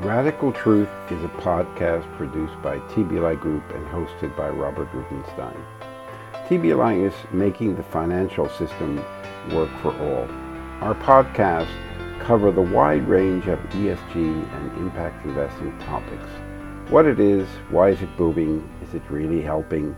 [0.00, 5.62] Radical Truth is a podcast produced by TBLI Group and hosted by Robert Rubinstein.
[6.48, 8.96] TBLI is making the financial system
[9.52, 10.26] work for all.
[10.80, 11.68] Our podcasts
[12.18, 16.30] cover the wide range of ESG and impact investing topics.
[16.88, 19.94] What it is, why is it booming, is it really helping,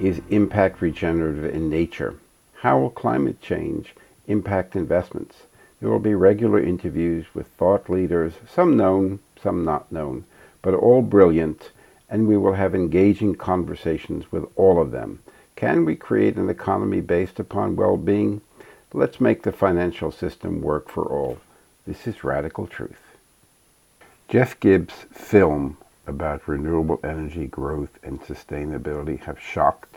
[0.00, 2.16] is impact regenerative in nature,
[2.54, 3.94] how will climate change
[4.26, 5.36] impact investments,
[5.80, 10.24] there will be regular interviews with thought leaders, some known, some not known,
[10.60, 11.70] but all brilliant,
[12.08, 15.20] and we will have engaging conversations with all of them.
[15.56, 18.42] Can we create an economy based upon well being?
[18.92, 21.38] Let's make the financial system work for all.
[21.86, 23.00] This is Radical Truth.
[24.28, 29.96] Jeff Gibbs' film about renewable energy growth and sustainability have shocked,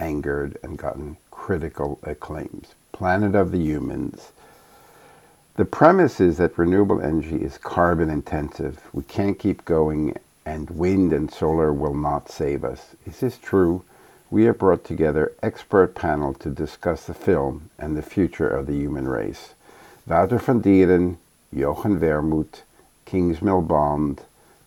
[0.00, 2.74] angered, and gotten critical acclaims.
[2.92, 4.32] Planet of the Humans
[5.58, 8.80] the premise is that renewable energy is carbon intensive.
[8.92, 12.94] We can't keep going, and wind and solar will not save us.
[13.04, 13.82] Is this true?
[14.30, 18.76] We have brought together expert panel to discuss the film and the future of the
[18.76, 19.54] human race.
[20.06, 21.16] Wouter van Dieren,
[21.52, 22.62] Jochen Wermuth,
[23.04, 24.20] Kingsmill Bond,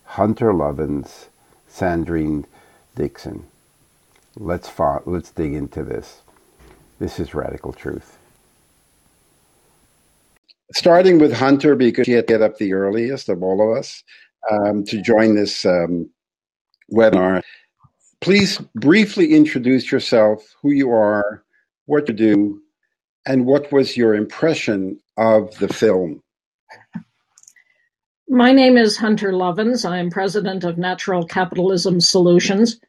[0.04, 1.28] Hunter Lovins,
[1.70, 2.44] Sandrine
[2.94, 3.44] Dixson.
[4.36, 6.20] Let's, fo- let's dig into this.
[6.98, 8.18] This is Radical Truth
[10.74, 14.02] starting with Hunter because she had to get up the earliest of all of us
[14.50, 16.08] um, to join this um,
[16.92, 17.42] webinar.
[18.20, 21.42] Please briefly introduce yourself, who you are,
[21.86, 22.62] what you do,
[23.26, 26.22] and what was your impression of the film.
[28.28, 29.88] My name is Hunter Lovins.
[29.88, 32.80] I am president of Natural Capitalism Solutions.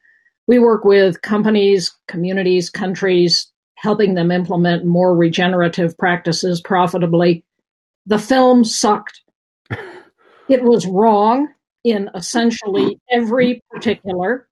[0.46, 7.44] We work with companies, communities, countries, helping them implement more regenerative practices profitably
[8.06, 9.20] the film sucked.
[10.48, 11.48] it was wrong
[11.84, 14.48] in essentially every particular.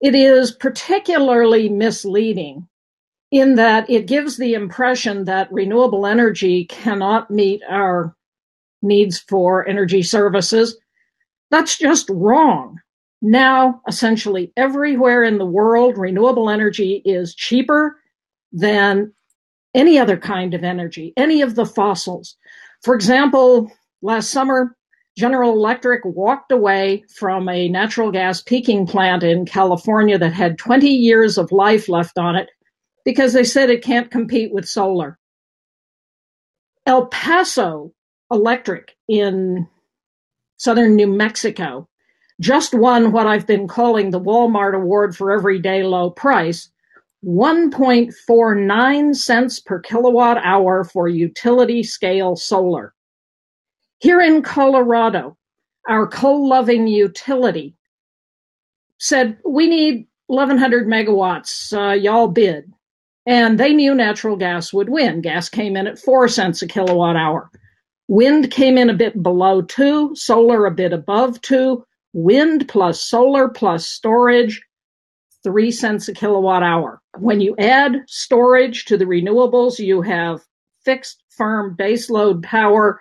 [0.00, 2.66] It is particularly misleading
[3.30, 8.14] in that it gives the impression that renewable energy cannot meet our
[8.82, 10.76] needs for energy services.
[11.50, 12.78] That's just wrong.
[13.22, 17.96] Now, essentially everywhere in the world, renewable energy is cheaper
[18.52, 19.12] than
[19.74, 22.36] any other kind of energy, any of the fossils.
[22.82, 23.70] For example,
[24.02, 24.76] last summer,
[25.16, 30.88] General Electric walked away from a natural gas peaking plant in California that had 20
[30.88, 32.48] years of life left on it
[33.04, 35.18] because they said it can't compete with solar.
[36.86, 37.92] El Paso
[38.30, 39.68] Electric in
[40.56, 41.88] southern New Mexico
[42.40, 46.71] just won what I've been calling the Walmart Award for Everyday Low Price
[47.24, 52.94] 1.49 cents per kilowatt hour for utility scale solar.
[53.98, 55.36] Here in Colorado,
[55.88, 57.76] our coal loving utility
[58.98, 62.72] said, We need 1100 megawatts, uh, y'all bid.
[63.24, 65.20] And they knew natural gas would win.
[65.20, 67.50] Gas came in at 4 cents a kilowatt hour.
[68.08, 71.84] Wind came in a bit below 2, solar a bit above 2.
[72.14, 74.60] Wind plus solar plus storage
[75.42, 77.00] three cents a kilowatt hour.
[77.18, 80.40] When you add storage to the renewables, you have
[80.84, 83.00] fixed firm baseload power.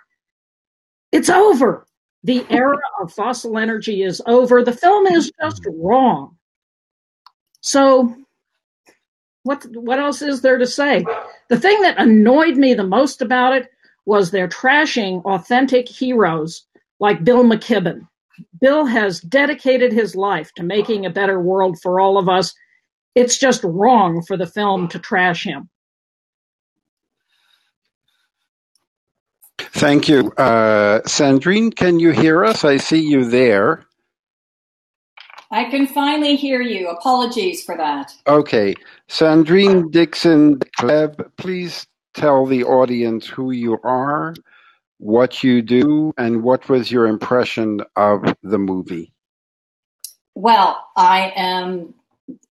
[1.12, 1.86] It's over.
[2.24, 4.64] The era of fossil energy is over.
[4.64, 6.38] The film is just wrong.
[7.62, 8.16] So
[9.44, 11.06] what what else is there to say?
[11.50, 13.70] The thing that annoyed me the most about it
[14.06, 16.66] was they're trashing authentic heroes
[17.00, 18.08] like Bill McKibben.
[18.60, 22.54] Bill has dedicated his life to making a better world for all of us.
[23.16, 25.70] It's just wrong for the film to trash him.
[29.60, 30.32] Thank you.
[30.34, 32.64] Uh, Sandrine, can you hear us?
[32.64, 33.86] I see you there.
[35.52, 36.90] I can finally hear you.
[36.90, 38.14] Apologies for that.
[38.28, 38.74] Okay.
[39.10, 44.34] Sandrine Dixon Kleb, please tell the audience who you are
[45.02, 49.12] what you do, and what was your impression of the movie?
[50.36, 51.96] Well, I am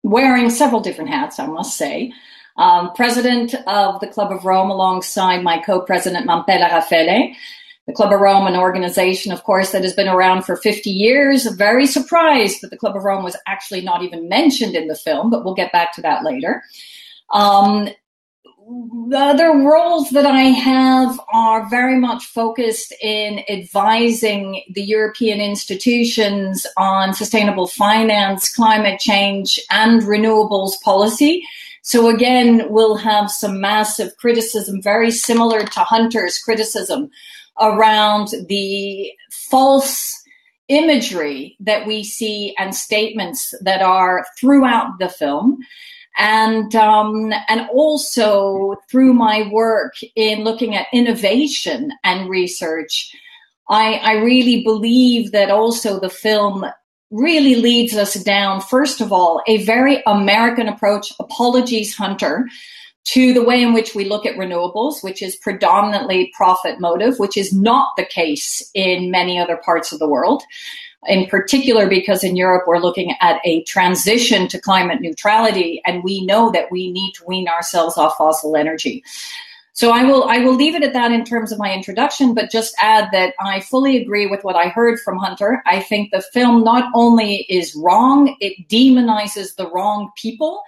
[0.03, 2.11] wearing several different hats, I must say.
[2.57, 7.33] Um, president of the Club of Rome alongside my co-president Mamphela Ramphele.
[7.87, 11.45] The Club of Rome, an organization, of course, that has been around for 50 years.
[11.55, 15.29] Very surprised that the Club of Rome was actually not even mentioned in the film,
[15.29, 16.61] but we'll get back to that later.
[17.31, 17.87] Um,
[19.09, 26.65] the other roles that I have are very much focused in advising the European institutions
[26.77, 31.43] on sustainable finance, climate change, and renewables policy.
[31.81, 37.09] So again, we'll have some massive criticism, very similar to Hunter's criticism
[37.59, 40.23] around the false
[40.69, 45.59] imagery that we see and statements that are throughout the film
[46.17, 53.15] and um, and also through my work in looking at innovation and research,
[53.69, 56.65] I, I really believe that also the film
[57.11, 61.13] really leads us down, first of all, a very American approach.
[61.19, 62.47] Apologies, Hunter.
[63.07, 67.35] To the way in which we look at renewables, which is predominantly profit motive, which
[67.35, 70.41] is not the case in many other parts of the world
[71.07, 76.25] in particular because in Europe we're looking at a transition to climate neutrality and we
[76.25, 79.03] know that we need to wean ourselves off fossil energy.
[79.75, 82.51] So I will I will leave it at that in terms of my introduction, but
[82.51, 85.63] just add that I fully agree with what I heard from Hunter.
[85.65, 90.61] I think the film not only is wrong, it demonizes the wrong people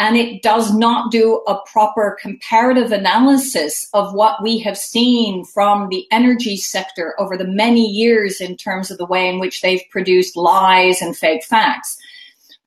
[0.00, 5.90] and it does not do a proper comparative analysis of what we have seen from
[5.90, 9.84] the energy sector over the many years in terms of the way in which they've
[9.90, 11.98] produced lies and fake facts.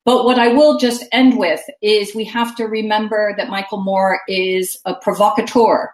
[0.06, 4.20] But what I will just end with is we have to remember that Michael Moore
[4.28, 5.92] is a provocateur.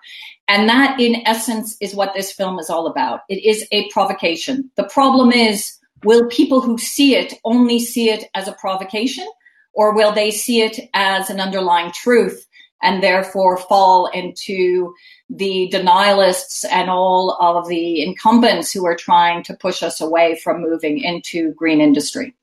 [0.50, 3.22] And that, in essence, is what this film is all about.
[3.30, 4.70] It is a provocation.
[4.76, 9.28] The problem is, will people who see it only see it as a provocation?
[9.74, 12.48] Or will they see it as an underlying truth
[12.81, 14.94] and therefore fall into
[15.30, 20.62] the denialists and all of the incumbents who are trying to push us away from
[20.62, 22.33] moving into green industry?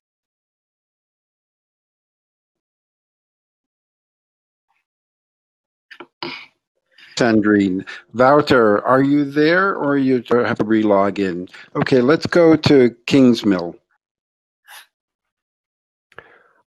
[7.17, 7.87] Sandrine.
[8.13, 11.49] Wouter, are you there or you have to re-log in?
[11.75, 13.75] Okay, let's go to Kingsmill.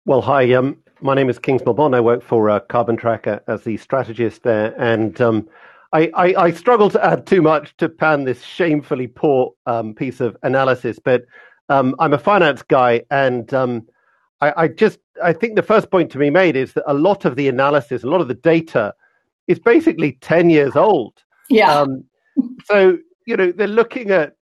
[0.07, 0.53] Well, hi.
[0.53, 1.93] Um, my name is Kings Bond.
[1.93, 5.49] I work for uh, Carbon Tracker as the strategist there, and um,
[5.91, 10.21] I, I, I, struggle to add too much to pan this shamefully poor um, piece
[10.21, 10.97] of analysis.
[10.97, 11.23] But
[11.67, 13.85] um, I'm a finance guy, and um,
[14.39, 17.25] I, I, just I think the first point to be made is that a lot
[17.25, 18.93] of the analysis, a lot of the data,
[19.47, 21.21] is basically ten years old.
[21.49, 21.81] Yeah.
[21.81, 22.05] Um,
[22.63, 24.37] so you know they're looking at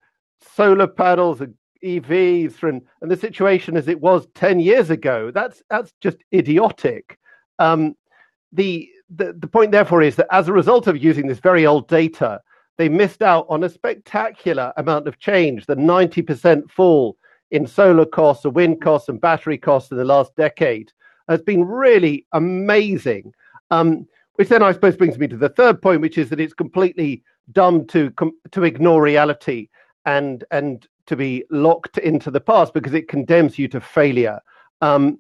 [0.57, 5.31] solar panels and EVs and, and the situation as it was 10 years ago.
[5.31, 7.19] That's that's just idiotic.
[7.59, 7.95] Um,
[8.53, 11.89] the, the the point therefore is that as a result of using this very old
[11.89, 12.41] data,
[12.79, 15.67] they missed out on a spectacular amount of change.
[15.67, 17.17] The 90% fall
[17.51, 20.93] in solar costs, and wind costs, and battery costs in the last decade
[21.29, 23.33] has been really amazing.
[23.71, 24.07] Um,
[24.37, 27.23] which then I suppose brings me to the third point, which is that it's completely
[27.53, 28.13] dumb to
[28.53, 29.69] to ignore reality
[30.05, 34.41] and and to be locked into the past because it condemns you to failure.
[34.81, 35.19] Um,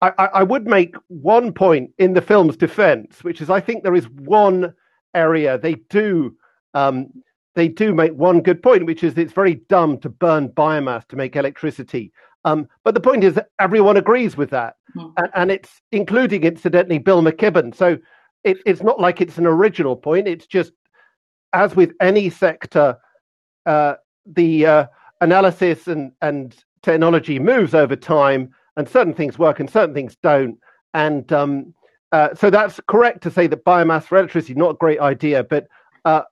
[0.00, 3.94] I, I, would make one point in the film's defense, which is I think there
[3.94, 4.74] is one
[5.14, 6.36] area they do
[6.74, 7.08] um,
[7.54, 11.16] they do make one good point, which is it's very dumb to burn biomass to
[11.16, 12.12] make electricity.
[12.44, 15.12] Um, but the point is that everyone agrees with that, mm.
[15.16, 17.74] and, and, it's including incidentally Bill McKibben.
[17.74, 17.98] So
[18.42, 20.26] it, it's not like it's an original point.
[20.26, 20.72] It's just
[21.52, 22.96] as with any sector,
[23.66, 23.94] uh,
[24.26, 24.86] the uh,
[25.22, 30.58] analysis and, and technology moves over time, and certain things work and certain things don't.
[30.92, 31.74] And um,
[32.12, 35.68] uh, so that's correct to say that biomass for electricity not a great idea, but
[36.04, 36.22] uh,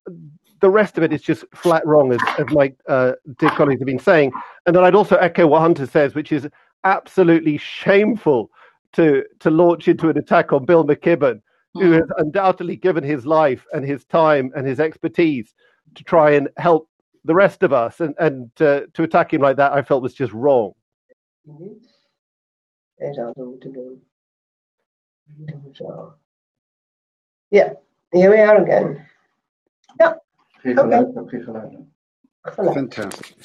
[0.61, 3.87] the rest of it is just flat wrong, as, as my uh, dear colleagues have
[3.87, 4.32] been saying.
[4.66, 6.47] And then I'd also echo what Hunter says, which is
[6.85, 8.50] absolutely shameful
[8.92, 11.40] to to launch into an attack on Bill McKibben,
[11.75, 11.92] who hmm.
[11.92, 15.54] has undoubtedly given his life and his time and his expertise
[15.94, 16.88] to try and help
[17.25, 20.15] the rest of us, and and uh, to attack him like that, I felt was
[20.15, 20.73] just wrong.
[21.49, 21.75] Mm-hmm.
[27.50, 27.73] Yeah,
[28.12, 29.07] here we are again.
[29.99, 30.15] Yeah.
[32.47, 32.75] Okay.
[32.75, 33.37] Fantastic.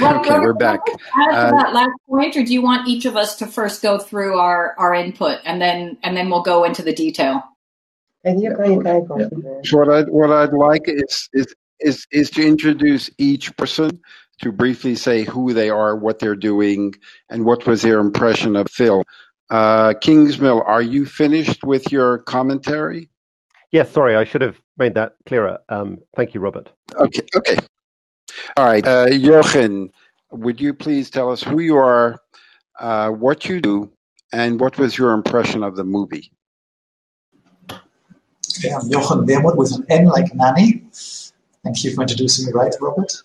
[0.00, 0.80] okay, we're back.
[0.86, 3.98] Uh, to that last point, or do you want each of us to first go
[3.98, 7.42] through our, our input and then and then we'll go into the detail?
[8.24, 8.62] And you go,
[9.72, 14.00] What I'd what I'd like is is is is to introduce each person
[14.40, 16.94] to briefly say who they are, what they're doing,
[17.28, 19.04] and what was their impression of Phil.
[19.50, 23.08] Uh, Kingsmill, are you finished with your commentary?
[23.70, 25.58] Yes, sorry, I should have made that clearer.
[25.68, 26.70] Um, thank you, Robert.
[26.94, 27.56] Okay, okay.
[28.56, 29.90] All right, uh, Jochen,
[30.30, 32.18] would you please tell us who you are,
[32.80, 33.92] uh, what you do,
[34.32, 36.32] and what was your impression of the movie?
[37.70, 40.82] Okay, I'm Jochen Wermuth with an N like nanny.
[41.64, 43.22] Thank you for introducing me right, Robert.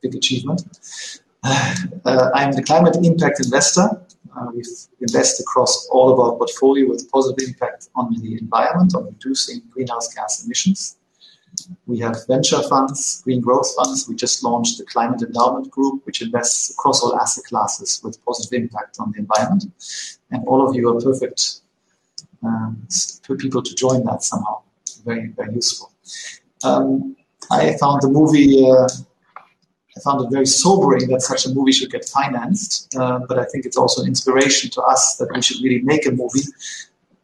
[0.00, 0.62] Big achievement.
[1.42, 3.88] Uh, I'm the climate impact investor.
[4.34, 4.64] Uh, we
[5.00, 10.12] invest across all of our portfolio with positive impact on the environment, on reducing greenhouse
[10.14, 10.96] gas emissions.
[11.86, 14.08] We have venture funds, green growth funds.
[14.08, 18.60] We just launched the Climate Endowment Group, which invests across all asset classes with positive
[18.60, 19.66] impact on the environment.
[20.30, 21.60] And all of you are perfect
[22.42, 22.88] um,
[23.22, 24.62] for people to join that somehow.
[25.04, 25.92] Very, very useful.
[26.64, 27.16] Um,
[27.50, 28.88] I found the movie, uh,
[29.96, 33.44] I found it very sobering that such a movie should get financed, uh, but I
[33.44, 36.46] think it's also an inspiration to us that we should really make a movie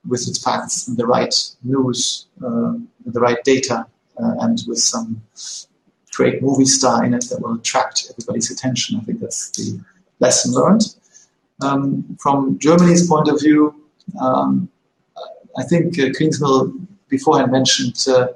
[0.09, 2.75] with its facts and the right news, uh,
[3.07, 3.87] the right data,
[4.23, 5.21] uh, and with some
[6.13, 8.99] great movie star in it that will attract everybody's attention.
[9.01, 9.81] I think that's the
[10.19, 10.95] lesson learned.
[11.63, 13.75] Um, from Germany's point of view,
[14.21, 14.69] um,
[15.59, 18.29] I think uh, Kingsmill beforehand mentioned uh,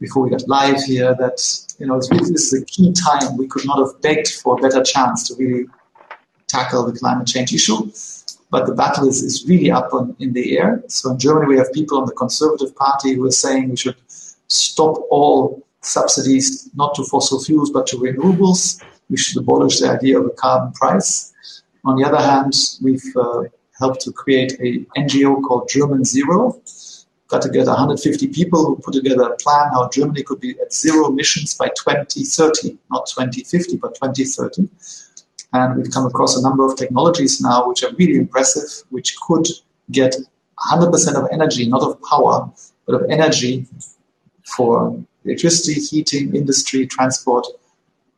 [0.00, 1.38] before we got live here that
[1.78, 3.36] you know this is a key time.
[3.36, 5.66] We could not have begged for a better chance to really
[6.48, 7.90] tackle the climate change issue.
[8.50, 10.82] But the battle is, is really up on, in the air.
[10.88, 13.96] So in Germany, we have people on the Conservative Party who are saying we should
[14.48, 18.82] stop all subsidies not to fossil fuels but to renewables.
[19.10, 21.34] We should abolish the idea of a carbon price.
[21.84, 23.44] On the other hand, we've uh,
[23.78, 26.60] helped to create a NGO called German Zero.
[27.28, 31.08] Got together 150 people who put together a plan how Germany could be at zero
[31.08, 34.68] emissions by 2030, not 2050, but 2030.
[35.52, 39.46] And we've come across a number of technologies now which are really impressive, which could
[39.90, 40.16] get
[40.72, 42.50] 100% of energy, not of power,
[42.86, 43.66] but of energy
[44.44, 47.46] for electricity, heating, industry, transport,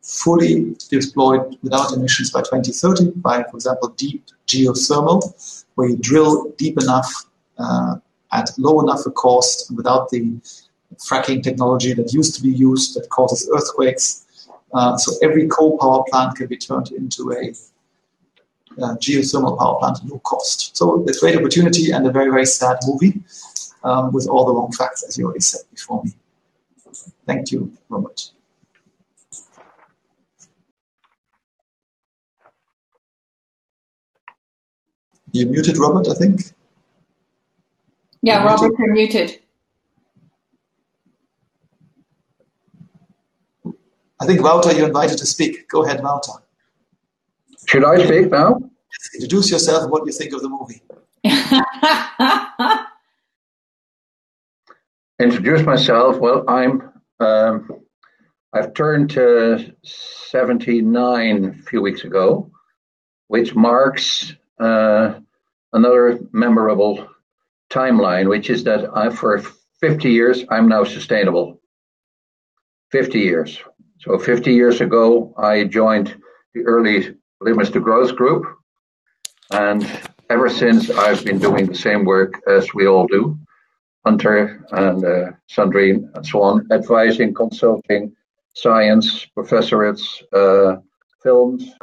[0.02, 6.80] fully deployed without emissions by 2030 by, for example, deep geothermal, where you drill deep
[6.80, 7.26] enough
[7.58, 7.96] uh,
[8.32, 10.38] at low enough a cost without the
[10.96, 14.26] fracking technology that used to be used that causes earthquakes.
[14.72, 17.50] Uh, so every coal power plant can be turned into a
[18.82, 20.76] uh, geothermal power plant at no cost.
[20.76, 23.20] So it's a great opportunity and a very, very sad movie
[23.82, 26.12] um, with all the wrong facts, as you already said before me.
[27.26, 28.30] Thank you, Robert.
[35.32, 36.52] You're muted, Robert, I think.
[38.22, 39.40] Yeah, you're Robert, you're muted.
[44.20, 45.68] I think, Wouter, you're invited to speak.
[45.68, 46.32] Go ahead, Wouter.
[47.66, 48.60] Should I speak now?
[49.14, 50.82] Introduce yourself and what you think of the movie.
[55.18, 56.18] Introduce myself.
[56.18, 57.80] Well, I'm um,
[58.52, 62.50] I've turned uh, 79 a few weeks ago,
[63.28, 65.20] which marks uh,
[65.72, 67.08] another memorable
[67.70, 69.42] timeline, which is that I, for
[69.80, 71.60] 50 years, I'm now sustainable.
[72.90, 73.58] 50 years.
[74.00, 76.16] So 50 years ago, I joined
[76.54, 78.44] the early Limits to Growth group.
[79.52, 79.86] And
[80.28, 83.38] ever since, I've been doing the same work as we all do.
[84.04, 88.14] Hunter and uh, Sandrine and so on, advising, consulting,
[88.54, 90.76] science, professorates, uh,
[91.22, 91.74] films,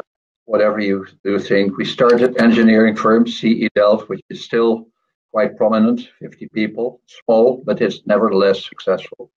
[0.45, 1.77] whatever you do think.
[1.77, 4.87] We started engineering firm CE Delft, which is still
[5.31, 9.31] quite prominent, 50 people, small, but it's nevertheless successful.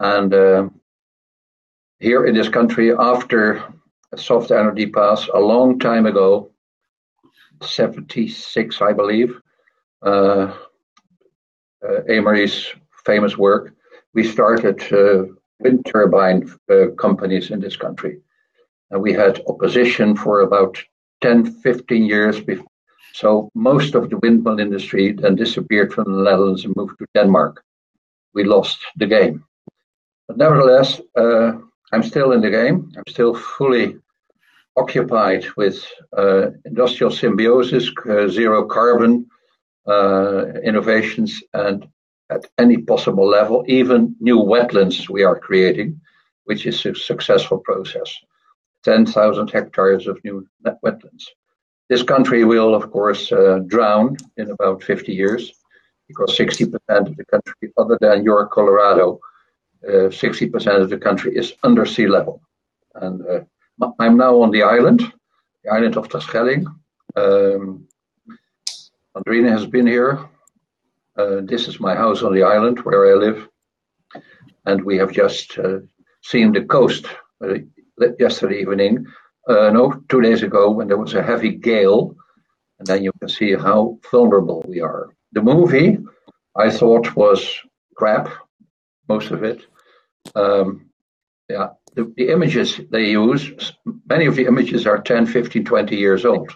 [0.00, 0.68] And uh,
[1.98, 3.64] here in this country, after
[4.12, 6.50] a Soft Energy Paths a long time ago,
[7.62, 9.40] 76, I believe,
[10.02, 10.54] uh,
[11.86, 12.00] uh,
[13.04, 13.74] famous work,
[14.14, 15.24] we started uh,
[15.60, 18.20] wind turbine uh, companies in this country.
[18.90, 20.78] And we had opposition for about
[21.20, 22.40] 10, 15 years.
[23.14, 27.62] So most of the windmill industry then disappeared from the Netherlands and moved to Denmark.
[28.34, 29.44] We lost the game.
[30.26, 31.52] But nevertheless, uh,
[31.92, 32.92] I'm still in the game.
[32.96, 33.96] I'm still fully
[34.76, 35.84] occupied with
[36.16, 39.26] uh, industrial symbiosis, uh, zero carbon
[39.88, 41.88] uh, innovations, and
[42.30, 46.00] at any possible level, even new wetlands we are creating,
[46.44, 48.14] which is a successful process.
[48.84, 50.46] 10,000 hectares of new
[50.84, 51.24] wetlands.
[51.88, 55.52] This country will, of course, uh, drown in about 50 years
[56.06, 59.20] because 60% of the country, other than your Colorado,
[59.86, 62.42] uh, 60% of the country is under sea level.
[62.94, 63.40] And uh,
[63.98, 65.00] I'm now on the island,
[65.64, 66.66] the island of Terschelling.
[67.16, 67.86] Um,
[69.16, 70.28] Andrina has been here.
[71.16, 73.48] Uh, this is my house on the island where I live.
[74.66, 75.78] And we have just uh,
[76.22, 77.06] seen the coast
[77.42, 77.54] uh,
[78.18, 79.06] yesterday evening,
[79.48, 82.14] uh, no, two days ago, when there was a heavy gale.
[82.78, 85.10] And then you can see how vulnerable we are.
[85.32, 85.98] The movie
[86.54, 87.48] I thought was
[87.96, 88.30] crap,
[89.08, 89.66] most of it.
[90.34, 90.90] Um,
[91.48, 93.72] yeah, the, the, images they use,
[94.06, 96.52] many of the images are 10, 15, 20 years old.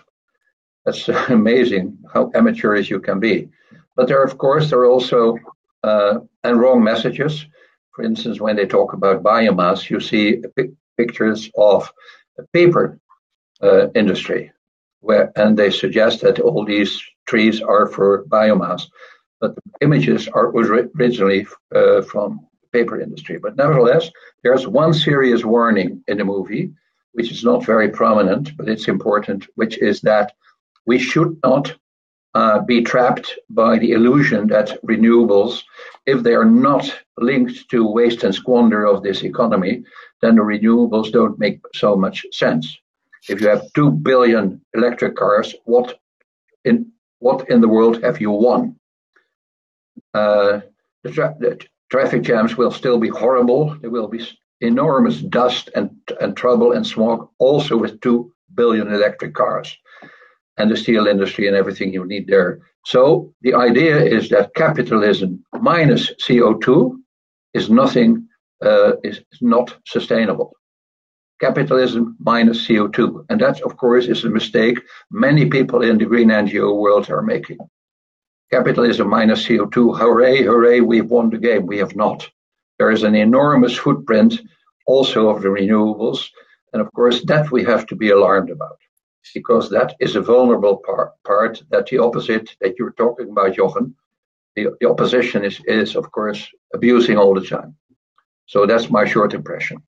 [0.85, 3.49] That's amazing how amateurish you can be.
[3.97, 5.39] But there, of course, there are also
[5.83, 7.47] uh, and wrong messages.
[7.95, 10.43] For instance, when they talk about biomass, you see
[10.97, 11.93] pictures of
[12.53, 12.99] paper
[13.63, 14.53] uh, industry,
[15.01, 18.83] where and they suggest that all these trees are for biomass,
[19.41, 23.39] but the images are originally uh, from paper industry.
[23.39, 24.11] But nevertheless,
[24.43, 26.73] there's one serious warning in the movie,
[27.13, 30.33] which is not very prominent, but it's important, which is that
[30.87, 31.75] we should not
[32.67, 35.63] be trapped by the illusion that renewables,
[36.07, 39.85] if they are not linked to waste and squander of this economy,
[40.21, 42.79] then the renewables don't make so much sense.
[43.29, 45.99] If you have two billion electric cars, what
[46.65, 48.77] in what in the world have you won?
[50.13, 50.61] Uh,
[51.05, 53.77] the, tra- the, traffic jams will still be horrible.
[53.81, 54.27] There will be
[54.61, 59.77] enormous dust and, and trouble and smog, also with two billion electric cars
[60.59, 62.61] and the steel industry and everything you need there.
[62.85, 66.99] So the idea is that capitalism minus CO2
[67.55, 68.29] is nothing,
[68.63, 70.53] uh, is not sustainable.
[71.41, 73.27] Capitalism minus CO2.
[73.29, 74.81] And that, of course, is a mistake
[75.11, 77.59] many people in the green NGO world are making.
[78.51, 81.67] Capitalism minus CO2, hooray, hooray, we've won the game.
[81.67, 82.29] We have not.
[82.79, 84.41] There is an enormous footprint
[84.87, 86.29] also of the renewables.
[86.73, 88.79] And of course, that we have to be alarmed about
[89.35, 93.95] because that is a vulnerable part, part that the opposite that you're talking about, Jochen,
[94.57, 97.75] the, the opposition is, is, of course, abusing all the time.
[98.47, 99.83] So that's my short impression.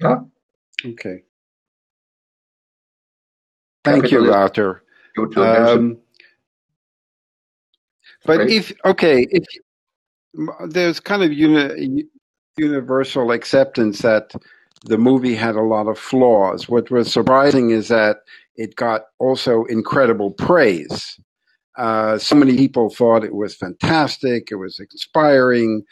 [0.00, 0.20] Yeah.
[0.84, 1.24] Okay.
[3.84, 4.82] Thank you, Wouter.
[5.36, 5.98] Um,
[8.24, 9.44] but if okay, if
[10.68, 12.04] there's kind of uni,
[12.56, 14.32] universal acceptance that
[14.84, 16.68] the movie had a lot of flaws.
[16.68, 18.18] What was surprising is that
[18.56, 21.18] it got also incredible praise.
[21.76, 25.84] Uh, so many people thought it was fantastic, it was inspiring,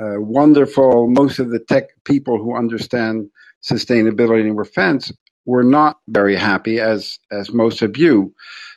[0.00, 1.08] uh, wonderful.
[1.08, 3.30] Most of the tech people who understand
[3.62, 5.12] sustainability and defense
[5.46, 8.34] were not very happy, as as most of you.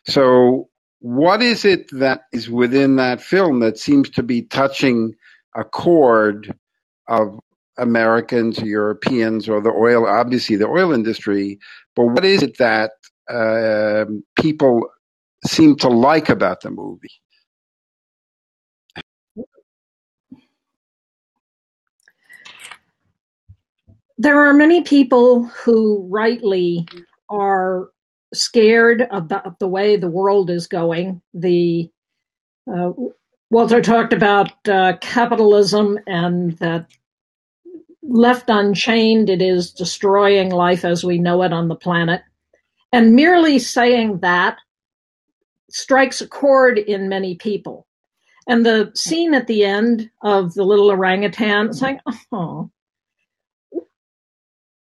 [0.07, 5.13] So, what is it that is within that film that seems to be touching
[5.55, 6.53] a chord
[7.07, 7.39] of
[7.77, 11.59] Americans, Europeans, or the oil, obviously the oil industry.
[11.95, 12.91] But what is it that
[13.29, 14.05] uh,
[14.35, 14.89] people
[15.45, 17.09] seem to like about the movie?
[24.17, 26.87] There are many people who rightly
[27.29, 27.89] are
[28.33, 31.21] scared about the way the world is going.
[31.33, 31.89] The
[32.71, 32.91] uh,
[33.49, 36.87] Wouter talked about uh, capitalism and that
[38.03, 42.21] left unchained, it is destroying life as we know it on the planet.
[42.91, 44.57] And merely saying that
[45.69, 47.87] strikes a chord in many people.
[48.47, 51.99] And the scene at the end of the little orangutan, it's like,
[52.31, 52.69] oh,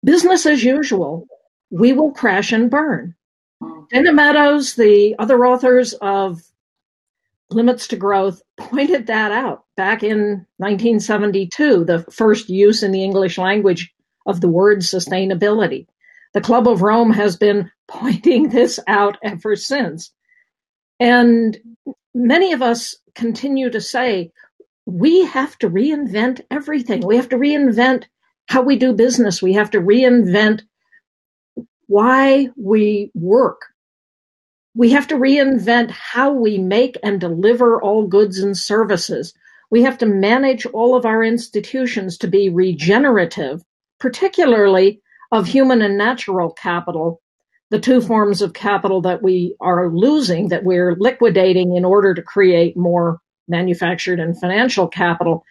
[0.03, 1.27] business as usual.
[1.71, 3.15] We will crash and burn.
[3.61, 3.81] Hmm.
[3.91, 6.41] Dana Meadows, the other authors of
[7.51, 13.37] Limits to Growth pointed that out back in 1972, the first use in the English
[13.37, 13.93] language
[14.25, 15.87] of the word sustainability.
[16.33, 20.11] The Club of Rome has been pointing this out ever since.
[20.99, 21.57] And
[22.13, 24.31] many of us continue to say,
[24.85, 27.05] we have to reinvent everything.
[27.05, 28.05] We have to reinvent
[28.47, 29.41] how we do business.
[29.41, 30.63] We have to reinvent
[31.87, 33.61] why we work.
[34.75, 39.33] We have to reinvent how we make and deliver all goods and services.
[39.71, 43.63] We have to manage all of our institutions to be regenerative,
[43.99, 45.01] particularly
[45.31, 47.21] of human and natural capital,
[47.69, 52.21] the two forms of capital that we are losing, that we're liquidating in order to
[52.21, 55.43] create more manufactured and financial capital.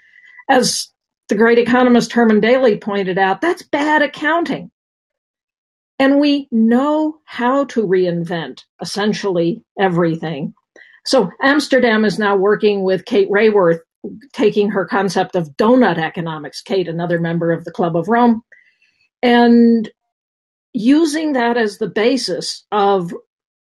[0.48, 0.88] As
[1.28, 4.70] the great economist Herman Daly pointed out, that's bad accounting.
[5.98, 10.54] And we know how to reinvent essentially everything.
[11.04, 13.80] So Amsterdam is now working with Kate Raworth,
[14.32, 18.42] taking her concept of donut economics, Kate, another member of the Club of Rome,
[19.22, 19.90] and
[20.72, 23.12] using that as the basis of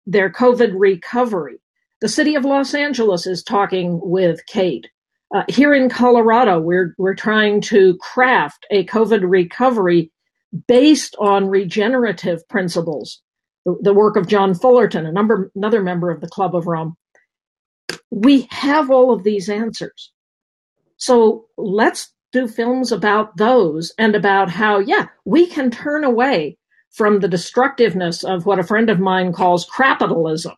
[0.07, 1.61] their COVID recovery.
[2.01, 4.89] The city of Los Angeles is talking with Kate.
[5.35, 10.11] Uh, here in Colorado, we're we're trying to craft a COVID recovery
[10.67, 13.21] based on regenerative principles,
[13.65, 16.97] the, the work of John Fullerton, a number, another member of the Club of Rome.
[18.11, 20.13] We have all of these answers.
[20.97, 26.59] So let's do films about those and about how, yeah, we can turn away
[26.91, 30.55] from the destructiveness of what a friend of mine calls capitalism.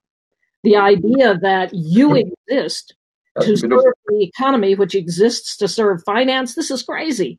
[0.62, 2.30] The idea that you mm-hmm.
[2.48, 2.94] exist
[3.40, 6.54] to serve the economy, which exists to serve finance.
[6.54, 7.38] This is crazy.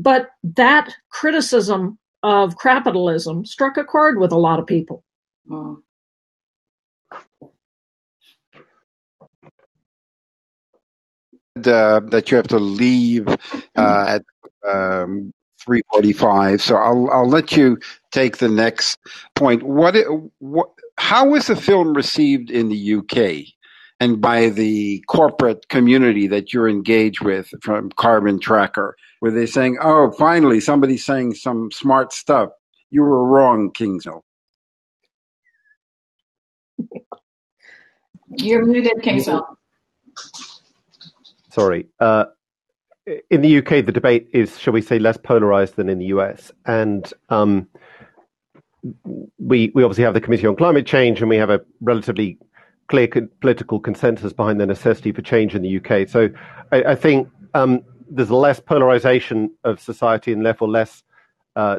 [0.00, 5.04] But that criticism of capitalism struck a chord with a lot of people.
[5.48, 5.76] Mm.
[11.56, 13.36] Uh, that you have to leave uh,
[13.76, 14.22] at
[14.66, 15.34] um,
[15.68, 16.60] 3:45.
[16.60, 17.78] So I'll I'll let you
[18.10, 18.98] take the next
[19.34, 19.62] point.
[19.62, 19.94] What
[20.38, 23.46] what how was the film received in the UK
[23.98, 28.96] and by the corporate community that you're engaged with from Carbon Tracker?
[29.20, 32.50] Were they're saying, "Oh, finally somebody's saying some smart stuff"?
[32.90, 34.22] You were wrong, Kingsmill.
[38.36, 39.44] You're muted, Kingsmill.
[41.50, 41.86] Sorry.
[41.98, 42.26] Uh,
[43.30, 46.52] in the UK, the debate is, shall we say, less polarized than in the US.
[46.66, 47.68] And um,
[49.38, 52.38] we, we obviously have the Committee on Climate Change, and we have a relatively
[52.88, 56.08] clear co- political consensus behind the necessity for change in the UK.
[56.08, 56.28] So
[56.72, 61.02] I, I think um, there's less polarization of society and therefore less
[61.56, 61.78] uh,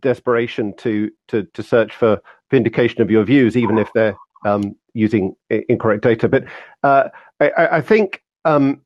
[0.00, 5.34] desperation to, to, to search for vindication of your views, even if they're um, using
[5.50, 6.28] incorrect data.
[6.28, 6.44] But
[6.82, 7.08] uh,
[7.40, 8.80] I, I, think um,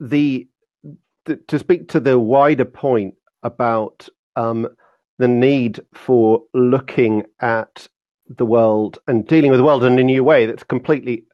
[0.00, 0.46] the
[1.48, 4.68] to speak to the wider point about um,
[5.18, 7.88] the need for looking at
[8.28, 11.24] the world and dealing with the world in a new way, that's a completely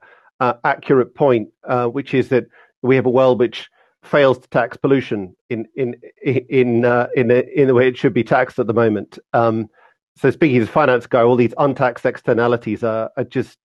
[0.41, 2.47] uh, accurate point, uh, which is that
[2.83, 3.69] we have a world which
[4.03, 8.25] fails to tax pollution in in in uh, in, in the way it should be
[8.25, 9.19] taxed at the moment.
[9.33, 9.69] Um,
[10.17, 13.59] so speaking as a finance guy, all these untaxed externalities are, are just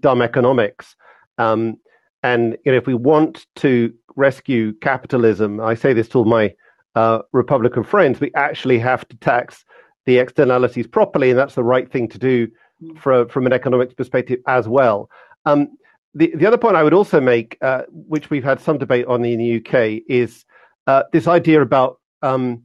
[0.00, 0.96] dumb economics.
[1.38, 1.76] Um,
[2.22, 6.54] and you know, if we want to rescue capitalism, I say this to all my
[6.94, 9.64] uh, Republican friends, we actually have to tax
[10.04, 12.48] the externalities properly, and that's the right thing to do
[12.82, 12.98] mm.
[12.98, 15.08] for, from an economics perspective as well.
[15.46, 15.68] Um,
[16.18, 19.24] the, the other point I would also make, uh, which we've had some debate on
[19.24, 20.44] in the UK, is
[20.88, 22.64] uh, this idea about um,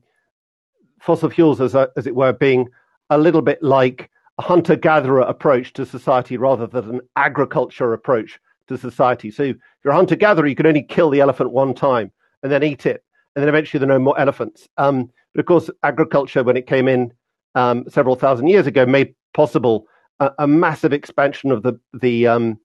[0.99, 2.67] fossil fuels, as, a, as it were, being
[3.11, 8.39] a little bit like a hunter gatherer approach to society rather than an agriculture approach
[8.67, 9.29] to society.
[9.29, 12.11] So if you're a hunter gatherer, you can only kill the elephant one time
[12.41, 13.03] and then eat it,
[13.35, 14.67] and then eventually there are no more elephants.
[14.77, 17.13] Um, but of course, agriculture, when it came in
[17.53, 19.85] um, several thousand years ago, made possible
[20.19, 22.59] a, a massive expansion of the the, um,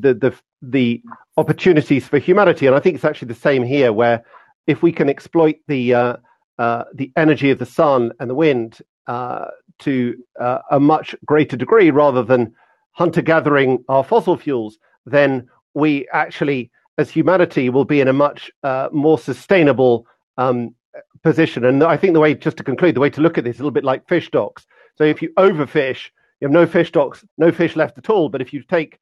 [0.00, 0.32] the the
[0.62, 1.02] the
[1.36, 2.66] opportunities for humanity.
[2.66, 4.24] And I think it's actually the same here, where
[4.66, 6.16] if we can exploit the uh,
[6.58, 9.46] uh, the energy of the sun and the wind uh,
[9.80, 12.54] to uh, a much greater degree, rather than
[12.92, 18.50] hunter gathering our fossil fuels, then we actually, as humanity, will be in a much
[18.64, 20.06] uh, more sustainable
[20.36, 20.74] um,
[21.22, 21.64] position.
[21.64, 23.60] And I think the way, just to conclude, the way to look at this is
[23.60, 24.66] a little bit like fish stocks.
[24.96, 28.28] So if you overfish, you have no fish stocks, no fish left at all.
[28.28, 28.98] But if you take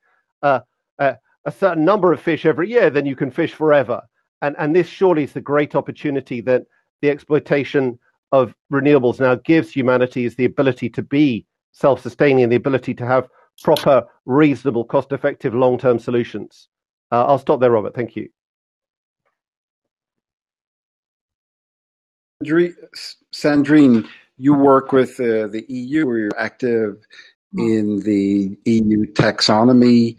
[0.98, 4.02] uh, a, a certain number of fish every year, then you can fish forever.
[4.42, 6.64] And and this surely is the great opportunity that
[7.00, 7.98] the exploitation
[8.32, 13.28] of renewables now gives humanity is the ability to be self-sustaining, the ability to have
[13.62, 16.68] proper, reasonable, cost effective, long term solutions.
[17.12, 17.94] Uh, I'll stop there, Robert.
[17.94, 18.28] Thank you.
[23.32, 24.06] Sandrine,
[24.36, 27.06] you work with uh, the EU, you're active
[27.56, 30.16] in the EU taxonomy.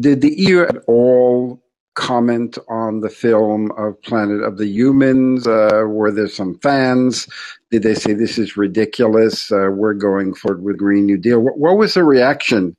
[0.00, 1.62] Did the EU at all
[1.94, 5.46] comment on the film of Planet of the Humans?
[5.46, 7.28] Uh, were there some fans?
[7.70, 9.52] Did they say this is ridiculous?
[9.52, 11.40] Uh, we're going forward with Green New Deal.
[11.40, 12.76] What, what, was the reaction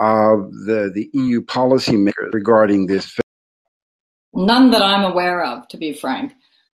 [0.00, 4.46] of the, the EU policymakers regarding this film?
[4.46, 6.32] None that I'm aware of, to be frank.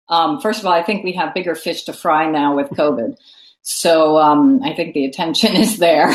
[0.08, 3.16] Um, first of all, I think we have bigger fish to fry now with COVID.
[3.62, 6.14] So um, I think the attention is there.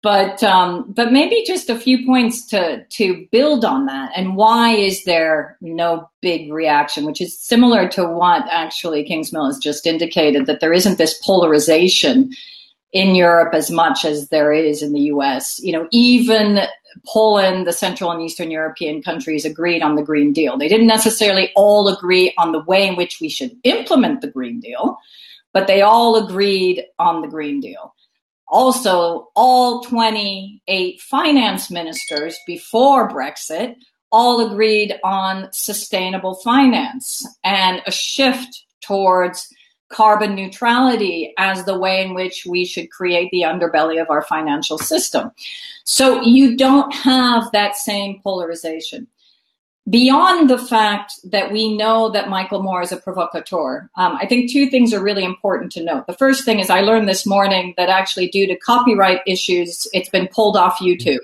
[0.00, 4.70] But um, but maybe just a few points to to build on that, and why
[4.70, 7.04] is there no big reaction?
[7.04, 12.30] Which is similar to what actually Kingsmill has just indicated that there isn't this polarization
[12.92, 15.58] in Europe as much as there is in the U.S.
[15.64, 16.60] You know, even
[17.06, 20.56] Poland, the Central and Eastern European countries agreed on the Green Deal.
[20.56, 24.60] They didn't necessarily all agree on the way in which we should implement the Green
[24.60, 24.98] Deal,
[25.52, 27.94] but they all agreed on the Green Deal.
[28.50, 33.76] Also, all 28 finance ministers before Brexit
[34.10, 39.52] all agreed on sustainable finance and a shift towards
[39.90, 44.78] carbon neutrality as the way in which we should create the underbelly of our financial
[44.78, 45.30] system.
[45.84, 49.06] So you don't have that same polarization
[49.90, 54.50] beyond the fact that we know that Michael Moore is a provocateur, um, I think
[54.50, 56.06] two things are really important to note.
[56.06, 60.10] The first thing is I learned this morning that actually, due to copyright issues, it's
[60.10, 61.20] been pulled off YouTube.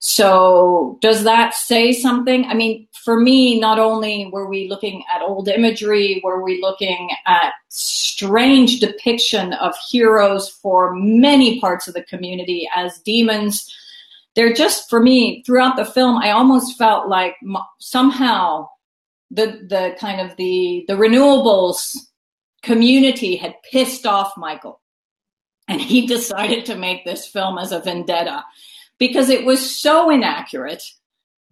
[0.00, 2.44] So, does that say something?
[2.44, 7.10] I mean, for me, not only were we looking at old imagery, were we looking
[7.26, 13.74] at strange depiction of heroes for many parts of the community as demons.
[14.38, 17.34] They're just, for me, throughout the film, I almost felt like
[17.80, 18.68] somehow
[19.32, 21.96] the the kind of the the renewables
[22.62, 24.80] community had pissed off Michael,
[25.66, 28.44] and he decided to make this film as a vendetta
[29.00, 30.84] because it was so inaccurate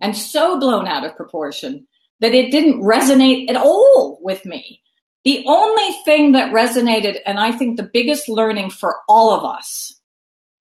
[0.00, 1.88] and so blown out of proportion
[2.20, 4.80] that it didn't resonate at all with me.
[5.24, 10.00] The only thing that resonated, and I think the biggest learning for all of us,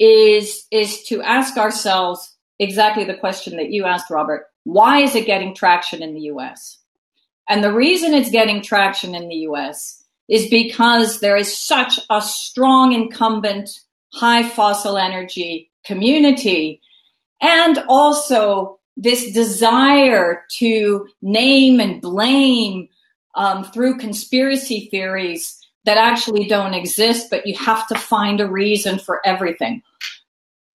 [0.01, 4.47] is, is to ask ourselves exactly the question that you asked, Robert.
[4.63, 6.79] Why is it getting traction in the US?
[7.47, 12.21] And the reason it's getting traction in the US is because there is such a
[12.21, 13.69] strong incumbent
[14.13, 16.81] high fossil energy community
[17.41, 22.87] and also this desire to name and blame
[23.35, 28.99] um, through conspiracy theories that actually don't exist, but you have to find a reason
[28.99, 29.81] for everything.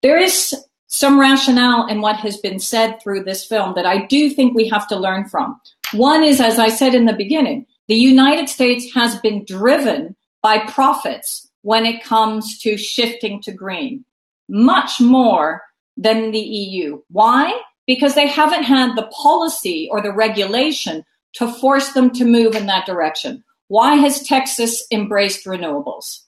[0.02, 0.56] There is
[0.88, 4.68] some rationale in what has been said through this film that I do think we
[4.68, 5.60] have to learn from.
[5.94, 10.60] One is, as I said in the beginning, the United States has been driven by
[10.60, 14.04] profits when it comes to shifting to green,
[14.50, 15.62] much more
[15.98, 17.02] than the EU.
[17.10, 17.60] Why?
[17.88, 22.66] Because they haven't had the policy or the regulation to force them to move in
[22.66, 23.44] that direction.
[23.72, 26.24] Why has Texas embraced renewables?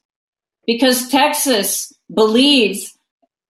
[0.66, 2.98] Because Texas believes,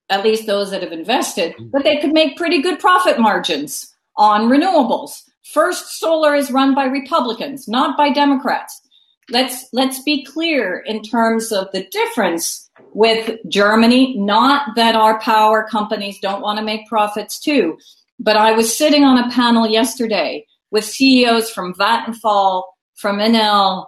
[0.10, 4.50] at least those that have invested, that they could make pretty good profit margins on
[4.50, 5.22] renewables.
[5.44, 8.82] First Solar is run by Republicans, not by Democrats.
[9.30, 14.18] Let's let's be clear in terms of the difference with Germany.
[14.18, 17.78] Not that our power companies don't want to make profits too,
[18.20, 22.64] but I was sitting on a panel yesterday with CEOs from Vattenfall,
[22.96, 23.86] from Enel,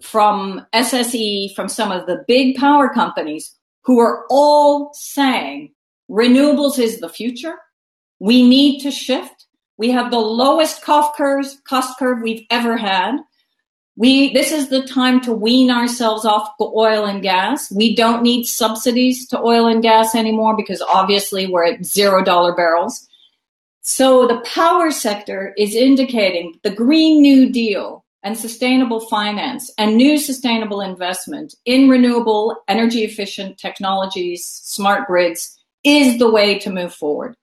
[0.00, 5.72] from SSE, from some of the big power companies who are all saying
[6.10, 7.56] renewables is the future.
[8.18, 9.46] We need to shift.
[9.76, 13.16] We have the lowest cost curve, cost curve we've ever had.
[13.96, 17.70] We, this is the time to wean ourselves off oil and gas.
[17.70, 22.54] We don't need subsidies to oil and gas anymore because obviously we're at zero dollar
[22.54, 23.06] barrels.
[23.82, 30.18] So the power sector is indicating the Green New Deal and sustainable finance and new
[30.18, 37.36] sustainable investment in renewable energy efficient technologies, smart grids is the way to move forward.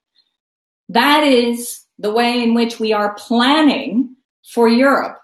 [0.87, 5.19] That is the way in which we are planning for Europe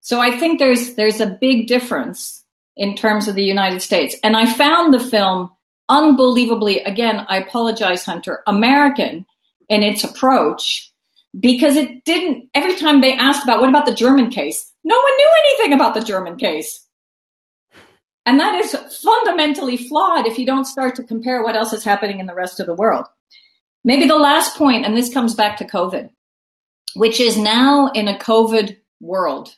[0.00, 2.44] so I think there's there's a big difference
[2.76, 4.16] in terms of the United States.
[4.24, 5.50] And I found the film
[5.88, 9.26] unbelievably, again, I apologize, Hunter, American
[9.68, 10.90] in its approach
[11.38, 15.16] because it didn't, every time they asked about what about the German case, no one
[15.16, 16.86] knew anything about the German case.
[18.26, 22.20] And that is fundamentally flawed if you don't start to compare what else is happening
[22.20, 23.06] in the rest of the world.
[23.82, 26.10] Maybe the last point, and this comes back to COVID,
[26.94, 29.56] which is now in a COVID world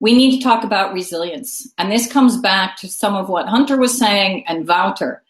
[0.00, 1.68] we need to talk about resilience.
[1.78, 5.22] And this comes back to some of what Hunter was saying and Wouter.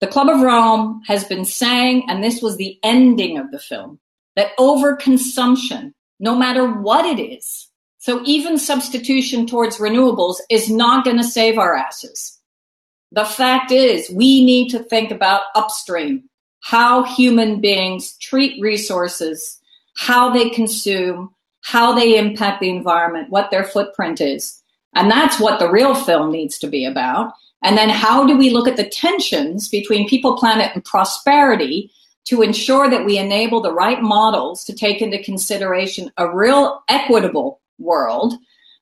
[0.00, 3.98] The Club of Rome has been saying, and this was the ending of the film,
[4.36, 7.68] that overconsumption, no matter what it is,
[8.02, 12.40] so even substitution towards renewables is not going to save our asses.
[13.12, 16.28] The fact is, we need to think about upstream,
[16.62, 19.60] how human beings treat resources,
[19.94, 24.60] how they consume, how they impact the environment, what their footprint is.
[24.96, 27.32] And that's what the real film needs to be about.
[27.62, 31.92] And then how do we look at the tensions between people, planet, and prosperity
[32.24, 37.60] to ensure that we enable the right models to take into consideration a real equitable
[37.82, 38.34] world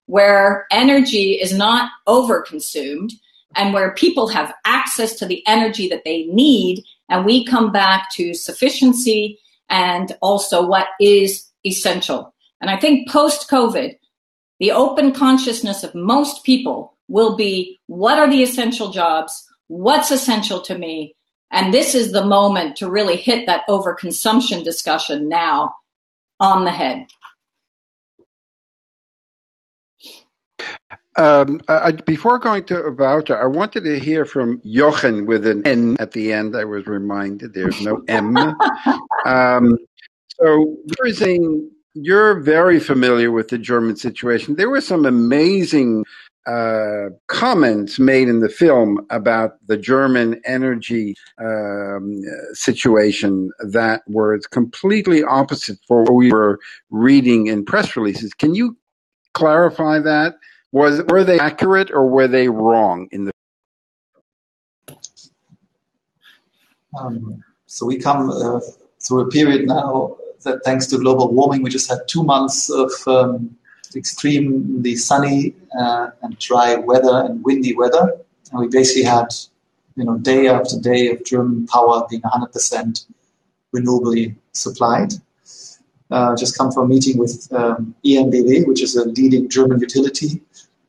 [0.06, 3.12] where energy is not overconsumed
[3.54, 6.82] and where people have access to the energy that they need.
[7.08, 12.34] And we come back to sufficiency and also what is essential.
[12.60, 13.96] And I think post COVID,
[14.58, 19.46] the open consciousness of most people will be what are the essential jobs?
[19.68, 21.14] What's essential to me?
[21.52, 25.74] And this is the moment to really hit that overconsumption discussion now
[26.38, 27.06] on the head.
[31.16, 35.96] Um, I, before going to Wouter, I wanted to hear from Jochen with an N
[35.98, 36.56] at the end.
[36.56, 38.36] I was reminded there's no M.
[39.26, 39.76] um,
[40.40, 44.54] so, using you're very familiar with the German situation.
[44.54, 46.04] There were some amazing
[46.46, 55.22] uh, comments made in the film about the German energy um, situation that were completely
[55.22, 56.58] opposite for what we were
[56.90, 58.32] reading in press releases.
[58.32, 58.76] Can you
[59.34, 60.36] clarify that?
[60.72, 63.32] Was were they accurate or were they wrong in the?
[66.98, 68.60] Um, so we come uh,
[69.00, 72.90] through a period now that, thanks to global warming, we just had two months of
[73.06, 73.56] um,
[73.96, 78.16] extremely sunny uh, and dry weather and windy weather,
[78.52, 79.26] and we basically had,
[79.96, 83.06] you know, day after day of German power being 100%
[83.74, 85.12] renewably supplied.
[86.10, 90.40] Uh, just come from a meeting with um, EnBW, which is a leading German utility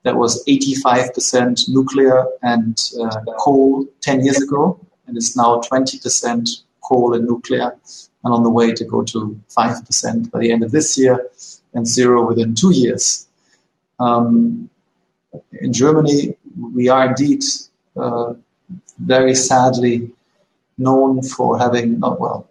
[0.03, 6.49] that was 85% nuclear and uh, coal 10 years ago, and is now 20%
[6.81, 7.75] coal and nuclear,
[8.23, 11.29] and on the way to go to 5% by the end of this year
[11.73, 13.27] and zero within two years.
[13.99, 14.69] Um,
[15.53, 17.43] in Germany, we are indeed
[17.95, 18.33] uh,
[18.99, 20.11] very sadly
[20.77, 22.49] known for having, not well,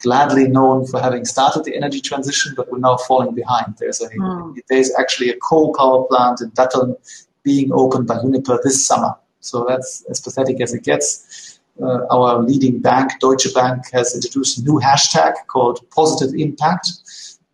[0.00, 3.76] gladly known for having started the energy transition, but we're now falling behind.
[3.78, 4.56] There's a mm.
[4.68, 6.96] there's actually a coal power plant in Datteln
[7.42, 9.14] being opened by Uniper this summer.
[9.40, 11.60] So that's as pathetic as it gets.
[11.80, 16.88] Uh, our leading bank, Deutsche Bank, has introduced a new hashtag called Positive Impact,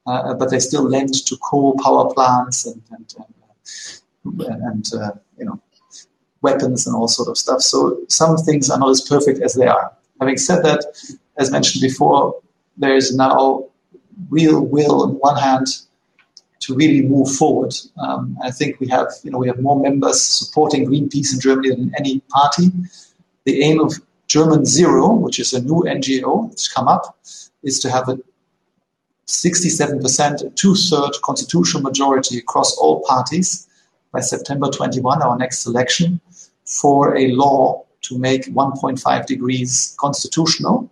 [0.07, 3.15] uh, but they still lend to coal power plants and and,
[4.25, 5.61] and, and uh, you know
[6.41, 7.61] weapons and all sort of stuff.
[7.61, 9.93] So some things are not as perfect as they are.
[10.21, 10.81] Having said that,
[11.37, 12.41] as mentioned before,
[12.77, 13.67] there is now
[14.31, 15.67] real will on one hand
[16.61, 17.75] to really move forward.
[17.99, 21.71] Um, I think we have, you know, we have more members supporting Greenpeace in Germany
[21.71, 22.71] than any party.
[23.45, 27.19] The aim of German Zero, which is a new NGO that's come up,
[27.63, 28.19] is to have a
[29.27, 33.69] 67%, two-third constitutional majority across all parties
[34.13, 36.21] by September 21, our next election,
[36.65, 40.91] for a law to make 1.5 degrees constitutional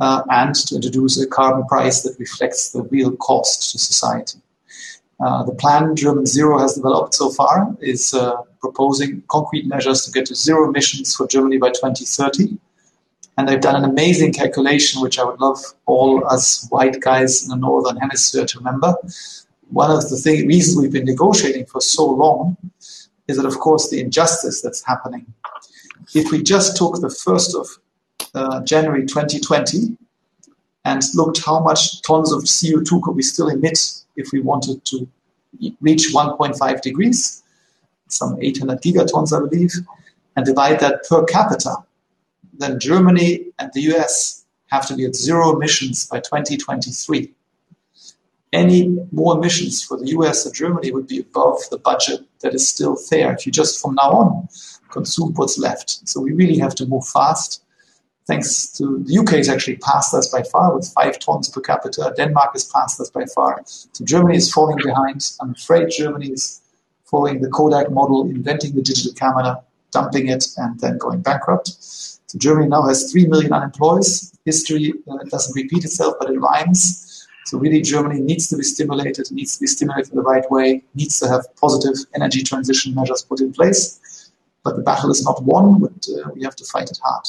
[0.00, 4.38] uh, and to introduce a carbon price that reflects the real cost to society.
[5.20, 10.12] Uh, the plan German Zero has developed so far is uh, proposing concrete measures to
[10.12, 12.56] get to zero emissions for Germany by 2030.
[13.36, 17.48] And they've done an amazing calculation, which I would love all us white guys in
[17.48, 18.94] the northern hemisphere to remember.
[19.70, 22.56] One of the thing, reasons we've been negotiating for so long
[23.26, 25.26] is that, of course, the injustice that's happening.
[26.14, 27.68] If we just took the first of
[28.38, 29.96] uh, January 2020
[30.84, 33.78] and looked how much tons of CO2 could we still emit
[34.16, 35.08] if we wanted to
[35.80, 37.42] reach 1.5 degrees,
[38.08, 39.72] some 800 gigatons, I believe,
[40.36, 41.74] and divide that per capita,
[42.56, 47.32] then Germany and the US have to be at zero emissions by 2023.
[48.52, 52.68] Any more emissions for the US or Germany would be above the budget that is
[52.68, 54.48] still there if you just from now on
[54.90, 56.08] consume what's left.
[56.08, 57.62] So we really have to move fast
[58.28, 62.12] thanks to the UK has actually passed us by far with five tons per capita.
[62.16, 63.62] Denmark has passed us by far.
[63.64, 65.32] So Germany is falling behind.
[65.40, 66.60] I'm afraid Germany is
[67.06, 69.62] following the Kodak model, inventing the digital camera,
[69.92, 71.68] dumping it, and then going bankrupt.
[71.82, 74.04] So Germany now has three million unemployed.
[74.44, 77.26] History uh, doesn't repeat itself, but it rhymes.
[77.46, 80.84] So really, Germany needs to be stimulated, needs to be stimulated in the right way,
[80.94, 84.30] needs to have positive energy transition measures put in place.
[84.64, 87.24] But the battle is not won, but uh, we have to fight it hard.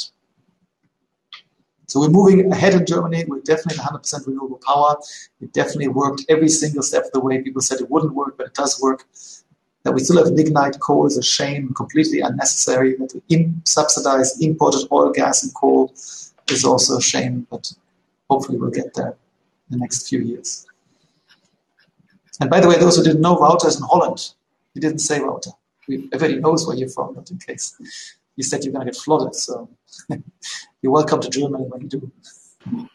[1.90, 3.26] So we're moving ahead in Germany.
[3.28, 4.96] We're definitely 100% renewable power.
[5.42, 7.42] It definitely worked every single step of the way.
[7.42, 9.06] People said it wouldn't work, but it does work.
[9.84, 12.96] That we still have lignite coal is a shame, completely unnecessary.
[12.98, 15.92] That we in, subsidize imported oil, gas, and coal
[16.52, 17.74] is also a shame, but
[18.30, 19.16] hopefully we'll get there
[19.72, 20.68] in the next few years.
[22.40, 24.34] And by the way, those who didn't know, Wouter is in Holland.
[24.76, 25.52] He didn't say Wouter.
[26.14, 27.76] Everybody knows where you're from, but in case
[28.40, 29.36] you said you're going to get flooded.
[29.36, 29.70] So
[30.82, 32.12] you're welcome to Germany when you do.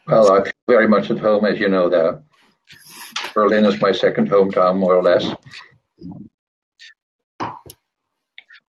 [0.07, 2.23] Well, I'm very much at home, as you know, there.
[3.35, 5.27] Berlin is my second hometown, more or less.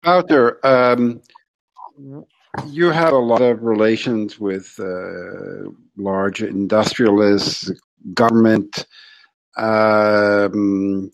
[0.04, 1.22] Wouter, um,
[2.68, 7.72] you have a lot of relations with uh, large industrialists,
[8.14, 8.86] government.
[9.56, 11.10] Um,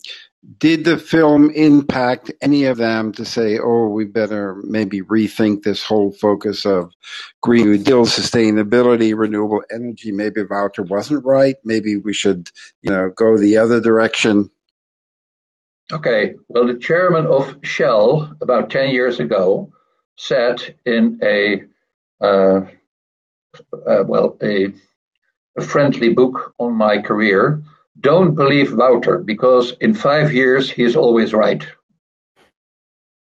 [0.58, 5.84] did the film impact any of them to say, oh, we better maybe rethink this
[5.84, 6.92] whole focus of
[7.42, 10.10] Green New Deal, sustainability, renewable energy?
[10.10, 11.56] Maybe Wouter wasn't right.
[11.64, 12.50] Maybe we should,
[12.82, 14.50] you know, go the other direction.
[15.92, 16.34] Okay.
[16.48, 19.70] Well, the chairman of Shell about 10 years ago
[20.16, 21.62] said in a,
[22.20, 22.62] uh,
[23.86, 24.72] uh, well, a,
[25.56, 27.62] a friendly book on my career
[28.00, 31.66] don't believe Wouter because in five years he is always right.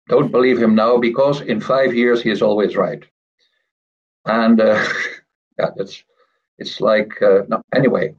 [0.08, 3.04] don't believe him now because in five years he is always right.
[4.26, 4.84] And uh,
[5.60, 6.04] yeah, it's
[6.58, 8.16] it's like uh, no, anyway.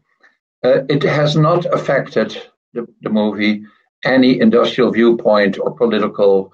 [0.62, 2.36] Uh, it has not affected
[2.74, 3.64] the, the movie
[4.05, 6.53] any industrial viewpoint or political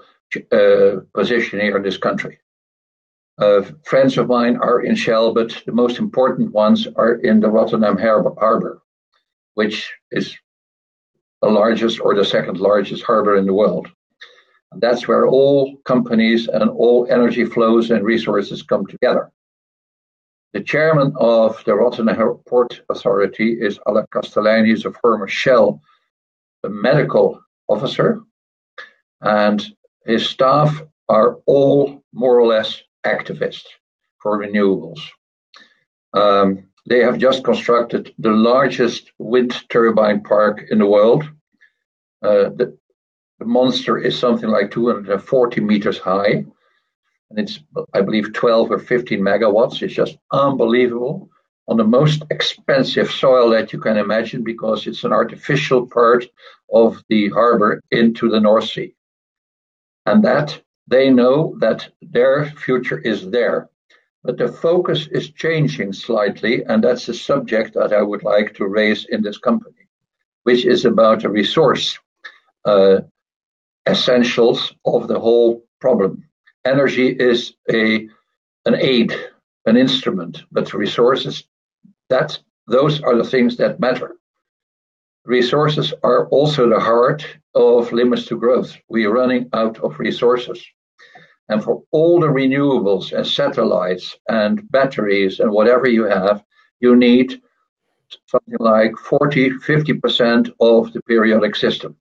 [0.53, 2.39] uh, position here in this country.
[3.39, 7.51] Uh, friends of mine are in Shell, but the most important ones are in the
[7.51, 8.83] Rotterdam harbor,
[9.57, 10.37] which is
[11.43, 13.89] the largest or the second largest harbor in the world.
[14.71, 19.31] And that's where all companies and all energy flows and resources come together.
[20.53, 24.67] The chairman of the Rotterdam Port Authority is Allard Castelein.
[24.67, 25.81] He's a former Shell
[26.65, 28.21] a medical officer,
[29.21, 29.65] and
[30.05, 33.67] his staff are all more or less activists
[34.21, 35.01] for renewables.
[36.13, 41.25] Um, they have just constructed the largest wind turbine park in the world.
[42.23, 42.79] Uh, the,
[43.39, 46.45] the monster is something like 240 meters high,
[47.31, 47.59] and it's,
[47.93, 49.83] I believe, 12 or 15 megawatts.
[49.83, 51.29] It's just unbelievable
[51.69, 56.25] on the most expensive soil that you can imagine because it's an artificial part
[56.73, 58.95] of the harbor into the North Sea.
[60.07, 63.69] And that they know that their future is there.
[64.27, 68.67] But the focus is changing slightly, and that's a subject that I would like to
[68.67, 69.87] raise in this company,
[70.43, 71.97] which is about the resource
[72.65, 73.03] uh,
[73.89, 76.25] essentials of the whole problem.
[76.65, 78.09] Energy is a
[78.65, 79.15] an aid,
[79.65, 81.45] an instrument, but resources
[82.09, 84.17] that those are the things that matter.
[85.25, 87.25] Resources are also the heart
[87.55, 88.77] of limits to growth.
[88.89, 90.67] We are running out of resources.
[91.49, 96.43] And for all the renewables and satellites and batteries and whatever you have,
[96.81, 97.41] you need
[98.27, 101.97] something like 40, 50% of the periodic system.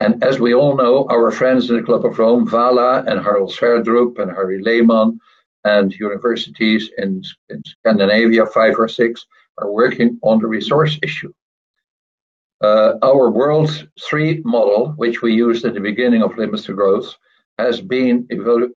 [0.00, 3.50] And as we all know, our friends in the Club of Rome, Vala and Harald
[3.50, 5.18] Sverdrup and Harry Lehmann
[5.64, 9.26] and universities in, in Scandinavia, five or six,
[9.58, 11.32] are working on the resource issue.
[12.60, 17.16] Uh, our World 3 model, which we used at the beginning of Limits to Growth,
[17.58, 18.28] has been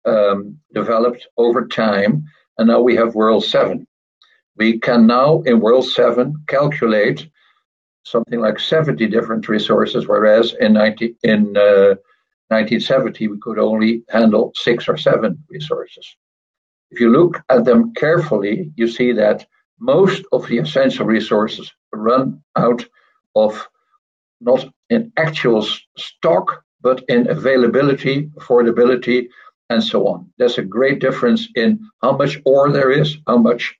[0.04, 2.24] um, developed over time,
[2.58, 3.86] and now we have World 7.
[4.56, 7.28] We can now, in World 7, calculate
[8.04, 11.94] something like 70 different resources, whereas in, 90, in uh,
[12.48, 16.16] 1970 we could only handle six or seven resources.
[16.90, 19.46] If you look at them carefully, you see that
[19.78, 22.84] most of the essential resources run out
[23.34, 23.68] of
[24.40, 25.66] not in actual
[25.96, 29.28] stock, but in availability, affordability,
[29.68, 30.30] and so on.
[30.36, 33.76] There's a great difference in how much ore there is, how much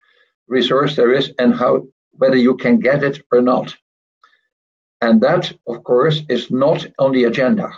[0.46, 3.76] resource there is, and how whether you can get it or not.
[5.00, 7.70] And that, of course, is not on the agenda.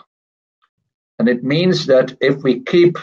[1.19, 2.99] And it means that if we keep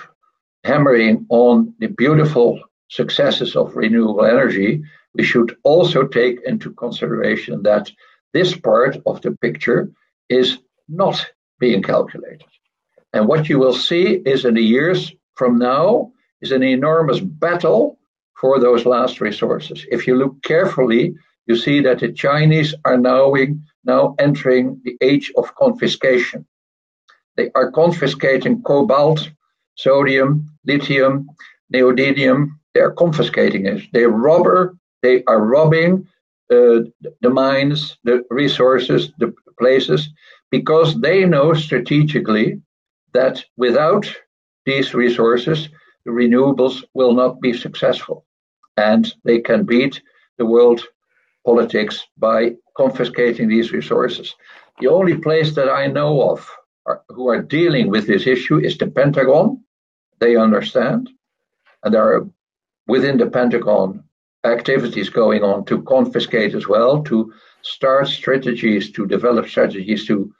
[0.63, 2.59] hammering on the beautiful
[2.89, 7.89] successes of renewable energy, we should also take into consideration that
[8.33, 9.91] this part of the picture
[10.27, 11.25] is not
[11.59, 12.45] being calculated.
[13.13, 17.99] And what you will see is in the years from now is an enormous battle
[18.39, 19.85] for those last resources.
[19.91, 21.15] If you look carefully,
[21.47, 23.33] you see that the Chinese are now,
[23.83, 26.45] now entering the age of confiscation.
[27.35, 29.29] They are confiscating cobalt,
[29.75, 31.29] sodium, lithium,
[31.73, 32.49] neodymium.
[32.73, 33.83] They are confiscating it.
[33.93, 34.75] They robber.
[35.01, 36.07] They are robbing
[36.51, 36.81] uh,
[37.21, 40.09] the mines, the resources, the places,
[40.51, 42.61] because they know strategically
[43.13, 44.11] that without
[44.65, 45.69] these resources,
[46.05, 48.25] the renewables will not be successful,
[48.77, 50.01] and they can beat
[50.37, 50.83] the world
[51.45, 54.35] politics by confiscating these resources.
[54.79, 56.49] The only place that I know of
[56.85, 59.63] are, who are dealing with this issue is the Pentagon,
[60.19, 61.09] they understand.
[61.83, 62.29] And there are
[62.87, 64.03] within the Pentagon
[64.43, 70.33] activities going on to confiscate as well, to start strategies, to develop strategies to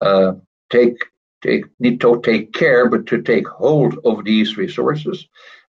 [0.00, 0.32] uh,
[0.70, 0.98] take
[1.42, 5.26] take need to take care, but to take hold of these resources.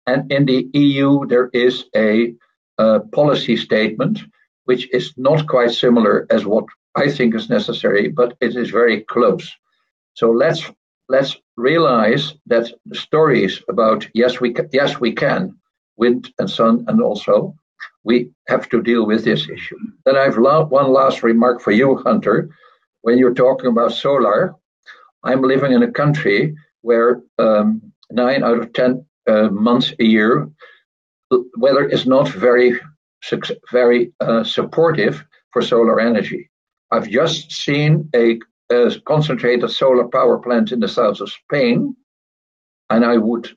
[0.07, 2.35] And in the EU, there is a,
[2.79, 4.18] a policy statement
[4.64, 9.03] which is not quite similar as what I think is necessary, but it is very
[9.03, 9.51] close.
[10.14, 10.62] So let's
[11.09, 15.57] let's realize that stories about yes we can, yes we can
[15.97, 17.55] wind and sun and also
[18.05, 19.79] we have to deal with this issue.
[20.05, 22.51] Then I've la- one last remark for you, Hunter.
[23.03, 24.55] When you're talking about solar,
[25.24, 30.48] I'm living in a country where um, nine out of ten uh, months a year,
[31.57, 32.78] weather is not very
[33.70, 36.50] very uh, supportive for solar energy.
[36.90, 38.38] I've just seen a
[38.70, 41.94] a concentrated solar power plant in the south of Spain,
[42.90, 43.57] And I would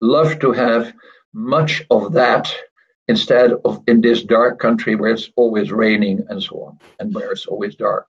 [0.00, 0.92] love to have
[1.32, 2.54] much of that
[3.08, 7.32] instead of in this dark country where it's always raining and so on, and where
[7.32, 8.06] it's always dark.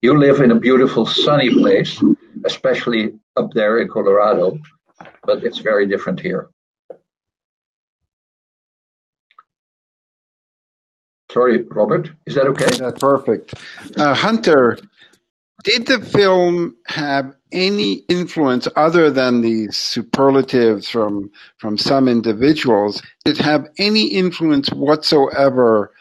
[0.00, 2.00] You live in a beautiful sunny place,
[2.44, 4.58] especially up there in Colorado,
[5.24, 6.50] but it's very different here.
[11.32, 12.76] Sorry, Robert, is that okay?
[12.78, 13.54] That's perfect.
[13.96, 14.78] Uh, Hunter,
[15.64, 23.02] did the film have any influence other than the superlatives from from some individuals?
[23.24, 25.92] Did it have any influence whatsoever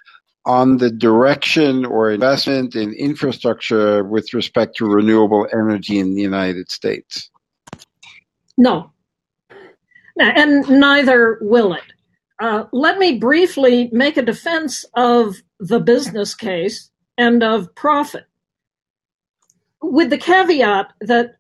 [0.48, 6.72] on the direction or investment in infrastructure with respect to renewable energy in the United
[6.72, 7.30] States?
[8.58, 8.92] No.
[10.18, 11.84] And neither will it.
[12.40, 18.26] Uh, let me briefly make a defense of the business case and of profit
[19.82, 21.36] with the caveat that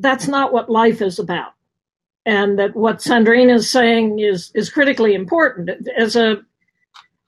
[0.00, 1.52] that's not what life is about
[2.24, 6.38] and that what Sandrine is saying is is critically important as a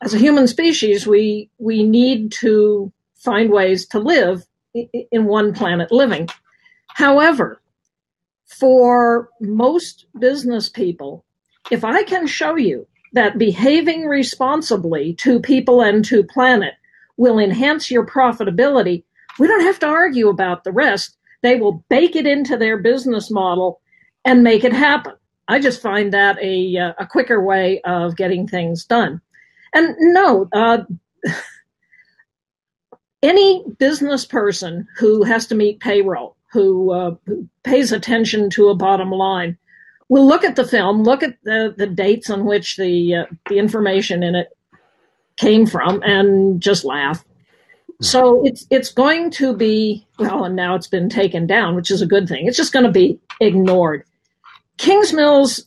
[0.03, 4.45] as a human species we we need to find ways to live
[4.75, 6.29] in one planet living
[6.89, 7.61] however
[8.47, 11.25] for most business people
[11.71, 16.75] if i can show you that behaving responsibly to people and to planet
[17.17, 19.03] will enhance your profitability
[19.41, 21.17] we don't have to argue about the rest.
[21.43, 23.81] They will bake it into their business model
[24.25, 25.15] and make it happen.
[25.49, 29.21] I just find that a, uh, a quicker way of getting things done.
[29.75, 30.85] And no, uh,
[33.23, 37.15] any business person who has to meet payroll, who, uh,
[37.63, 39.57] pays attention to a bottom line,
[40.09, 43.59] will look at the film, look at the, the dates on which the uh, the
[43.59, 44.49] information in it
[45.37, 47.25] came from, and just laugh.
[48.03, 52.03] So it's it's going to be well, and now it's been taken down, which is
[52.03, 52.47] a good thing.
[52.47, 54.05] It's just going to be ignored.
[54.79, 55.63] Kingsmill's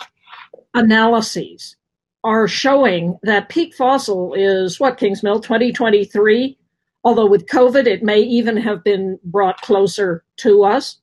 [0.74, 1.76] analyses
[2.24, 6.58] are showing that peak fossil is what Kingsmill 2023.
[7.04, 10.98] Although with COVID, it may even have been brought closer to us.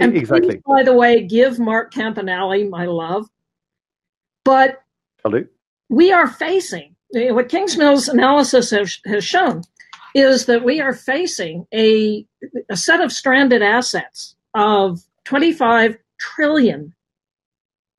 [0.00, 0.54] And exactly.
[0.56, 3.28] Please, by the way, give Mark Campanale my love.
[4.44, 4.82] But
[5.90, 9.62] we are facing what Kingsmill's analysis has, has shown
[10.14, 12.26] is that we are facing a,
[12.68, 16.94] a set of stranded assets of 25 trillion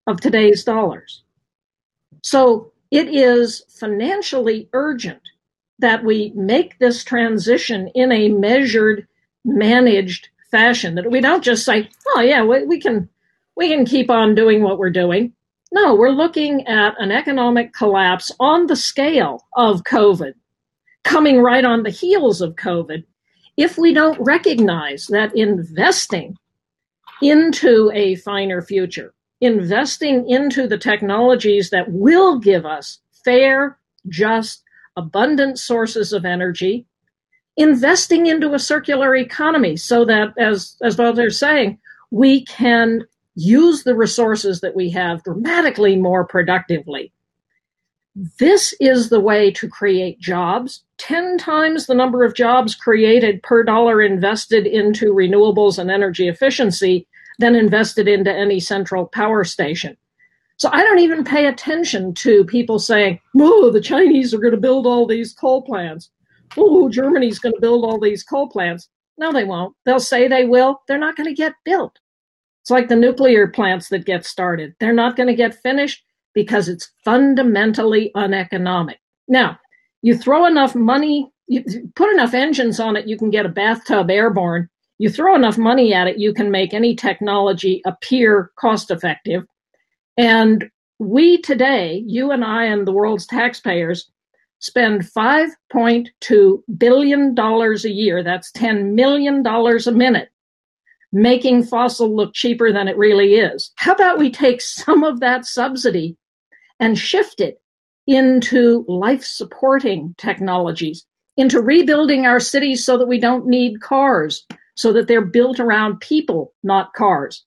[0.08, 1.24] of today's dollars.
[2.24, 5.22] So it is financially urgent
[5.80, 9.08] that we make this transition in a measured,
[9.46, 10.96] managed fashion.
[10.96, 13.10] That we don't just say, "Oh yeah, we, we can
[13.56, 15.34] we can keep on doing what we're doing."
[15.72, 20.34] No, we're looking at an economic collapse on the scale of COVID
[21.04, 23.04] coming right on the heels of COVID,
[23.58, 26.38] if we don't recognize that investing
[27.22, 29.14] into a finer future,
[29.44, 33.78] investing into the technologies that will give us fair,
[34.08, 34.64] just,
[34.96, 36.86] abundant sources of energy,
[37.58, 41.78] investing into a circular economy so that, as, as others saying,
[42.12, 43.04] we can
[43.36, 47.12] use the resources that we have dramatically more productively.
[48.40, 53.64] This is the way to create jobs, 10 times the number of jobs created per
[53.64, 57.08] dollar invested into renewables and energy efficiency
[57.40, 59.98] than invested into any central power station.
[60.58, 64.60] So I don't even pay attention to people saying, oh, the Chinese are going to
[64.60, 66.10] build all these coal plants.
[66.56, 68.90] Oh, Germany's going to build all these coal plants.
[69.18, 69.76] No, they won't.
[69.86, 70.82] They'll say they will.
[70.88, 72.00] They're not going to get built.
[72.62, 74.74] It's like the nuclear plants that get started.
[74.80, 76.04] They're not going to get finished
[76.34, 79.00] because it's fundamentally uneconomic.
[79.28, 79.60] Now,
[80.02, 81.64] you throw enough money, you
[81.96, 84.70] put enough engines on it, you can get a bathtub airborne.
[85.00, 89.44] You throw enough money at it, you can make any technology appear cost effective.
[90.18, 90.70] And
[91.00, 94.10] we today, you and I and the world's taxpayers,
[94.60, 100.30] spend $5.2 billion a year, that's $10 million a minute,
[101.12, 103.72] making fossil look cheaper than it really is.
[103.76, 106.16] How about we take some of that subsidy
[106.80, 107.60] and shift it
[108.08, 114.46] into life supporting technologies, into rebuilding our cities so that we don't need cars,
[114.76, 117.46] so that they're built around people, not cars.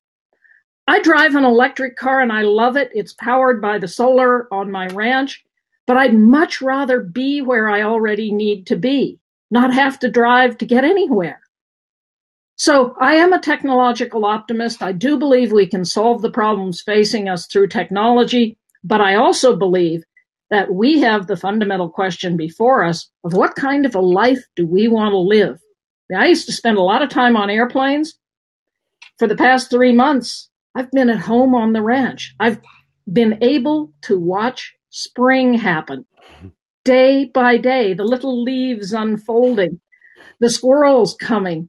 [0.88, 2.90] I drive an electric car and I love it.
[2.94, 5.44] It's powered by the solar on my ranch,
[5.86, 9.18] but I'd much rather be where I already need to be,
[9.50, 11.40] not have to drive to get anywhere.
[12.56, 14.82] So I am a technological optimist.
[14.82, 18.56] I do believe we can solve the problems facing us through technology.
[18.82, 20.04] But I also believe
[20.50, 24.66] that we have the fundamental question before us of what kind of a life do
[24.66, 25.60] we want to live?
[26.14, 28.18] I used to spend a lot of time on airplanes.
[29.18, 32.34] For the past three months, I've been at home on the ranch.
[32.38, 32.60] I've
[33.10, 36.04] been able to watch spring happen
[36.86, 39.80] day by day, the little leaves unfolding,
[40.38, 41.68] the squirrels coming,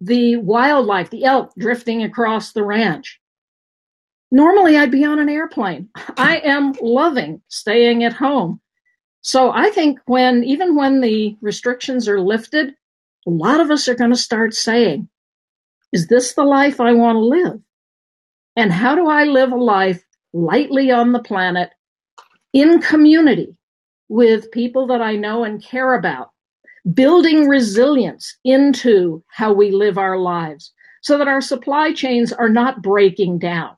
[0.00, 3.20] the wildlife, the elk drifting across the ranch.
[4.32, 5.90] Normally, I'd be on an airplane.
[6.16, 8.60] I am loving staying at home.
[9.20, 12.74] So I think when, even when the restrictions are lifted,
[13.26, 15.08] a lot of us are going to start saying,
[15.92, 17.60] is this the life I want to live?
[18.56, 21.70] And how do I live a life lightly on the planet
[22.52, 23.56] in community
[24.08, 26.30] with people that I know and care about,
[26.92, 30.72] building resilience into how we live our lives
[31.02, 33.76] so that our supply chains are not breaking down.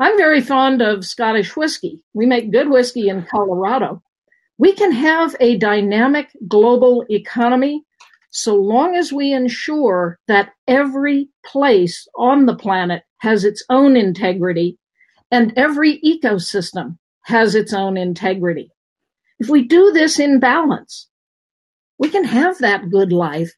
[0.00, 2.00] I'm very fond of Scottish whiskey.
[2.14, 4.02] We make good whiskey in Colorado.
[4.56, 7.84] We can have a dynamic global economy
[8.30, 14.78] so long as we ensure that every place on the planet has its own integrity
[15.30, 18.70] and every ecosystem has its own integrity.
[19.38, 21.08] If we do this in balance,
[21.98, 23.52] we can have that good life.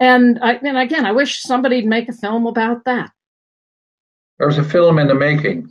[0.00, 3.10] And, I, and again, I wish somebody'd make a film about that.
[4.38, 5.68] There's a film in the making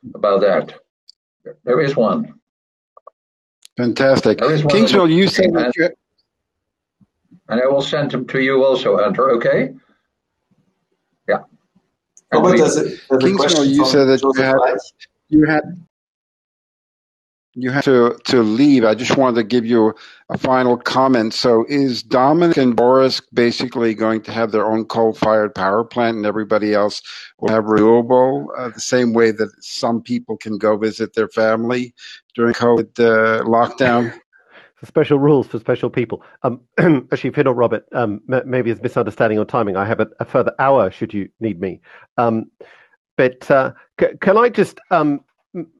[0.14, 0.74] about that.
[1.64, 2.34] There is one.
[3.76, 4.38] Fantastic.
[4.38, 5.88] There is one Kingsmill, you said that and, you,
[7.48, 9.30] and I will send them to you also, Hunter.
[9.32, 9.74] Okay?
[11.28, 11.38] Yeah.
[12.30, 14.78] And Robert, we- there's a, there's a you from said that you had Wright.
[15.28, 15.62] you had
[17.54, 18.84] you had to to leave.
[18.84, 19.92] I just wanted to give you
[20.28, 21.34] a final comment.
[21.34, 26.26] So, is Dominic and Boris basically going to have their own coal-fired power plant, and
[26.26, 27.02] everybody else
[27.40, 31.94] will have renewable, uh, the same way that some people can go visit their family
[32.36, 34.12] during COVID uh, lockdown?
[34.86, 36.22] Special rules for special people.
[36.42, 39.76] Um, actually, if you're not Robert, um, maybe it's misunderstanding on timing.
[39.76, 41.80] I have a, a further hour should you need me.
[42.16, 42.50] Um,
[43.16, 44.78] but uh, c- can I just?
[44.90, 45.20] Um,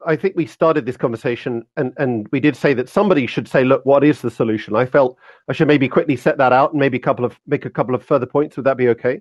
[0.07, 3.65] I think we started this conversation, and, and we did say that somebody should say,
[3.65, 5.17] "Look, what is the solution?" I felt
[5.49, 7.95] I should maybe quickly set that out and maybe a couple of make a couple
[7.95, 8.57] of further points.
[8.57, 9.21] Would that be okay?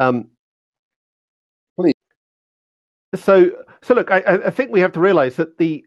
[0.00, 0.30] Um,
[1.76, 1.94] Please.
[3.16, 3.50] So,
[3.82, 5.84] so look, I, I I think we have to realize that the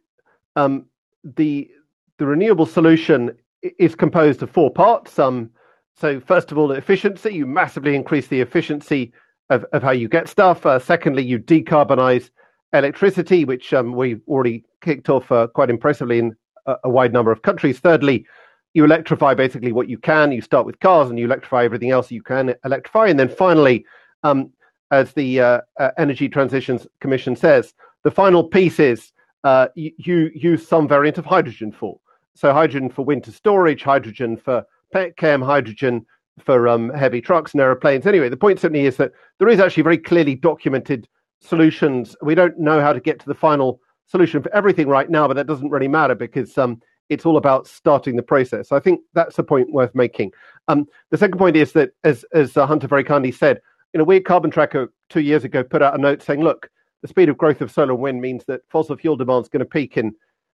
[0.55, 0.85] um,
[1.23, 1.69] the
[2.17, 5.17] the renewable solution is composed of four parts.
[5.19, 5.49] Um,
[5.95, 7.33] so first of all, efficiency.
[7.33, 9.13] You massively increase the efficiency
[9.49, 10.65] of, of how you get stuff.
[10.65, 12.29] Uh, secondly, you decarbonize
[12.73, 17.31] electricity, which um, we've already kicked off uh, quite impressively in a, a wide number
[17.31, 17.79] of countries.
[17.79, 18.25] Thirdly,
[18.73, 20.31] you electrify basically what you can.
[20.31, 23.07] You start with cars and you electrify everything else you can electrify.
[23.07, 23.85] And then finally,
[24.23, 24.51] um,
[24.91, 29.11] as the uh, uh, Energy Transitions Commission says, the final piece is
[29.43, 31.99] uh, you use some variant of hydrogen for.
[32.37, 34.63] So hydrogen for winter storage, hydrogen for
[34.93, 36.05] pet petchem, hydrogen
[36.39, 38.05] for um, heavy trucks and aeroplanes.
[38.05, 41.07] Anyway, the point certainly is that there is actually very clearly documented
[41.41, 42.15] solutions.
[42.21, 45.33] We don't know how to get to the final solution for everything right now, but
[45.33, 46.79] that doesn't really matter because um,
[47.09, 48.71] it's all about starting the process.
[48.71, 50.31] I think that's a point worth making.
[50.67, 53.59] Um, the second point is that, as as uh, Hunter very kindly said,
[53.93, 56.69] you know, we Carbon Tracker two years ago put out a note saying, look,
[57.01, 59.61] the speed of growth of solar and wind means that fossil fuel demand is going
[59.61, 60.13] to peak in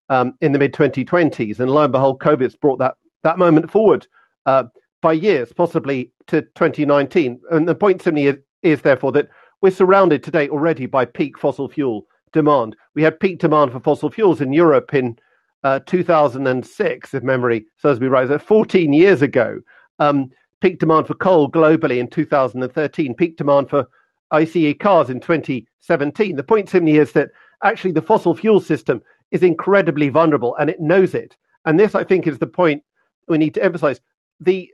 [0.09, 4.05] um, in the mid 2020s, and lo and behold, COVID's brought that that moment forward
[4.45, 4.65] uh,
[5.01, 7.39] by years, possibly to 2019.
[7.51, 9.29] And the point simply is, is therefore that
[9.61, 12.75] we're surrounded today already by peak fossil fuel demand.
[12.95, 15.17] We had peak demand for fossil fuels in Europe in
[15.63, 19.61] uh, 2006, if memory serves me right, so 14 years ago.
[19.99, 20.29] Um,
[20.61, 23.87] peak demand for coal globally in 2013, peak demand for
[24.31, 26.35] ICE cars in 2017.
[26.35, 27.29] The point simply is that
[27.63, 29.01] actually the fossil fuel system
[29.31, 31.35] is incredibly vulnerable and it knows it.
[31.65, 32.83] And this, I think, is the point
[33.27, 34.01] we need to emphasize.
[34.39, 34.69] The,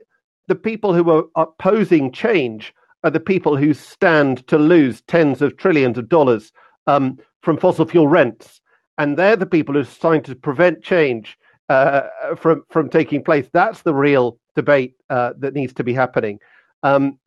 [0.48, 2.74] the people who are opposing change
[3.04, 6.52] are the people who stand to lose tens of trillions of dollars
[6.86, 8.60] um, from fossil fuel rents.
[8.98, 11.38] And they're the people who are trying to prevent change
[11.68, 12.02] uh,
[12.36, 13.48] from, from taking place.
[13.52, 16.38] That's the real debate uh, that needs to be happening.
[16.82, 17.18] Um,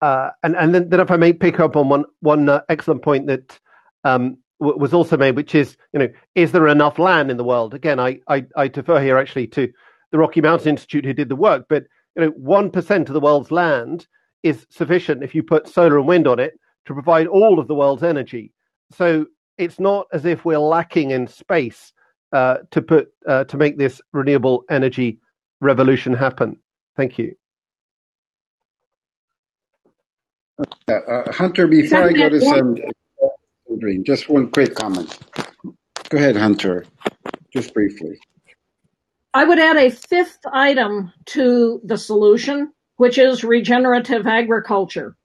[0.00, 3.02] uh, and and then, then, if I may pick up on one one uh, excellent
[3.02, 3.58] point that
[4.04, 7.44] um, w- was also made, which is, you know, is there enough land in the
[7.44, 7.74] world?
[7.74, 9.72] Again, I, I, I defer here actually to
[10.12, 11.84] the Rocky Mountain Institute who did the work, but
[12.16, 14.06] you know, one percent of the world's land
[14.42, 17.74] is sufficient if you put solar and wind on it to provide all of the
[17.74, 18.52] world's energy.
[18.92, 19.26] So
[19.58, 21.92] it's not as if we're lacking in space
[22.32, 25.18] uh, to put uh, to make this renewable energy
[25.60, 26.58] revolution happen.
[26.96, 27.34] Thank you.
[30.88, 32.76] Uh, uh, Hunter, before I go to some,
[33.76, 35.18] Sandrine, just one quick comment.
[36.08, 36.84] Go ahead, Hunter,
[37.52, 38.18] just briefly.
[39.34, 45.16] I would add a fifth item to the solution, which is regenerative agriculture.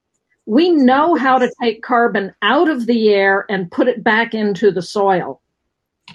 [0.46, 4.72] We know how to take carbon out of the air and put it back into
[4.72, 5.42] the soil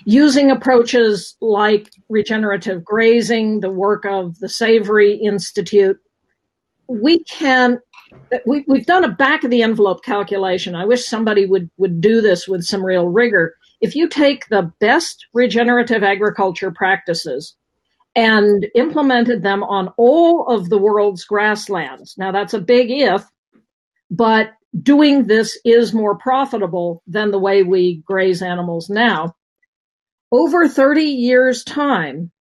[0.05, 5.99] using approaches like regenerative grazing, the work of the Savory Institute.
[6.89, 7.81] We can
[8.33, 10.75] Uh, we, have done a back of the envelope calculation.
[10.75, 13.55] I wish somebody would, would do this with some real rigor.
[13.81, 17.55] If you take the best regenerative agriculture practices
[18.15, 23.25] and implemented them on all of the world's grasslands, now that's a big if,
[24.11, 24.53] but
[24.83, 29.35] doing this is more profitable than the way we graze animals now.
[30.33, 32.33] Over 30 years' time,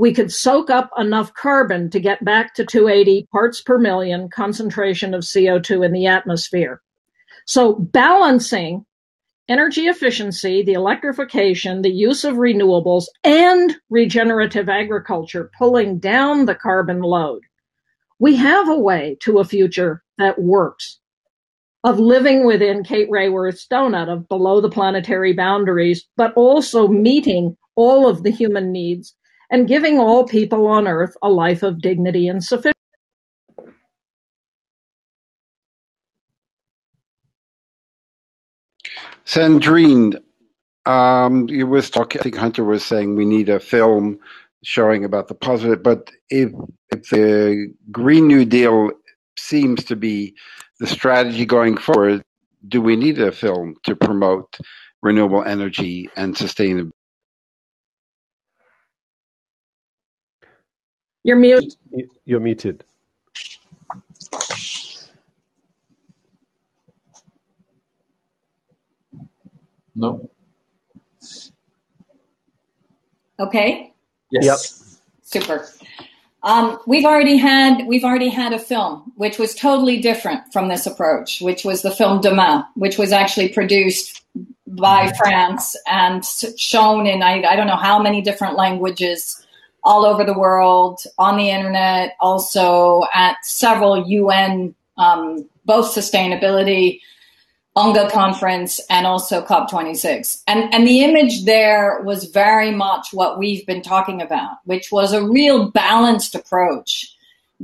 [0.00, 5.12] we could soak up enough carbon to get back to 280 parts per million concentration
[5.12, 6.80] of CO2 in the atmosphere.
[7.44, 8.86] So balancing
[9.46, 17.02] energy efficiency, the electrification, the use of renewables, and regenerative agriculture pulling down the carbon
[17.02, 17.42] load.
[18.18, 20.98] We have a way to a future that works
[21.84, 28.08] of living within Kate Raworth's donut of below the planetary boundaries, but also meeting all
[28.08, 29.14] of the human needs
[29.50, 32.72] and giving all people on earth a life of dignity and sufficiency.
[39.26, 40.16] Sandrine,
[40.86, 42.20] um, you was talking.
[42.20, 44.18] I think Hunter was saying we need a film
[44.64, 45.82] showing about the positive.
[45.82, 46.50] But if,
[46.92, 48.90] if the Green New Deal
[49.38, 50.34] seems to be
[50.80, 52.22] the strategy going forward,
[52.68, 54.58] do we need a film to promote
[55.02, 56.90] renewable energy and sustainability?
[61.22, 61.74] You're muted.
[62.24, 62.84] You're muted.
[69.94, 70.30] No.
[73.38, 73.92] Okay.
[74.30, 74.44] Yes.
[74.44, 74.58] Yep.
[75.22, 75.68] Super.
[76.42, 80.86] Um, we've already had we've already had a film which was totally different from this
[80.86, 84.22] approach, which was the film Demain, which was actually produced
[84.66, 89.44] by France and shown in I, I don't know how many different languages
[89.82, 97.00] all over the world, on the internet, also at several UN, um, both sustainability,
[97.76, 100.42] UNGA conference, and also COP26.
[100.46, 105.12] And, and the image there was very much what we've been talking about, which was
[105.12, 107.14] a real balanced approach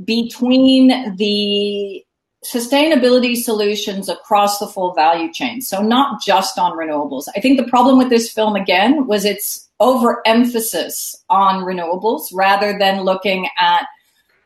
[0.03, 2.03] between the
[2.45, 5.59] sustainability solutions across the full value chain.
[5.61, 7.25] So not just on renewables.
[7.35, 13.03] I think the problem with this film again was its overemphasis on renewables rather than
[13.03, 13.85] looking at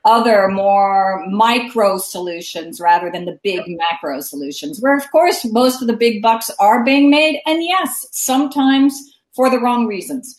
[0.03, 5.87] other more micro solutions rather than the big macro solutions, where of course most of
[5.87, 7.39] the big bucks are being made.
[7.45, 8.99] And yes, sometimes
[9.35, 10.35] for the wrong reasons.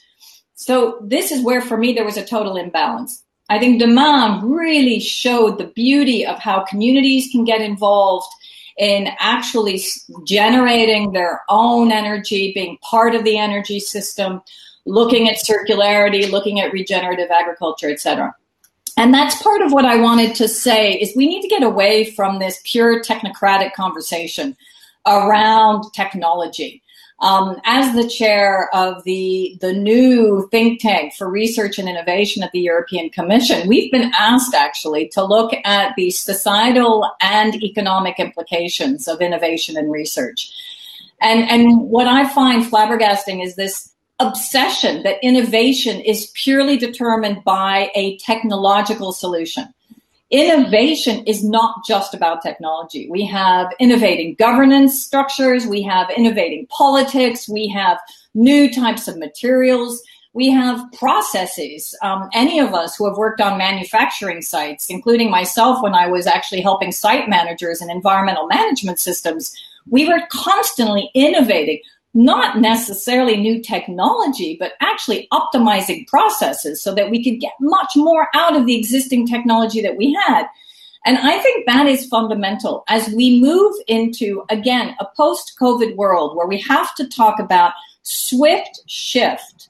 [0.54, 3.22] So this is where for me there was a total imbalance.
[3.48, 8.26] I think Demain really showed the beauty of how communities can get involved
[8.78, 9.80] in actually
[10.26, 14.40] generating their own energy, being part of the energy system,
[14.84, 18.34] looking at circularity, looking at regenerative agriculture, etc.
[18.96, 22.10] And that's part of what I wanted to say is we need to get away
[22.10, 24.56] from this pure technocratic conversation
[25.06, 26.82] around technology.
[27.20, 32.50] Um, as the chair of the, the new think tank for research and innovation at
[32.50, 39.06] the European Commission, we've been asked actually to look at the societal and economic implications
[39.06, 40.52] of innovation and research.
[41.20, 43.91] And, and what I find flabbergasting is this
[44.22, 49.72] obsession that innovation is purely determined by a technological solution.
[50.30, 53.08] Innovation is not just about technology.
[53.10, 57.98] We have innovating governance structures, we have innovating politics, we have
[58.34, 60.02] new types of materials,
[60.32, 61.94] we have processes.
[62.00, 66.26] Um, any of us who have worked on manufacturing sites, including myself when I was
[66.26, 69.54] actually helping site managers and environmental management systems,
[69.90, 71.80] we were constantly innovating
[72.14, 78.28] not necessarily new technology, but actually optimizing processes so that we could get much more
[78.34, 80.46] out of the existing technology that we had.
[81.04, 86.36] And I think that is fundamental as we move into, again, a post COVID world
[86.36, 89.68] where we have to talk about swift shift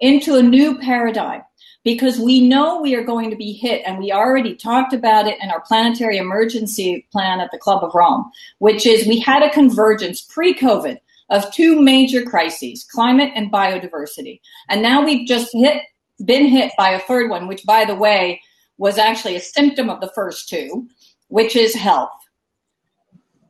[0.00, 1.42] into a new paradigm
[1.84, 5.36] because we know we are going to be hit and we already talked about it
[5.42, 9.50] in our planetary emergency plan at the Club of Rome, which is we had a
[9.50, 10.98] convergence pre COVID
[11.32, 14.40] of two major crises, climate and biodiversity.
[14.68, 15.82] And now we've just hit,
[16.24, 18.40] been hit by a third one, which by the way,
[18.78, 20.86] was actually a symptom of the first two,
[21.28, 22.12] which is health.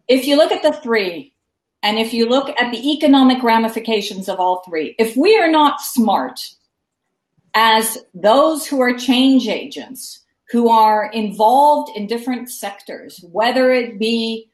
[0.09, 1.35] If you look at the three,
[1.83, 5.81] and if you look at the economic ramifications of all three, if we are not
[5.81, 6.39] smart
[7.55, 10.21] as those who are change agents,
[10.51, 14.49] who are involved in different sectors, whether it be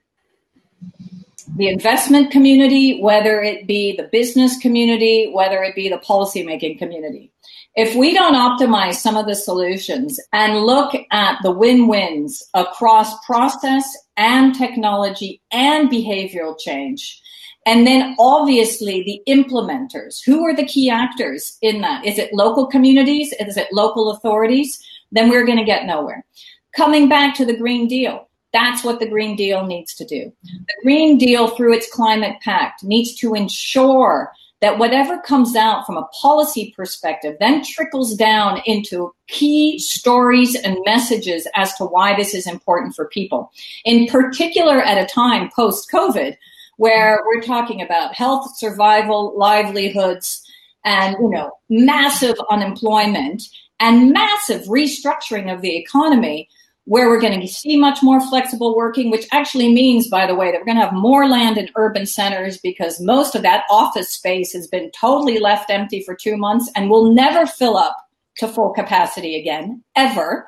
[1.56, 7.32] the investment community, whether it be the business community, whether it be the policymaking community.
[7.74, 13.24] If we don't optimize some of the solutions and look at the win wins across
[13.24, 13.84] process
[14.16, 17.20] and technology and behavioral change,
[17.66, 22.04] and then obviously the implementers, who are the key actors in that?
[22.04, 23.32] Is it local communities?
[23.38, 24.82] Is it local authorities?
[25.12, 26.24] Then we're going to get nowhere.
[26.76, 30.32] Coming back to the Green Deal, that's what the Green Deal needs to do.
[30.42, 35.96] The Green Deal, through its climate pact, needs to ensure that whatever comes out from
[35.96, 42.34] a policy perspective then trickles down into key stories and messages as to why this
[42.34, 43.52] is important for people.
[43.84, 46.36] In particular, at a time post COVID,
[46.76, 50.44] where we're talking about health, survival, livelihoods,
[50.84, 53.42] and you know, massive unemployment
[53.80, 56.48] and massive restructuring of the economy
[56.88, 60.50] where we're going to see much more flexible working, which actually means, by the way,
[60.50, 64.08] that we're going to have more land in urban centers because most of that office
[64.08, 67.94] space has been totally left empty for two months and will never fill up
[68.38, 70.46] to full capacity again, ever.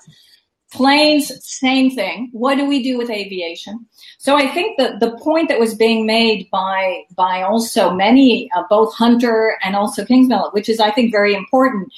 [0.72, 2.30] Planes, same thing.
[2.32, 3.84] What do we do with aviation?
[4.18, 8.62] So I think that the point that was being made by by also many, uh,
[8.70, 11.92] both Hunter and also Kingsmill, which is I think very important,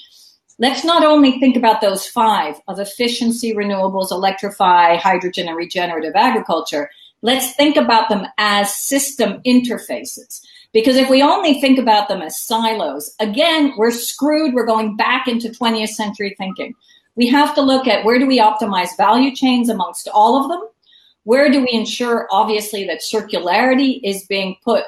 [0.63, 6.89] let's not only think about those five of efficiency, renewables, electrify, hydrogen, and regenerative agriculture.
[7.21, 10.41] Let's think about them as system interfaces.
[10.73, 14.55] Because if we only think about them as silos, again, we're screwed.
[14.55, 16.75] We're going back into 20th century thinking.
[17.17, 20.63] We have to look at where do we optimize value chains amongst all of them?
[21.25, 24.85] Where do we ensure, obviously, that circularity is being put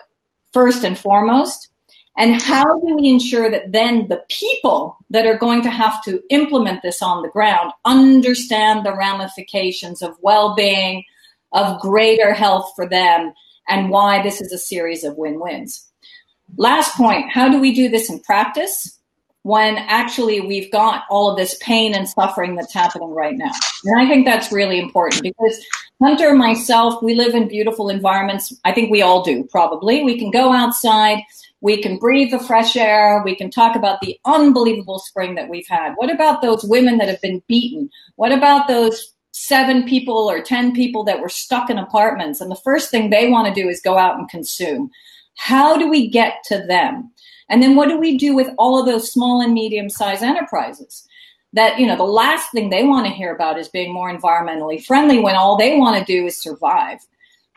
[0.52, 1.68] first and foremost?
[2.16, 6.22] And how do we ensure that then the people that are going to have to
[6.30, 11.04] implement this on the ground understand the ramifications of well being,
[11.52, 13.32] of greater health for them,
[13.68, 15.88] and why this is a series of win wins?
[16.56, 18.98] Last point how do we do this in practice
[19.42, 23.50] when actually we've got all of this pain and suffering that's happening right now?
[23.86, 25.64] And I think that's really important because
[26.00, 28.52] Hunter, and myself, we live in beautiful environments.
[28.64, 30.02] I think we all do, probably.
[30.02, 31.22] We can go outside
[31.64, 33.22] we can breathe the fresh air.
[33.24, 35.94] We can talk about the unbelievable spring that we've had.
[35.96, 37.88] What about those women that have been beaten?
[38.16, 42.42] What about those seven people or 10 people that were stuck in apartments?
[42.42, 44.90] And the first thing they want to do is go out and consume.
[45.38, 47.10] How do we get to them?
[47.48, 51.08] And then what do we do with all of those small and medium sized enterprises?
[51.54, 54.84] That, you know, the last thing they want to hear about is being more environmentally
[54.84, 56.98] friendly when all they want to do is survive.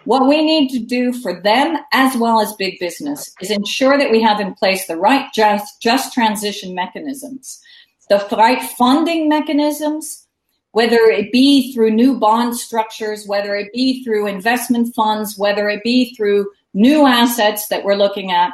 [0.08, 4.10] What we need to do for them as well as big business is ensure that
[4.10, 7.62] we have in place the right just, just transition mechanisms,
[8.08, 10.26] the right funding mechanisms,
[10.72, 15.84] whether it be through new bond structures, whether it be through investment funds, whether it
[15.84, 18.54] be through new assets that we're looking at.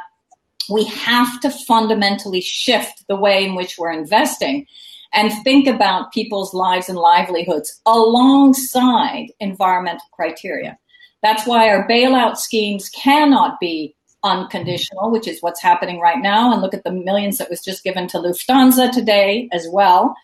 [0.68, 4.66] We have to fundamentally shift the way in which we're investing
[5.12, 10.76] and think about people's lives and livelihoods alongside environmental criteria.
[11.24, 16.52] That's why our bailout schemes cannot be unconditional, which is what's happening right now.
[16.52, 20.14] And look at the millions that was just given to Lufthansa today as well.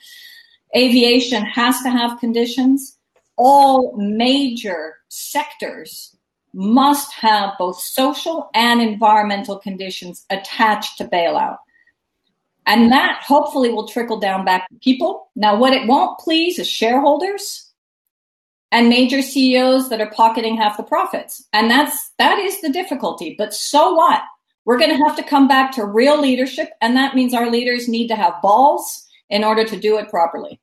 [0.77, 2.99] Aviation has to have conditions.
[3.37, 6.15] All major sectors
[6.53, 11.57] must have both social and environmental conditions attached to bailout.
[12.67, 15.31] And that hopefully will trickle down back to people.
[15.35, 17.70] Now, what it won't please is shareholders
[18.73, 21.45] and major CEOs that are pocketing half the profits.
[21.53, 23.35] And that's that is the difficulty.
[23.37, 24.23] But so what?
[24.64, 27.89] We're going to have to come back to real leadership, and that means our leaders
[27.89, 30.61] need to have balls in order to do it properly.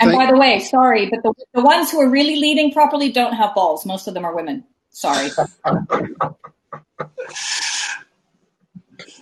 [0.00, 3.34] And by the way, sorry, but the, the ones who are really leading properly don't
[3.34, 3.86] have balls.
[3.86, 4.64] Most of them are women.
[4.90, 5.28] Sorry.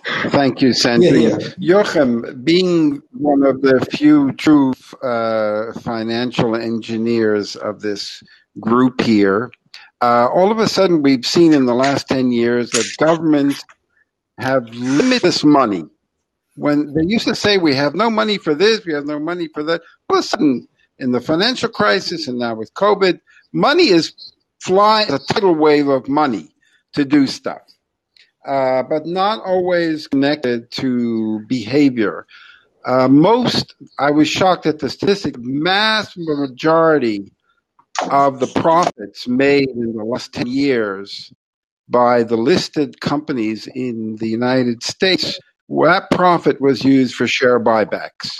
[0.05, 1.39] Thank you, Sandrine.
[1.41, 1.83] Yeah, yeah.
[1.83, 8.23] Jochen, being one of the few true uh, financial engineers of this
[8.59, 9.51] group here,
[10.01, 13.63] uh, all of a sudden we've seen in the last 10 years that governments
[14.39, 15.85] have limitless money.
[16.55, 19.49] When they used to say we have no money for this, we have no money
[19.53, 20.67] for that, all of a sudden
[20.99, 23.19] in the financial crisis and now with COVID,
[23.53, 24.13] money is
[24.61, 26.49] flying a tidal wave of money
[26.93, 27.64] to do stuff
[28.45, 32.25] uh, but not always connected to behavior.
[32.85, 37.31] Uh, most, I was shocked at the statistic, mass majority
[38.11, 41.31] of the profits made in the last 10 years
[41.89, 45.39] by the listed companies in the United States,
[45.69, 48.31] that profit was used for share buybacks,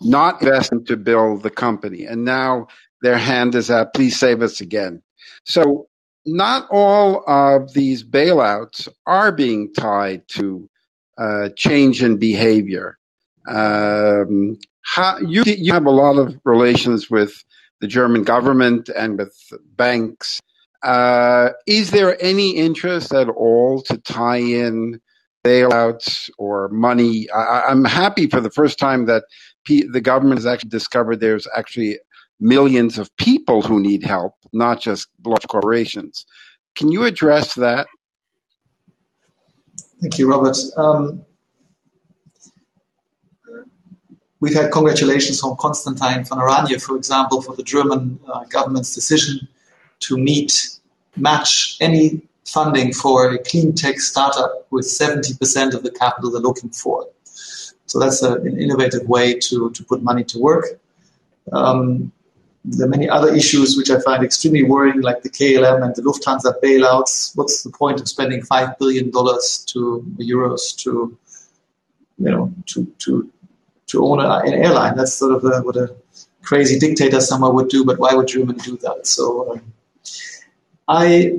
[0.00, 2.04] not investing to build the company.
[2.04, 2.68] And now
[3.02, 5.02] their hand is out, please save us again.
[5.44, 5.88] So
[6.26, 10.68] not all of these bailouts are being tied to
[11.18, 12.98] uh, change in behavior.
[13.48, 17.44] Um, how, you, you have a lot of relations with
[17.80, 19.36] the German government and with
[19.76, 20.40] banks.
[20.82, 25.00] Uh, is there any interest at all to tie in
[25.44, 27.30] bailouts or money?
[27.30, 29.24] I, am happy for the first time that
[29.64, 31.98] P- the government has actually discovered there's actually
[32.40, 36.26] millions of people who need help, not just large corporations.
[36.74, 37.86] Can you address that?
[40.00, 40.56] Thank you, Robert.
[40.76, 41.24] Um,
[44.40, 49.48] we've had congratulations from Constantijn van Oranje, for example, for the German uh, government's decision
[50.00, 50.68] to meet,
[51.16, 56.70] match any funding for a clean tech startup with 70% of the capital they're looking
[56.70, 57.08] for.
[57.86, 60.66] So that's a, an innovative way to, to put money to work.
[61.52, 62.12] Um,
[62.68, 66.02] there are many other issues which I find extremely worrying, like the KLM and the
[66.02, 67.36] Lufthansa bailouts.
[67.36, 71.16] What's the point of spending five billion dollars to euros to,
[72.18, 73.30] you know, to to
[73.86, 74.96] to own an airline?
[74.96, 75.94] That's sort of a, what a
[76.42, 77.84] crazy dictator somewhere would do.
[77.84, 79.06] But why would Germany do that?
[79.06, 79.72] So um,
[80.88, 81.38] I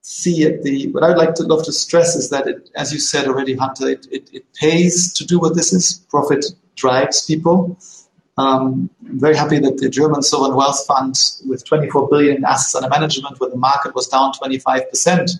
[0.00, 0.62] see it.
[0.62, 3.56] The what I'd like to love to stress is that, it, as you said already,
[3.56, 5.98] Hunter, it, it, it pays to do what this is.
[6.08, 6.46] Profit
[6.76, 7.78] drives people.
[8.38, 12.88] Um, I'm very happy that the German sovereign wealth fund, with 24 billion assets under
[12.88, 15.30] management, where the market was down 25%,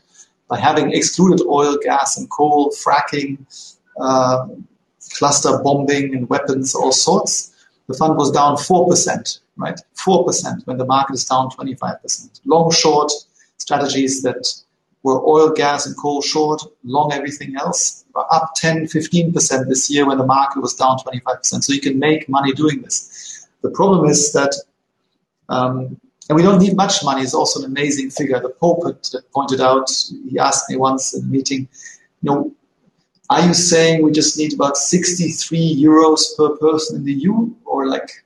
[0.48, 3.38] by having excluded oil, gas, and coal, fracking,
[4.00, 4.46] uh,
[5.14, 7.52] cluster bombing, and weapons, all sorts,
[7.86, 9.80] the fund was down 4%, right?
[9.94, 12.40] 4% when the market is down 25%.
[12.44, 13.12] Long short
[13.58, 14.46] strategies that
[15.02, 20.18] were oil, gas, and coal short, long everything else, up 10, 15% this year when
[20.18, 21.62] the market was down 25%.
[21.62, 23.46] So you can make money doing this.
[23.62, 24.54] The problem is that,
[25.48, 28.40] um, and we don't need much money, it's also an amazing figure.
[28.40, 28.84] The Pope
[29.32, 29.90] pointed out,
[30.28, 31.68] he asked me once in a meeting,
[32.22, 32.52] you know,
[33.28, 37.88] are you saying we just need about 63 euros per person in the EU or
[37.88, 38.24] like,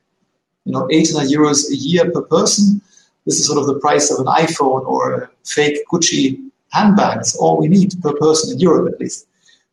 [0.65, 2.81] you know, 800 euros a year per person?
[3.25, 7.57] This is sort of the price of an iPhone or a fake Gucci handbags, all
[7.57, 9.27] we need per person in Europe at least.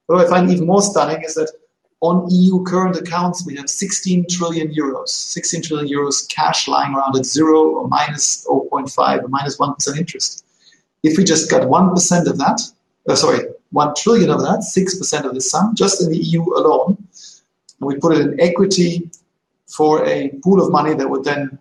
[0.09, 1.53] What I find even more stunning is that
[2.01, 7.15] on EU current accounts, we have 16 trillion euros, 16 trillion euros cash lying around
[7.17, 10.47] at zero or minus 0.5 or minus 1 interest.
[11.03, 12.61] If we just got 1% of that,
[13.07, 13.41] uh, sorry,
[13.73, 16.97] 1 trillion of that, 6% of the sum, just in the EU alone,
[17.79, 19.11] and we put it in equity
[19.67, 21.59] for a pool of money that would then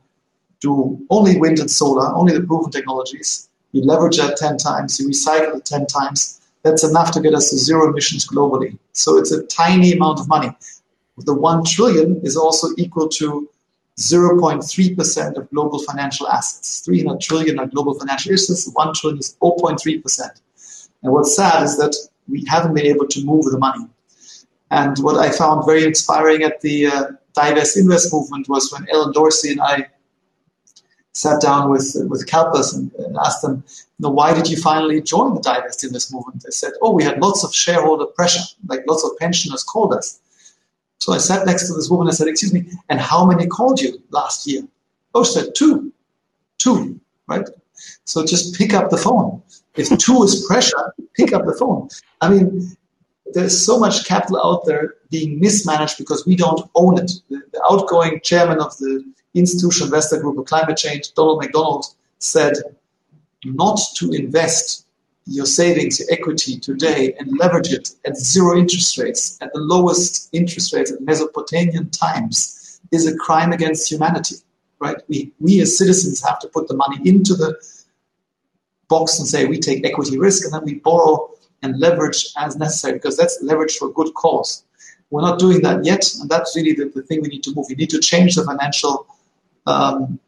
[0.61, 5.09] do only wind and solar, only the proven technologies, you leverage that 10 times, you
[5.09, 6.36] recycle it 10 times,
[6.67, 8.77] that's enough to get us to zero emissions globally.
[8.93, 10.49] So it's a tiny amount of money.
[11.17, 13.49] The 1 trillion is also equal to
[13.97, 16.81] 0.3% of global financial assets.
[16.81, 20.41] 300 trillion are global financial assets, 1 trillion is 0.3%.
[21.03, 21.95] And what's sad is that
[22.27, 23.85] we haven't been able to move the money.
[24.69, 27.03] And what I found very inspiring at the uh,
[27.33, 29.87] Divest Invest movement was when Ellen Dorsey and I
[31.13, 33.63] sat down with with CalPERS and, and asked them,
[34.03, 36.43] know, why did you finally join the divest invest movement?
[36.43, 40.19] They said, oh, we had lots of shareholder pressure, like lots of pensioners called us.
[40.99, 43.81] So I sat next to this woman and said, excuse me, and how many called
[43.81, 44.63] you last year?
[45.13, 45.93] Oh, she said two,
[46.57, 47.47] two, right?
[48.05, 49.41] So just pick up the phone.
[49.75, 51.89] If two is pressure, pick up the phone.
[52.21, 52.75] I mean,
[53.33, 57.11] there's so much capital out there being mismanaged because we don't own it.
[57.29, 61.85] The, the outgoing chairman of the Institutional Investor Group of Climate Change, Donald McDonald,
[62.19, 62.53] said
[63.55, 64.87] not to invest
[65.25, 70.29] your savings, your equity today and leverage it at zero interest rates, at the lowest
[70.31, 74.35] interest rates at Mesopotamian times, is a crime against humanity.
[74.79, 74.97] Right?
[75.07, 77.55] We, we as citizens have to put the money into the
[78.87, 81.29] box and say we take equity risk and then we borrow
[81.63, 84.63] and leverage as necessary because that's leverage for good cause.
[85.09, 87.67] We're not doing that yet, and that's really the, the thing we need to move.
[87.69, 89.07] We need to change the financial
[89.65, 90.19] um,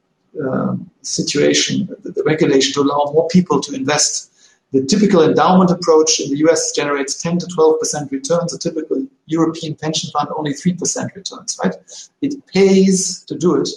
[0.43, 4.31] uh, situation, the, the, regulation to allow more people to invest.
[4.71, 8.53] The typical endowment approach in the US generates 10 to 12% returns.
[8.53, 11.73] A typical European pension fund only 3% returns, right?
[12.21, 13.69] It pays to do it.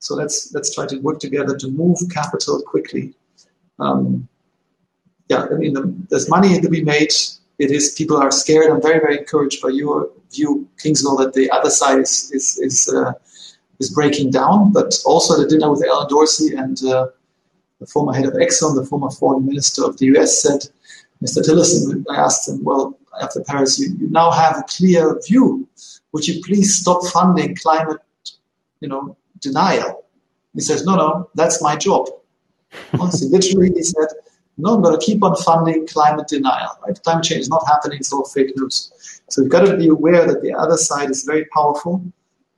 [0.00, 3.14] So let's, let's try to work together to move capital quickly.
[3.78, 4.28] Um,
[5.28, 7.12] yeah, I mean, the, there's money to be made.
[7.58, 8.70] It is people are scared.
[8.70, 12.88] I'm very, very encouraged by your view, Kingsmill, that the other side is is, is
[12.88, 13.12] uh,
[13.82, 14.72] is breaking down.
[14.72, 17.08] But also at a dinner with Ellen Dorsey and uh,
[17.80, 20.60] the former head of Exxon, the former foreign minister of the US, said,
[21.22, 21.42] Mr.
[21.42, 25.68] Tillerson, I asked him, well, after Paris, you, you now have a clear view.
[26.12, 28.00] Would you please stop funding climate,
[28.80, 30.04] you know, denial?
[30.54, 32.08] He says, no, no, that's my job.
[33.10, 34.08] so literally, he said,
[34.58, 36.78] no, I'm going to keep on funding climate denial.
[36.86, 37.00] Right?
[37.02, 39.20] Climate change is not happening; it's all fake news.
[39.28, 42.04] So we've got to be aware that the other side is very powerful,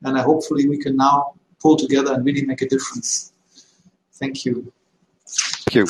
[0.05, 3.33] and hopefully we can now pull together and really make a difference.
[4.15, 4.73] Thank you.
[5.27, 5.87] Thank you.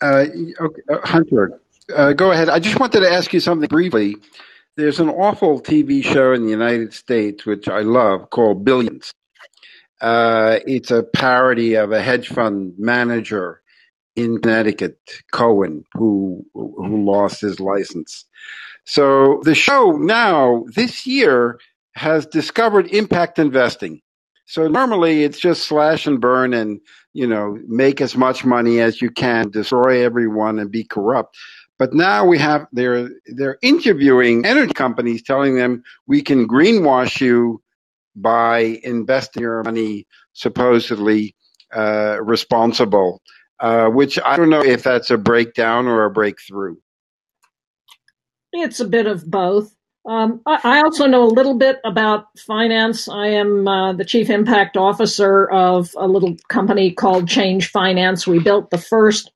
[0.00, 0.26] Uh,
[0.60, 1.60] okay, uh, Hunter,
[1.94, 2.48] uh, go ahead.
[2.48, 4.16] I just wanted to ask you something briefly.
[4.76, 9.12] There's an awful TV show in the United States, which I love, called Billions.
[10.00, 13.62] Uh, it's a parody of a hedge fund manager
[14.16, 14.98] in Connecticut,
[15.32, 18.26] Cohen, who who lost his license.
[18.84, 21.58] So the show now this year
[21.94, 24.00] has discovered impact investing.
[24.46, 26.80] So normally it's just slash and burn and
[27.14, 31.36] you know make as much money as you can, destroy everyone and be corrupt.
[31.78, 37.62] But now we have they're they're interviewing energy companies, telling them we can greenwash you
[38.16, 41.34] by investing your money supposedly
[41.74, 43.22] uh, responsible.
[43.60, 46.76] Uh, which I don't know if that's a breakdown or a breakthrough.
[48.52, 49.73] It's a bit of both.
[50.06, 53.08] Um, I, I, also know a little bit about finance.
[53.08, 58.26] I am uh, the chief impact officer of a little company called Change Finance.
[58.26, 59.32] We built the first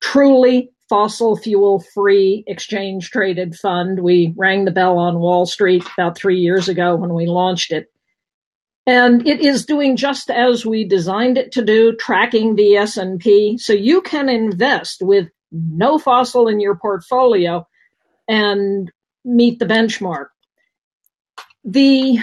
[0.00, 4.00] truly fossil fuel free exchange traded fund.
[4.00, 7.92] We rang the bell on Wall Street about three years ago when we launched it.
[8.86, 13.58] And it is doing just as we designed it to do, tracking the S&P.
[13.58, 17.66] So you can invest with no fossil in your portfolio
[18.28, 18.90] and
[19.26, 20.28] meet the benchmark.
[21.64, 22.20] The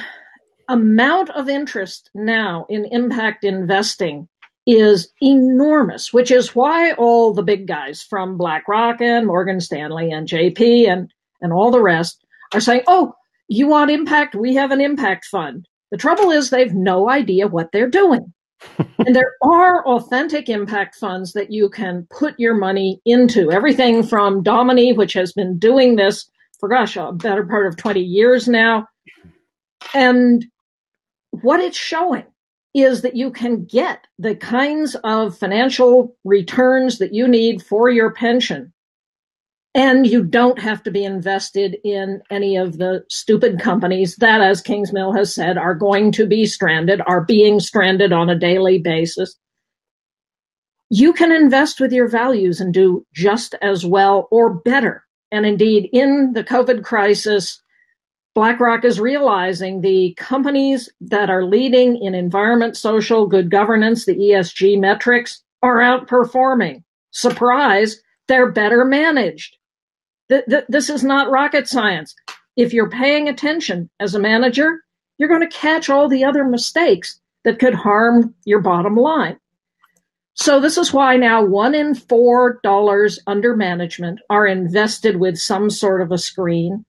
[0.70, 4.30] amount of interest now in impact investing
[4.66, 10.28] is enormous, which is why all the big guys from BlackRock and Morgan Stanley and
[10.28, 12.24] JP and, and all the rest
[12.54, 13.14] are saying, oh,
[13.50, 14.36] you want impact?
[14.36, 15.68] We have an impact fund.
[15.92, 18.34] The trouble is they've no idea what they're doing.
[19.06, 23.52] and there are authentic impact funds that you can put your money into.
[23.52, 26.30] Everything from Domini, which has been doing this
[26.64, 28.88] for gosh, a better part of 20 years now.
[29.94, 30.46] And
[31.32, 32.24] what it's showing
[32.74, 38.14] is that you can get the kinds of financial returns that you need for your
[38.14, 38.72] pension.
[39.76, 44.62] And you don't have to be invested in any of the stupid companies that, as
[44.62, 49.36] Kingsmill has said, are going to be stranded, are being stranded on a daily basis.
[50.90, 55.04] You can invest with your values and do just as well or better.
[55.34, 57.60] And indeed, in the COVID crisis,
[58.36, 64.80] BlackRock is realizing the companies that are leading in environment, social, good governance, the ESG
[64.80, 66.84] metrics, are outperforming.
[67.10, 69.58] Surprise, they're better managed.
[70.30, 72.14] Th- th- this is not rocket science.
[72.56, 74.82] If you're paying attention as a manager,
[75.18, 79.38] you're going to catch all the other mistakes that could harm your bottom line.
[80.36, 85.70] So this is why now one in four dollars under management are invested with some
[85.70, 86.86] sort of a screen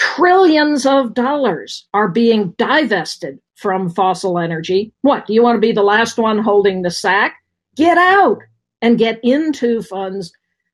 [0.00, 4.94] Trillions of dollars are being divested from fossil energy.
[5.02, 5.26] What?
[5.26, 7.36] Do you want to be the last one holding the sack?
[7.76, 8.38] Get out
[8.80, 10.32] and get into funds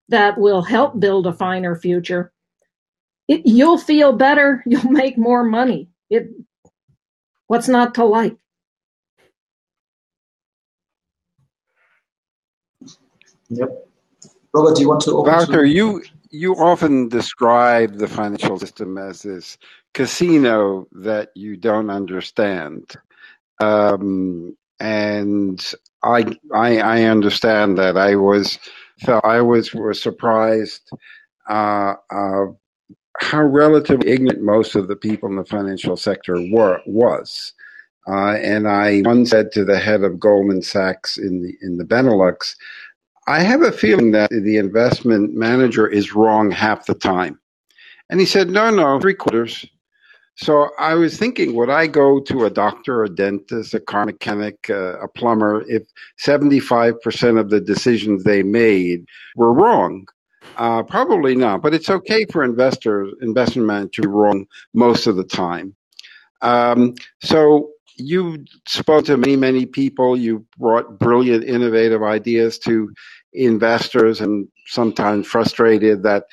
[0.09, 2.33] that will help build a finer future.
[3.27, 4.63] It, you'll feel better.
[4.67, 5.89] You'll make more money.
[6.09, 6.29] It,
[7.49, 8.37] what's not to like?
[13.51, 13.70] Yep.
[14.55, 15.32] Robert, do you want to open?
[15.32, 19.59] Doctor, to- you you often describe the financial system as this
[19.94, 22.93] casino that you don't understand.
[23.60, 25.64] Um, and
[26.02, 27.97] I, I, I understand that.
[27.97, 28.59] I was
[29.01, 30.90] felt I was was surprised
[31.48, 32.47] uh, uh,
[33.20, 37.55] how relatively ignorant most of the people in the financial sector were was.
[38.09, 41.85] Uh, and I once said to the head of Goldman Sachs in the in the
[41.85, 42.56] Benelux,
[43.27, 47.40] I have a feeling that the investment manager is wrong half the time.
[48.09, 49.66] And he said, no, no, three quarters.
[50.36, 54.69] So I was thinking, would I go to a doctor, a dentist, a car mechanic,
[54.69, 55.82] uh, a plumber, if
[56.23, 60.07] 75% of the decisions they made were wrong?
[60.59, 65.16] Uh, probably not, but it's okay for investors, investment managers to be wrong most of
[65.16, 65.74] the time.
[66.43, 70.16] Um, so you spoke to many, many people.
[70.16, 72.93] You brought brilliant, innovative ideas to
[73.37, 76.25] investors, and sometimes frustrated that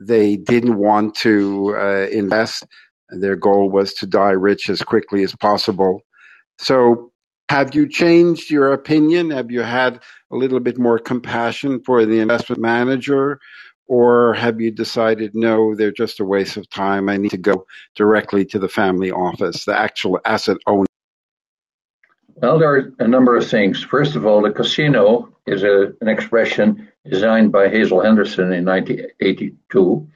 [0.00, 2.66] they didn't want to uh, invest.
[3.10, 6.02] Their goal was to die rich as quickly as possible.
[6.58, 7.12] So,
[7.48, 9.30] have you changed your opinion?
[9.30, 10.00] Have you had
[10.30, 13.40] a little bit more compassion for the investment manager?
[13.88, 17.08] Or have you decided, no, they're just a waste of time?
[17.08, 17.66] I need to go
[17.96, 20.86] directly to the family office, the actual asset owner
[22.42, 23.84] Well, there are a number of things.
[23.84, 30.08] First of all, the casino is a, an expression designed by Hazel Henderson in 1982.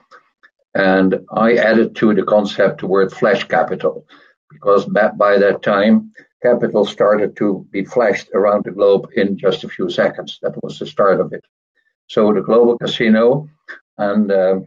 [0.74, 4.06] And I added to the concept the word flash capital,
[4.50, 9.68] because by that time, capital started to be flashed around the globe in just a
[9.68, 10.38] few seconds.
[10.40, 11.44] That was the start of it.
[12.06, 13.50] So the global casino
[13.98, 14.60] and uh,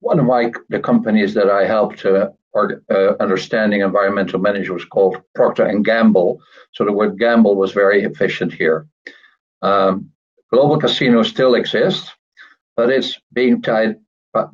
[0.00, 4.84] one of my the companies that I helped uh, or, uh, understanding environmental management was
[4.84, 6.40] called Procter and Gamble.
[6.72, 8.86] So the word gamble was very efficient here.
[9.62, 10.10] Um,
[10.50, 12.10] global casino still exists,
[12.76, 13.96] but it's being tied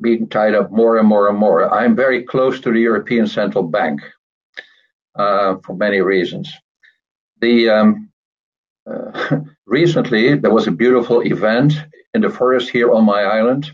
[0.01, 1.73] being tied up more and more and more.
[1.73, 4.01] I'm very close to the European Central Bank
[5.15, 6.51] uh, for many reasons.
[7.39, 8.11] The um,
[8.89, 11.73] uh, recently there was a beautiful event
[12.13, 13.71] in the forest here on my island.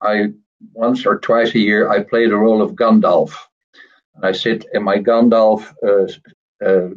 [0.00, 0.28] I
[0.72, 3.32] once or twice a year I play the role of Gandalf.
[4.22, 6.06] I sit in my Gandalf uh,
[6.64, 6.90] uh,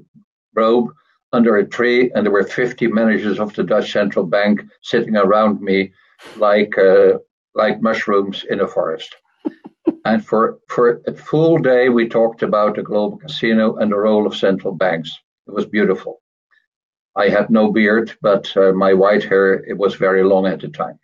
[0.56, 0.92] robe
[1.34, 5.62] under a tree, and there were 50 managers of the Dutch central bank sitting around
[5.62, 5.94] me
[6.38, 7.14] like uh,
[7.56, 9.16] like mushrooms in a forest.
[10.06, 14.26] and for for a full day, we talked about the global casino and the role
[14.28, 15.18] of central banks.
[15.48, 16.22] It was beautiful.
[17.16, 20.70] I had no beard, but uh, my white hair it was very long at the
[20.70, 21.00] time.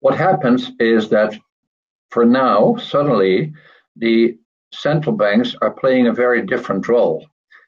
[0.00, 1.34] What happens is that
[2.10, 3.54] for now, suddenly,
[3.96, 4.38] the
[4.78, 7.26] central banks are playing a very different role.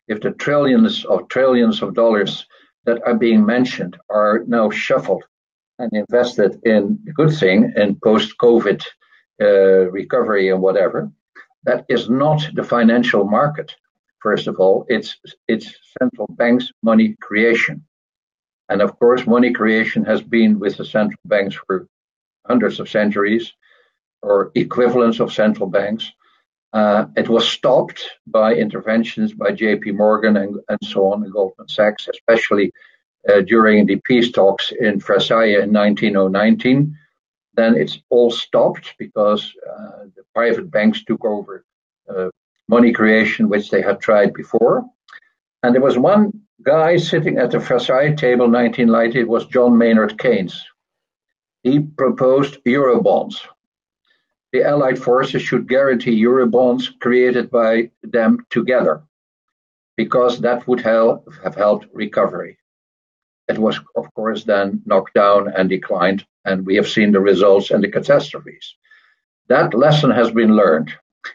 [0.09, 2.47] If the trillions of trillions of dollars
[2.85, 5.25] that are being mentioned are now shuffled
[5.79, 8.83] and invested in a good thing in post-COVID
[9.43, 11.11] uh, recovery and whatever,
[11.65, 13.75] that is not the financial market.
[14.21, 15.17] First of all, it's
[15.47, 17.85] it's central banks' money creation,
[18.69, 21.87] and of course, money creation has been with the central banks for
[22.47, 23.53] hundreds of centuries
[24.23, 26.13] or equivalents of central banks.
[26.73, 32.09] Uh, it was stopped by interventions by JP Morgan and, so on, and Goldman Sachs,
[32.09, 32.73] especially
[33.29, 36.97] uh, during the peace talks in Versailles in 1919.
[37.55, 41.65] Then it's all stopped because uh, the private banks took over
[42.69, 44.85] money creation, which they had tried before.
[45.63, 46.33] And there was one
[46.63, 50.65] guy sitting at the Versailles table, 1990, it was John Maynard Keynes.
[51.63, 53.41] He proposed Eurobonds.
[54.57, 59.03] The Allied forces should guarantee Eurobonds created by them together,
[59.99, 62.57] because that would help, have helped recovery.
[63.49, 67.71] It was, of course, then knocked down and declined, and we have seen the results
[67.71, 68.77] and the catastrophes.
[69.49, 70.91] That lesson has been learned.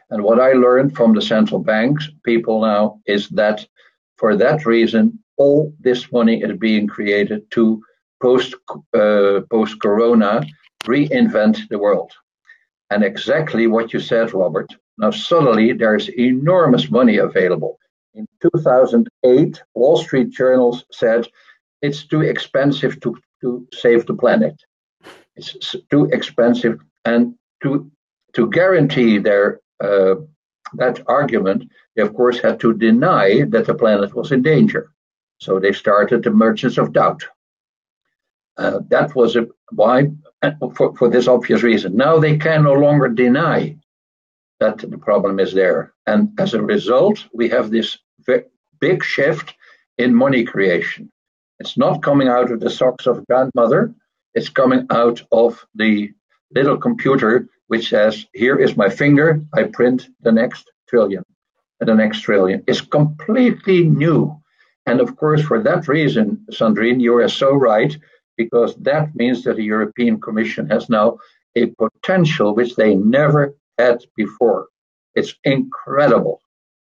[0.09, 3.67] And what I learned from the central banks people now is that
[4.17, 7.83] for that reason, all this money is being created to
[8.19, 8.55] post
[8.95, 10.43] uh, post Corona
[10.85, 12.11] reinvent the world.
[12.91, 14.69] And exactly what you said, Robert.
[14.97, 17.79] Now suddenly there's enormous money available.
[18.13, 21.25] In 2008, Wall Street journals said
[21.81, 24.61] it's too expensive to, to save the planet.
[25.37, 27.89] It's too expensive, and to
[28.33, 30.15] to guarantee their uh,
[30.73, 34.91] that argument, they of course had to deny that the planet was in danger.
[35.39, 37.23] So they started the Merchants of Doubt.
[38.57, 40.11] Uh, that was a, why,
[40.75, 41.95] for, for this obvious reason.
[41.95, 43.77] Now they can no longer deny
[44.59, 45.93] that the problem is there.
[46.05, 47.97] And as a result, we have this
[48.79, 49.53] big shift
[49.97, 51.11] in money creation.
[51.59, 53.93] It's not coming out of the socks of grandmother,
[54.33, 56.11] it's coming out of the
[56.53, 61.23] little computer which says, Here is my finger, I print the next trillion,
[61.79, 62.63] And the next trillion.
[62.67, 64.35] It's completely new.
[64.85, 67.97] And of course, for that reason, Sandrine, you are so right
[68.43, 71.07] because that means that the European Commission has now
[71.55, 74.61] a potential which they never had before.
[75.19, 76.41] It's incredible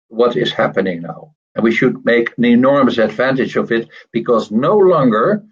[0.09, 1.21] what is happening now.
[1.55, 5.43] And we should make an enormous advantage of it because no longer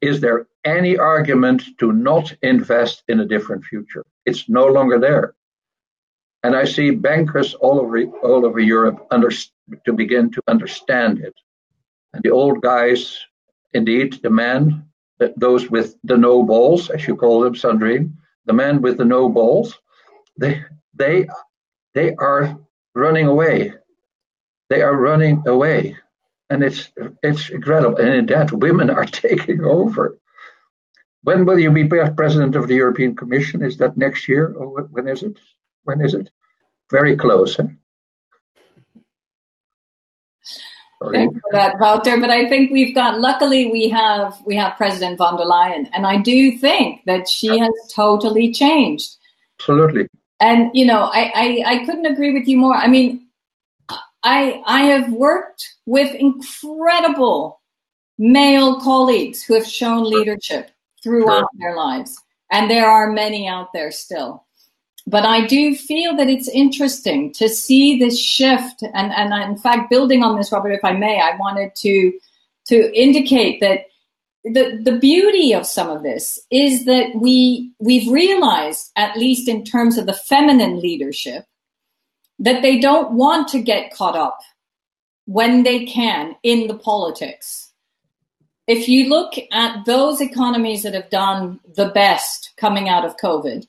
[0.00, 4.04] is there any argument to not invest in a different future.
[4.24, 5.34] It's no longer there.
[6.42, 7.96] And I see bankers all over
[8.28, 9.30] all over Europe under,
[9.86, 11.34] to begin to understand it.
[12.12, 13.00] And the old guys,
[13.72, 14.86] indeed, the man
[15.36, 18.12] those with the no balls, as you call them, Sandrine,
[18.44, 19.78] the men with the no balls,
[20.38, 20.62] they
[20.94, 21.28] they
[21.94, 22.58] they are
[22.94, 23.72] running away.
[24.68, 25.96] They are running away,
[26.50, 26.90] and it's
[27.22, 27.96] it's incredible.
[27.98, 30.18] And in that, women are taking over.
[31.22, 33.64] When will you be president of the European Commission?
[33.64, 35.38] Is that next year, oh, or when is it?
[35.84, 36.30] When is it?
[36.90, 37.56] Very close.
[37.56, 37.68] Huh?
[41.12, 42.18] Thanks for that, Wouter.
[42.18, 43.20] But I think we've got.
[43.20, 47.58] Luckily, we have we have President von der Leyen, and I do think that she
[47.58, 49.16] has totally changed.
[49.60, 50.08] Absolutely.
[50.40, 52.74] And you know, I, I I couldn't agree with you more.
[52.74, 53.26] I mean,
[54.22, 57.60] I, I have worked with incredible
[58.18, 60.70] male colleagues who have shown leadership
[61.02, 61.48] throughout sure.
[61.60, 62.18] their lives.
[62.50, 64.45] And there are many out there still.
[65.06, 68.82] But I do feel that it's interesting to see this shift.
[68.82, 72.12] And, and in fact, building on this, Robert, if I may, I wanted to,
[72.66, 73.86] to indicate that
[74.42, 79.64] the, the beauty of some of this is that we, we've realized, at least in
[79.64, 81.44] terms of the feminine leadership,
[82.38, 84.38] that they don't want to get caught up
[85.26, 87.72] when they can in the politics.
[88.66, 93.66] If you look at those economies that have done the best coming out of COVID,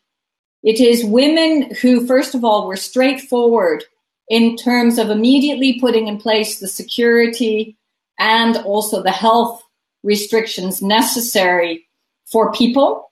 [0.68, 3.86] it is women who, first of all, were straightforward
[4.28, 7.78] in terms of immediately putting in place the security
[8.20, 9.64] and also the health
[10.04, 11.88] restrictions necessary
[12.26, 13.10] for people.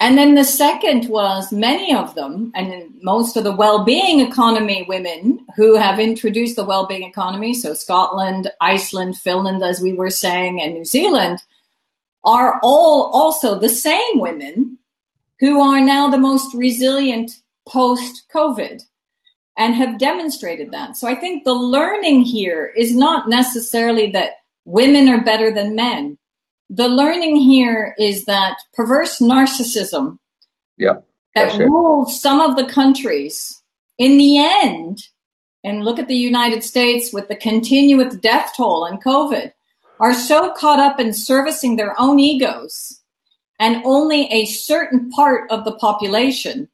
[0.00, 5.44] And then the second was many of them, and most of the well-being economy women
[5.54, 10.72] who have introduced the well-being economy, so Scotland, Iceland, Finland, as we were saying, and
[10.72, 11.40] New Zealand,
[12.24, 14.78] are all also the same women
[15.40, 17.30] who are now the most resilient
[17.68, 18.82] post-COVID
[19.56, 20.96] and have demonstrated that.
[20.96, 24.32] So I think the learning here is not necessarily that
[24.64, 26.18] women are better than men
[26.70, 30.18] the learning here is that perverse narcissism
[30.76, 30.94] yeah,
[31.34, 33.62] that rules some of the countries
[33.98, 34.98] in the end,
[35.62, 39.52] and look at the United States with the continuous death toll and COVID,
[40.00, 43.02] are so caught up in servicing their own egos
[43.58, 46.68] and only a certain part of the population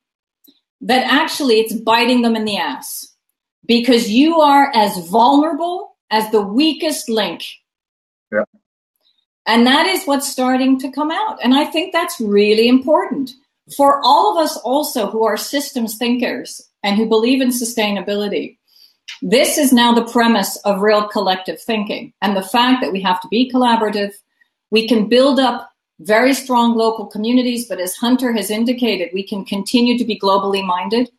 [0.80, 3.14] that actually it's biting them in the ass
[3.66, 7.44] because you are as vulnerable as the weakest link.
[8.32, 8.44] Yeah.
[9.46, 11.38] And that is what's starting to come out.
[11.42, 13.32] And I think that's really important
[13.76, 18.58] for all of us also who are systems thinkers and who believe in sustainability.
[19.22, 23.20] This is now the premise of real collective thinking and the fact that we have
[23.20, 24.12] to be collaborative.
[24.70, 25.69] We can build up
[26.00, 30.64] very strong local communities, but as Hunter has indicated, we can continue to be globally
[30.64, 31.10] minded.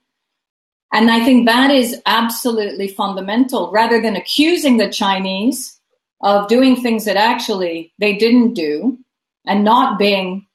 [0.91, 5.79] And I think that is absolutely fundamental rather than accusing the Chinese
[6.21, 8.97] of doing things that actually they didn't do
[9.45, 10.45] and not being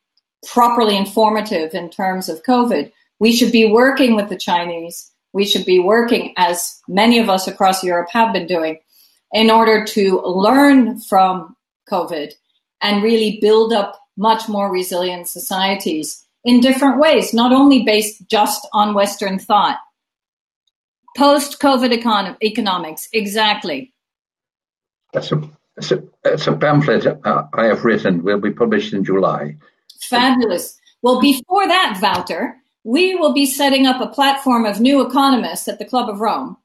[0.46, 2.92] properly informative in terms of COVID.
[3.18, 5.10] We should be working with the Chinese.
[5.32, 8.78] We should be working, as many of us across Europe have been doing,
[9.32, 11.56] in order to learn from
[11.90, 12.32] COVID
[12.80, 18.66] and really build up much more resilient societies in different ways, not only based just
[18.72, 19.78] on Western thought.
[21.16, 23.92] Post COVID econ- economics, exactly.
[25.12, 25.42] That's a,
[25.74, 29.56] that's a, that's a pamphlet uh, I have written, will be published in July.
[30.02, 30.78] Fabulous.
[31.02, 35.78] Well, before that, Wouter, we will be setting up a platform of new economists at
[35.78, 36.56] the Club of Rome,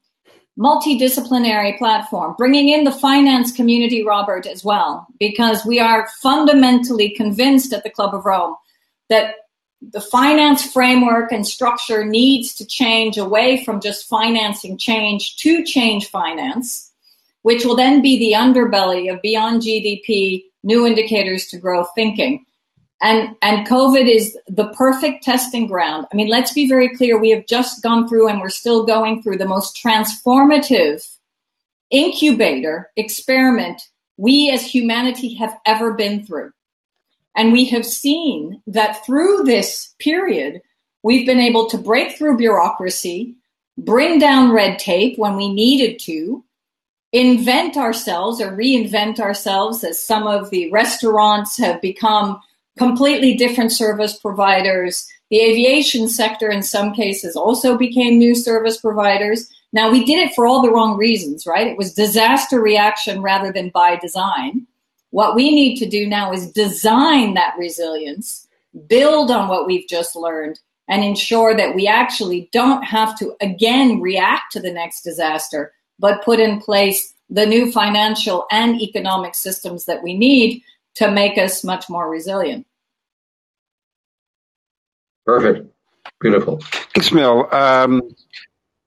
[0.58, 7.72] multidisciplinary platform, bringing in the finance community, Robert, as well, because we are fundamentally convinced
[7.72, 8.56] at the Club of Rome
[9.08, 9.36] that
[9.80, 16.08] the finance framework and structure needs to change away from just financing change to change
[16.08, 16.92] finance
[17.42, 22.46] which will then be the underbelly of beyond GDP, new indicators to growth thinking.
[23.02, 26.06] And, and COVID is the perfect testing ground.
[26.12, 27.18] I mean, let's be very clear.
[27.18, 31.16] We have just gone through and we're still going through the most transformative
[31.90, 36.52] incubator experiment we as humanity have ever been through.
[37.34, 40.62] And we have seen that through this period,
[41.02, 43.34] we've been able to break through bureaucracy,
[43.76, 46.44] bring down red tape when we needed to,
[47.12, 52.40] invent ourselves or reinvent ourselves as some of the restaurants have become
[52.78, 55.06] completely different service providers.
[55.30, 59.50] The aviation sector, in some cases, also became new service providers.
[59.72, 61.66] Now, we did it for all the wrong reasons, right?
[61.66, 64.66] It was disaster reaction rather than by design.
[65.10, 68.46] What we need to do now is design that resilience,
[68.86, 70.58] build on what we've just learned,
[70.88, 76.24] and ensure that we actually don't have to again react to the next disaster, but
[76.24, 80.62] put in place the new financial and economic systems that we need
[80.96, 82.66] to make us much more resilient.
[85.24, 85.68] Perfect.
[86.20, 86.58] Beautiful.
[86.94, 88.02] Kingsmill, um,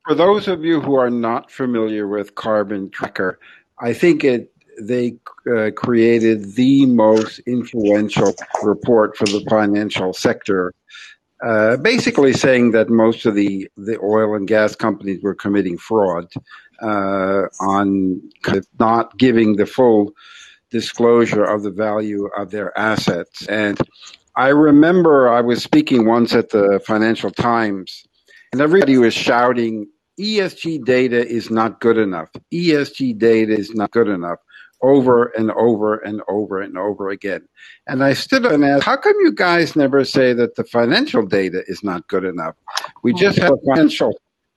[0.06, 3.40] for those of you who are not familiar with Carbon Tracker,
[3.80, 5.16] I think it they
[5.50, 10.74] uh, created the most influential report for the financial sector
[11.44, 16.32] uh, basically saying that most of the, the oil and gas companies were committing fraud
[16.82, 18.22] uh, on
[18.80, 20.14] not giving the full
[20.72, 23.46] disclosure of the value of their assets.
[23.48, 23.80] And
[24.36, 28.06] I remember I was speaking once at the Financial Times,
[28.52, 29.88] and everybody was shouting
[30.20, 32.30] ESG data is not good enough.
[32.54, 34.40] ESG data is not good enough
[34.82, 37.48] over and over and over and over again.
[37.88, 41.26] And I stood up and asked, how come you guys never say that the financial
[41.26, 42.56] data is not good enough?
[43.04, 44.14] We just had a financial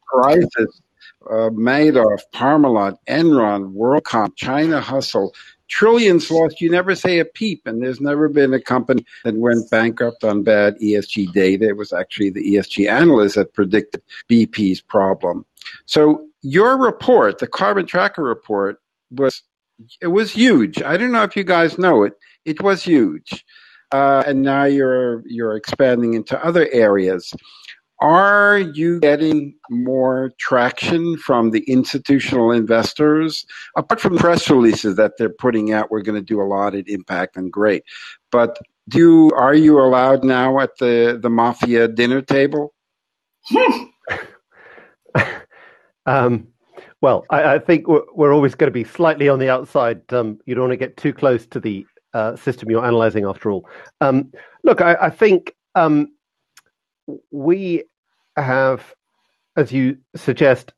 [0.07, 0.81] crisis.
[1.29, 5.35] Uh, Madoff, Parmalat, Enron, WorldCom, China Hustle,
[5.69, 6.61] trillions lost.
[6.61, 10.43] You never say a peep, and there's never been a company that went bankrupt on
[10.43, 11.69] bad ESG data.
[11.69, 15.45] It was actually the ESG analysts that predicted BP's problem.
[15.87, 18.81] So your report, the Carbon Tracker report,
[19.11, 19.43] was
[20.01, 20.83] it was huge.
[20.83, 22.15] I don't know if you guys know it.
[22.45, 23.45] It was huge,
[23.93, 27.33] uh, and now you're you're expanding into other areas.
[28.01, 33.45] Are you getting more traction from the institutional investors?
[33.77, 36.89] Apart from press releases that they're putting out, we're going to do a lot at
[36.89, 37.83] Impact and great.
[38.31, 38.57] But
[38.89, 42.73] do you, are you allowed now at the, the mafia dinner table?
[46.07, 46.47] um,
[47.01, 50.01] well, I, I, think we're, we're always going to be slightly on the outside.
[50.13, 51.85] Um, you don't want to get too close to the
[52.15, 53.69] uh, system you're analyzing, after all.
[54.01, 56.13] Um, look, I, I think um,
[57.31, 57.85] we
[58.37, 58.95] have,
[59.57, 60.73] as you suggest,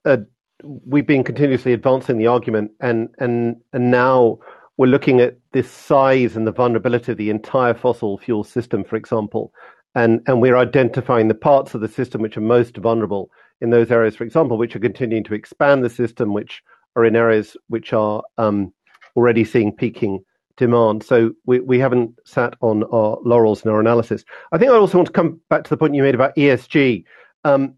[0.63, 4.39] we've been continuously advancing the argument, and and and now
[4.77, 8.97] we're looking at this size and the vulnerability of the entire fossil fuel system, for
[8.97, 9.53] example,
[9.95, 13.31] and and we're identifying the parts of the system which are most vulnerable
[13.61, 16.63] in those areas, for example, which are continuing to expand the system, which
[16.97, 18.73] are in areas which are um,
[19.17, 20.25] already seeing peaking
[20.61, 21.03] demand.
[21.03, 24.25] So we, we haven't sat on our laurels in our analysis.
[24.53, 27.03] I think I also want to come back to the point you made about ESG.
[27.45, 27.75] Um,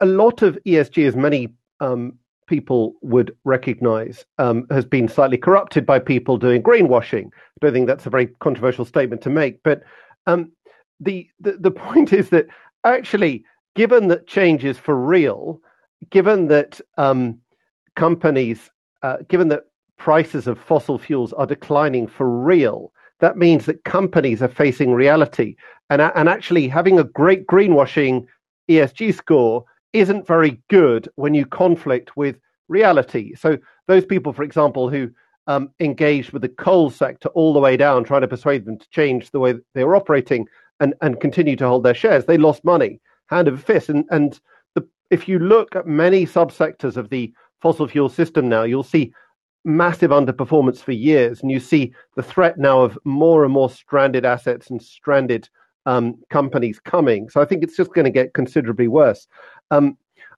[0.00, 2.16] a lot of ESG, as many um,
[2.46, 7.26] people would recognize, um, has been slightly corrupted by people doing greenwashing.
[7.26, 9.82] I don't think that's a very controversial statement to make, but
[10.26, 10.52] um,
[11.00, 12.46] the, the the point is that
[12.84, 13.44] actually,
[13.74, 15.60] given that change is for real,
[16.10, 17.38] given that um,
[17.96, 18.70] companies,
[19.02, 19.64] uh, given that
[20.02, 25.54] prices of fossil fuels are declining for real, that means that companies are facing reality.
[25.90, 28.26] And, and actually, having a great greenwashing
[28.68, 33.36] ESG score isn't very good when you conflict with reality.
[33.36, 35.08] So, those people, for example, who
[35.46, 38.90] um, engaged with the coal sector all the way down, trying to persuade them to
[38.90, 40.48] change the way they were operating
[40.80, 43.88] and, and continue to hold their shares, they lost money hand over fist.
[43.88, 44.40] And, and
[44.74, 49.12] the, if you look at many subsectors of the fossil fuel system now, you'll see
[49.64, 54.24] massive underperformance for years, and you see the threat now of more and more stranded
[54.24, 55.48] assets and stranded
[55.86, 57.28] um, companies coming.
[57.28, 59.26] So I think it's just going to get considerably worse.
[59.70, 59.96] Um,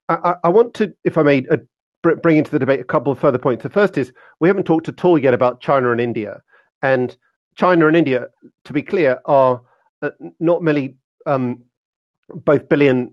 [0.09, 1.57] I, I, want to, if I may, uh,
[2.01, 3.63] bring into the debate a couple of further points.
[3.63, 6.41] The first is we haven't talked at all yet about China and India,
[6.83, 7.15] and
[7.55, 8.27] China and India,
[8.65, 9.61] to be clear, are
[10.01, 10.95] uh, not merely
[11.25, 11.63] um,
[12.29, 13.11] both billion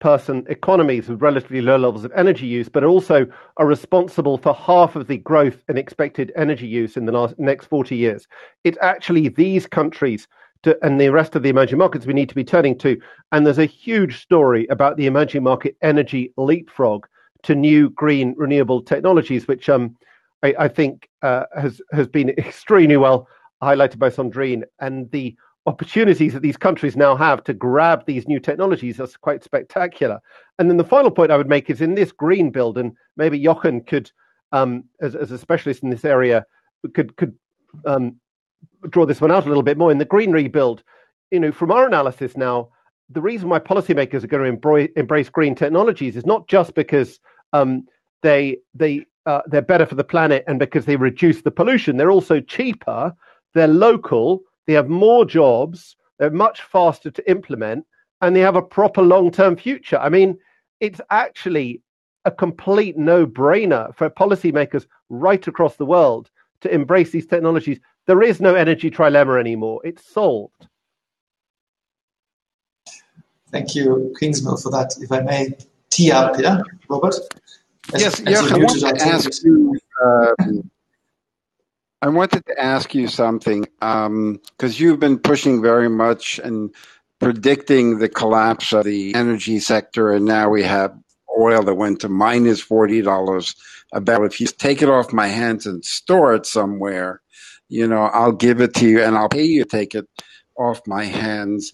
[0.00, 3.26] person economies with relatively low levels of energy use, but also
[3.56, 7.66] are responsible for half of the growth in expected energy use in the last, next
[7.66, 8.26] 40 years.
[8.64, 10.28] It's actually these countries
[10.62, 13.00] to, and the rest of the emerging markets we need to be turning to.
[13.32, 17.06] And there's a huge story about the emerging market energy leapfrog
[17.44, 19.96] to new green renewable technologies, which um,
[20.42, 23.28] I, I think uh, has has been extremely well
[23.62, 24.62] highlighted by Sandrine.
[24.80, 25.36] And the
[25.68, 30.18] opportunities that these countries now have to grab these new technologies are quite spectacular.
[30.58, 33.38] And then the final point I would make is in this green build, and maybe
[33.38, 34.10] Jochen could,
[34.52, 36.44] um, as, as a specialist in this area,
[36.94, 37.34] could could
[37.84, 38.16] um,
[38.88, 40.82] draw this one out a little bit more in the green rebuild.
[41.30, 42.70] You know, from our analysis now,
[43.10, 47.20] the reason why policymakers are going to embrace, embrace green technologies is not just because
[47.52, 47.86] um,
[48.22, 51.98] they they uh, they're better for the planet and because they reduce the pollution.
[51.98, 53.12] They're also cheaper.
[53.52, 57.86] They're local they have more jobs, they're much faster to implement,
[58.20, 59.98] and they have a proper long term future.
[59.98, 60.38] I mean,
[60.78, 61.80] it's actually
[62.26, 66.30] a complete no brainer for policymakers right across the world
[66.60, 67.80] to embrace these technologies.
[68.06, 70.68] There is no energy trilemma anymore, it's solved.
[73.50, 74.94] Thank you, Kingsmill, for that.
[75.00, 75.56] If I may
[75.88, 77.14] tee up here, Robert.
[77.94, 79.80] As, yes, as yeah, I want to ask you.
[80.04, 80.70] Um,
[82.00, 86.72] I wanted to ask you something because um, you've been pushing very much and
[87.18, 90.96] predicting the collapse of the energy sector, and now we have
[91.36, 93.56] oil that went to minus forty dollars
[93.92, 94.26] a barrel.
[94.26, 97.20] If you take it off my hands and store it somewhere,
[97.68, 100.08] you know, I'll give it to you and I'll pay you to take it
[100.56, 101.72] off my hands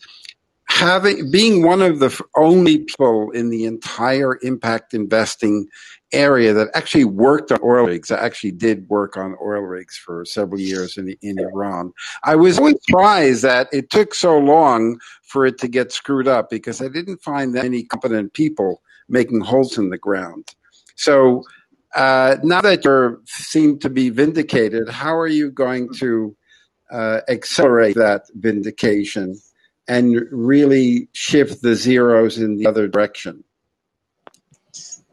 [0.68, 5.68] having being one of the only people in the entire impact investing
[6.14, 8.10] area that actually worked on oil rigs.
[8.10, 11.92] I actually did work on oil rigs for several years in in Iran.
[12.22, 16.50] I was always surprised that it took so long for it to get screwed up
[16.50, 20.54] because I didn't find that many competent people making holes in the ground.
[20.96, 21.44] So
[21.94, 26.36] uh, now that you seem to be vindicated, how are you going to
[26.90, 29.40] uh, accelerate that vindication
[29.86, 33.44] and really shift the zeros in the other direction?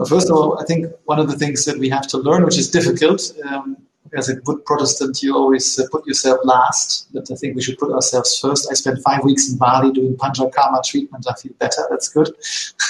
[0.02, 2.44] Well, first of all, I think one of the things that we have to learn,
[2.44, 3.78] which is difficult, um,
[4.18, 7.78] as a good Protestant, you always uh, put yourself last, but I think we should
[7.78, 8.68] put ourselves first.
[8.72, 11.28] I spent five weeks in Bali doing Panchakarma treatment.
[11.30, 11.84] I feel better.
[11.91, 12.36] That's good.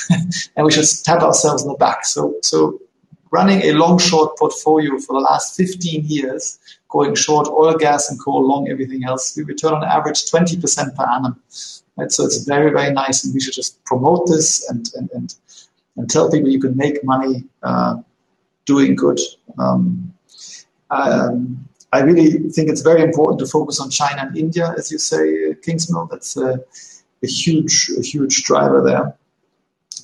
[0.56, 2.06] and we should tap ourselves in the back.
[2.06, 2.80] So, so
[3.30, 8.18] running a long short portfolio for the last 15 years, going short oil, gas, and
[8.24, 11.38] coal, long everything else, we return on average 20% per annum.
[11.98, 12.10] Right?
[12.10, 15.36] So it's very, very nice, and we should just promote this and, and, and,
[16.02, 17.96] and tell people you can make money uh,
[18.66, 19.20] doing good.
[19.60, 20.12] Um,
[20.90, 21.64] um,
[21.94, 25.54] I really think it's very important to focus on China and India, as you say,
[25.64, 26.10] Kingsmill.
[26.10, 26.60] That's a,
[27.22, 29.16] a huge, a huge driver there.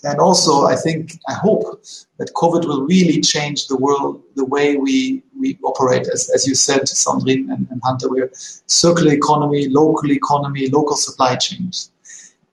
[0.03, 1.81] And also, I think, I hope
[2.19, 6.07] that COVID will really change the world, the way we, we operate.
[6.13, 8.29] As, as you said, Sandrine and, and Hunter, we're
[8.67, 11.89] circular economy, local economy, local supply chains.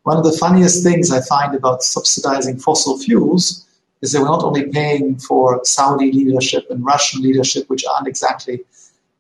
[0.04, 3.66] One of the funniest things I find about subsidizing fossil fuels
[4.02, 8.60] is that we're not only paying for Saudi leadership and Russian leadership, which aren't exactly,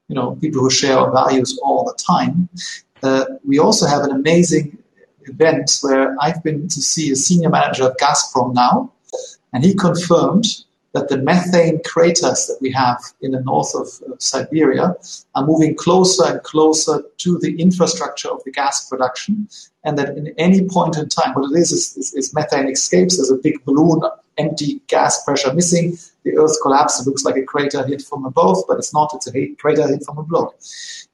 [0.08, 2.50] you know, people who share our values all the time.
[3.02, 4.76] Uh, we also have an amazing
[5.22, 8.92] event where I've been to see a senior manager of Gazprom now,
[9.54, 10.63] and he confirmed
[10.94, 14.94] that the methane craters that we have in the north of uh, Siberia
[15.34, 19.48] are moving closer and closer to the infrastructure of the gas production,
[19.84, 23.16] and that in any point in time, what it is is, is, is methane escapes.
[23.16, 24.02] There's a big balloon,
[24.38, 25.98] empty gas pressure missing.
[26.22, 27.06] The Earth collapses.
[27.06, 29.12] It looks like a crater hit from above, but it's not.
[29.14, 30.54] It's a crater hit from a below.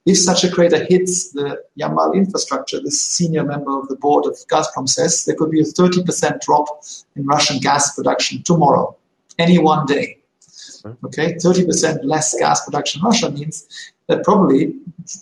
[0.07, 4.37] If such a crater hits the Yamal infrastructure, this senior member of the board of
[4.51, 6.85] Gazprom says there could be a 30% drop
[7.17, 8.97] in Russian gas production tomorrow,
[9.41, 10.19] any one day.
[11.05, 13.57] Okay, 30% less gas production in Russia means
[14.09, 14.75] that probably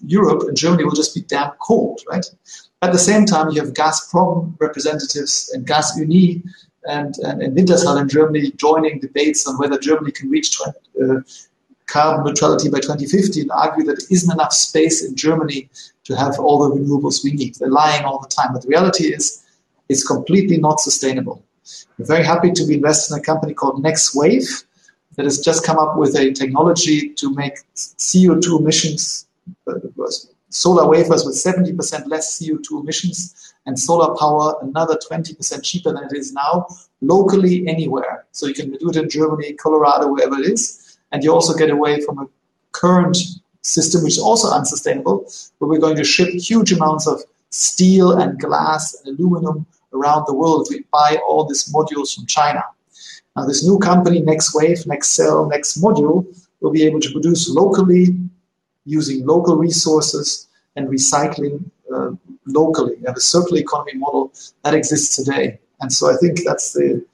[0.07, 2.27] Europe and Germany will just be damn cold, right?
[2.82, 6.43] At the same time, you have Gazprom representatives and Gasunie
[6.85, 11.20] and, and, and Wintershall in Germany joining debates on whether Germany can reach 20, uh,
[11.86, 15.69] carbon neutrality by 2050 and argue that there isn't enough space in Germany
[16.05, 17.57] to have all the renewables we need.
[17.57, 18.53] They're lying all the time.
[18.53, 19.45] But the reality is,
[19.89, 21.43] it's completely not sustainable.
[21.99, 24.65] We're very happy to be invested in a company called NexWafe
[25.16, 29.27] that has just come up with a technology to make CO2 emissions,
[29.66, 29.74] uh,
[30.51, 36.12] solar wafers with 70% less CO2 emissions and solar power another 20% cheaper than it
[36.12, 36.66] is now,
[37.01, 38.24] locally anywhere.
[38.32, 41.70] So you can do it in Germany, Colorado, wherever it is and you also get
[41.70, 42.28] away from a
[42.73, 43.16] current
[43.62, 48.39] system which is also unsustainable, where we're going to ship huge amounts of steel and
[48.39, 50.66] glass and aluminum around the world.
[50.70, 52.62] We buy all these modules from China.
[53.36, 56.27] Now, this new company, NexWafe, Next Cell, Next Module,
[56.60, 58.16] will be able to produce locally
[58.85, 62.10] using local resources and recycling uh,
[62.47, 62.97] locally.
[62.97, 64.32] We have a circular economy model
[64.65, 65.59] that exists today.
[65.81, 67.05] And so I think that's the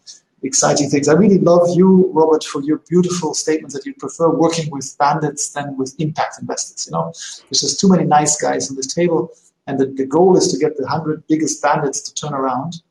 [0.42, 1.08] exciting things.
[1.08, 5.50] I really love you, Robert, for your beautiful statements that you prefer working with bandits
[5.50, 6.86] than with impact investors.
[6.86, 7.12] You know,
[7.48, 9.30] there's just too many nice guys on this table,
[9.66, 12.82] and the, the goal is to get the hundred biggest bandits to turn around.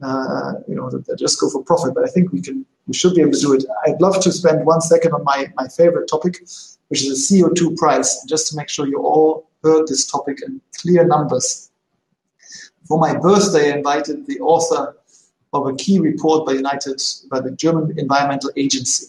[0.00, 1.94] Uh, you know, that, that just go for profit.
[1.94, 3.64] But I think we can, we should be able to do it.
[3.86, 6.40] I'd love to spend one second on my my favorite topic,
[6.88, 10.60] which is the CO2 price, just to make sure you all heard this topic in
[10.80, 11.70] clear numbers.
[12.86, 14.96] For my birthday, I invited the author
[15.52, 19.06] of a key report by United by the German Environmental Agency,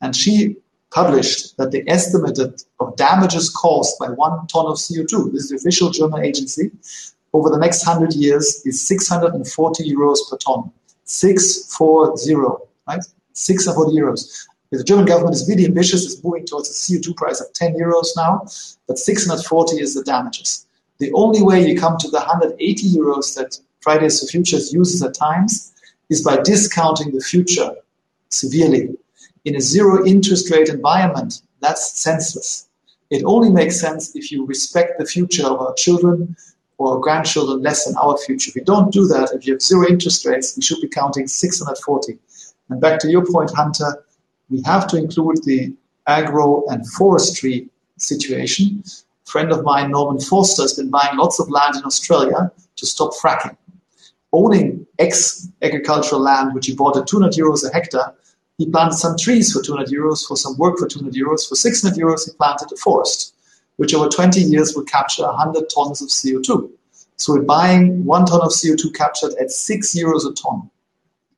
[0.00, 0.56] and she
[0.90, 2.38] published that the estimate
[2.80, 6.70] of damages caused by one ton of CO2, this is the official German agency,
[7.32, 10.70] over the next 100 years is 640 euros per ton.
[11.04, 12.34] 640,
[12.88, 13.04] right?
[13.32, 14.46] 640 euros.
[14.70, 18.06] The German government is really ambitious, it's moving towards a CO2 price of 10 euros
[18.16, 18.46] now,
[18.86, 20.66] but 640 is the damages.
[20.98, 25.14] The only way you come to the 180 euros that Fridays for Futures uses at
[25.14, 25.72] times
[26.08, 27.74] is by discounting the future
[28.28, 28.96] severely.
[29.44, 32.68] In a zero interest rate environment, that's senseless.
[33.10, 36.36] It only makes sense if you respect the future of our children
[36.78, 38.50] or grandchildren less than our future.
[38.50, 41.26] If you don't do that, if you have zero interest rates, we should be counting
[41.26, 42.18] 640.
[42.68, 44.04] And back to your point, Hunter,
[44.48, 45.74] we have to include the
[46.06, 48.82] agro and forestry situation.
[48.86, 52.86] A friend of mine, Norman Foster, has been buying lots of land in Australia to
[52.86, 53.56] stop fracking
[54.32, 58.14] owning ex agricultural land, which he bought at 200 euros a hectare,
[58.60, 61.48] he planted some trees for 200 euros, for some work for 200 euros.
[61.48, 63.34] For 600 euros, he planted a forest,
[63.76, 66.70] which over 20 years will capture 100 tons of CO2.
[67.16, 70.70] So we're buying one ton of CO2 captured at 6 euros a ton.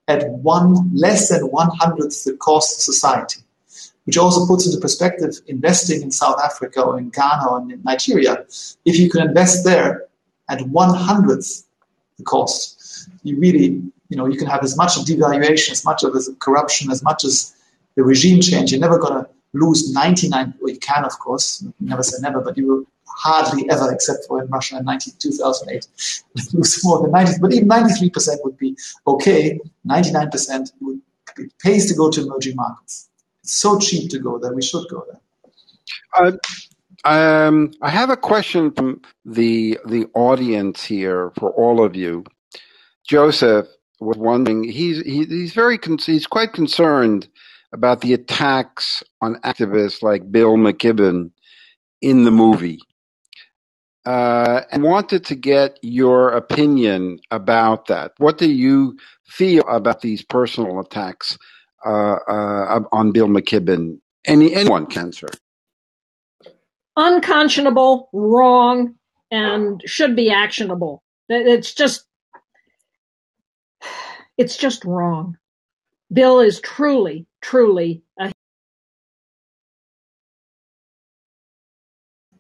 [0.09, 3.41] at one less than one hundredth the cost to society,
[4.05, 8.45] which also puts into perspective investing in South Africa or in Ghana or in Nigeria.
[8.85, 10.07] If you can invest there
[10.49, 11.65] at one hundredth
[12.19, 13.83] the cost, you really,
[14.13, 17.25] you know, you can have as much of devaluation, as much of corruption, as much
[17.25, 17.55] as
[17.97, 18.71] the regime change.
[18.71, 22.59] You're never going to lose 99, well, you can, of course, never say never, but
[22.59, 25.87] you will hardly ever, except for in Russia in 90, 2008,
[26.53, 28.77] lose more than 90, but even 93% would be
[29.07, 29.59] okay.
[29.89, 31.01] 99% would,
[31.39, 33.09] it pays to go to emerging markets.
[33.43, 35.21] It's so cheap to go there, we should go there.
[36.15, 36.33] Uh,
[37.09, 42.25] um, I have a question from the the audience here for all of you.
[43.05, 43.67] Joseph
[44.03, 44.65] was wondering.
[44.65, 47.29] He's he, he's very he's quite concerned
[47.73, 51.31] about the attacks on activists like Bill McKibben
[52.01, 52.81] in the movie,
[54.05, 58.13] uh, and wanted to get your opinion about that.
[58.19, 61.39] What do you feel about these personal attacks
[61.87, 63.99] uh, uh, on Bill McKibben?
[64.27, 65.13] Any anyone can,
[66.97, 68.95] unconscionable, wrong,
[69.31, 71.03] and should be actionable.
[71.29, 72.07] It's just,
[74.39, 75.37] it's just wrong.
[76.13, 78.33] Bill is truly, truly a.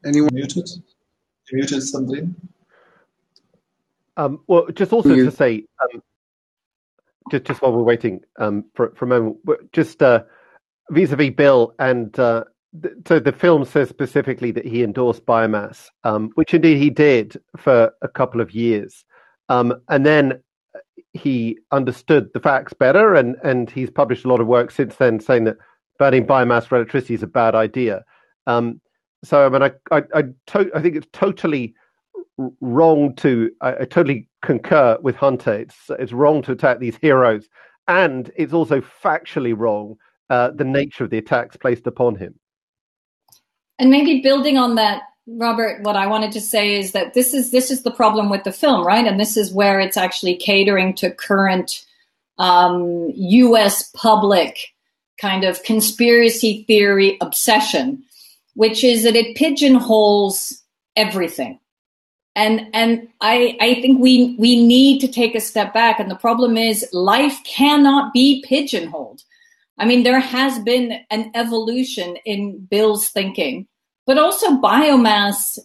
[0.05, 0.69] Anyone muted?
[1.53, 2.35] Muted something.
[4.17, 6.03] Um, well, just also to say, um,
[7.31, 9.39] just just while we're waiting um, for for a moment,
[9.73, 10.25] just uh,
[10.91, 12.45] vis-a-vis Bill and uh,
[13.07, 17.93] so the film says specifically that he endorsed biomass, um, which indeed he did for
[18.01, 19.05] a couple of years,
[19.49, 20.43] um, and then
[21.13, 25.21] he understood the facts better, and and he's published a lot of work since then
[25.21, 25.57] saying that
[25.99, 28.05] burning biomass for electricity is a bad idea.
[28.47, 28.81] Um,
[29.25, 31.75] so I mean, I I I, to- I, think it's totally
[32.61, 35.53] wrong to I, I totally concur with Hunter.
[35.53, 37.49] It's it's wrong to attack these heroes,
[37.89, 39.97] and it's also factually wrong
[40.31, 42.35] uh, the nature of the attacks placed upon him.
[43.79, 45.03] And maybe building on that,
[45.39, 48.45] Robert, what I wanted to say is that this is this is the problem with
[48.45, 49.07] the film, right?
[49.07, 51.85] And this is where it's actually catering to current
[52.39, 53.91] um, U.S.
[53.95, 54.59] public
[55.21, 58.03] kind of conspiracy theory obsession,
[58.55, 60.63] which is that it pigeonholes
[60.97, 61.59] everything.
[62.35, 66.01] And and I I think we we need to take a step back.
[66.01, 69.23] And the problem is life cannot be pigeonholed.
[69.79, 73.67] I mean, there has been an evolution in Bill's thinking
[74.07, 75.59] but also biomass.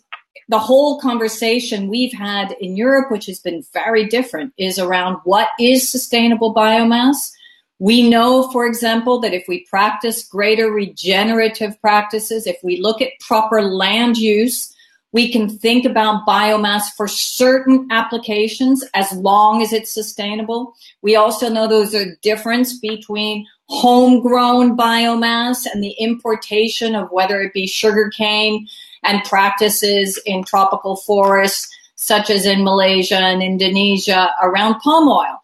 [0.50, 5.50] The whole conversation we've had in Europe, which has been very different, is around what
[5.60, 7.32] is sustainable biomass.
[7.80, 13.20] We know, for example, that if we practice greater regenerative practices, if we look at
[13.20, 14.74] proper land use,
[15.12, 20.74] we can think about biomass for certain applications as long as it's sustainable.
[21.02, 27.54] We also know there's a difference between homegrown biomass and the importation of whether it
[27.54, 28.68] be sugarcane
[29.04, 35.42] and practices in tropical forests, such as in Malaysia and Indonesia around palm oil.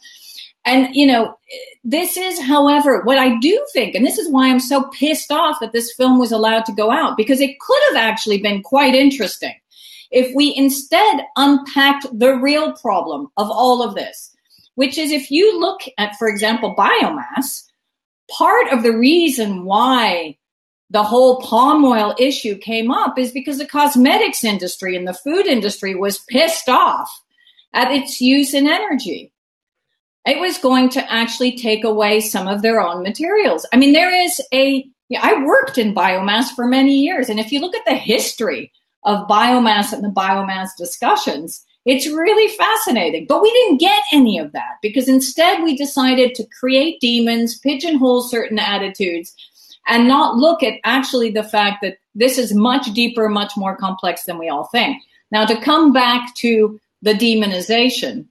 [0.66, 1.38] And, you know,
[1.84, 5.58] this is, however, what I do think, and this is why I'm so pissed off
[5.60, 8.96] that this film was allowed to go out, because it could have actually been quite
[8.96, 9.54] interesting
[10.10, 14.34] if we instead unpacked the real problem of all of this,
[14.76, 17.64] which is if you look at, for example, biomass,
[18.30, 20.38] part of the reason why
[20.90, 25.48] the whole palm oil issue came up is because the cosmetics industry and the food
[25.48, 27.10] industry was pissed off
[27.74, 29.32] at its use in energy.
[30.26, 33.66] It was going to actually take away some of their own materials.
[33.74, 37.28] I mean, there is a, yeah, I worked in biomass for many years.
[37.28, 38.72] And if you look at the history
[39.04, 43.26] of biomass and the biomass discussions, it's really fascinating.
[43.28, 48.24] But we didn't get any of that because instead we decided to create demons, pigeonhole
[48.24, 49.36] certain attitudes,
[49.88, 54.24] and not look at actually the fact that this is much deeper, much more complex
[54.24, 55.02] than we all think.
[55.32, 58.28] Now, to come back to the demonization,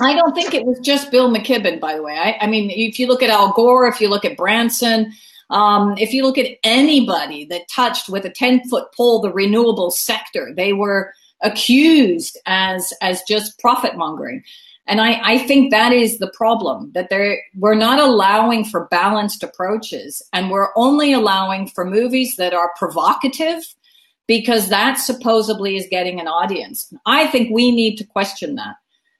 [0.00, 2.16] I don't think it was just Bill McKibben, by the way.
[2.16, 5.12] I, I mean, if you look at Al Gore, if you look at Branson,
[5.50, 9.90] um, if you look at anybody that touched with a 10 foot pole the renewable
[9.90, 11.12] sector, they were
[11.42, 14.42] accused as as just profit mongering.
[14.86, 19.42] And I, I think that is the problem that there we're not allowing for balanced
[19.42, 23.74] approaches and we're only allowing for movies that are provocative
[24.26, 26.92] because that supposedly is getting an audience.
[27.06, 28.76] I think we need to question that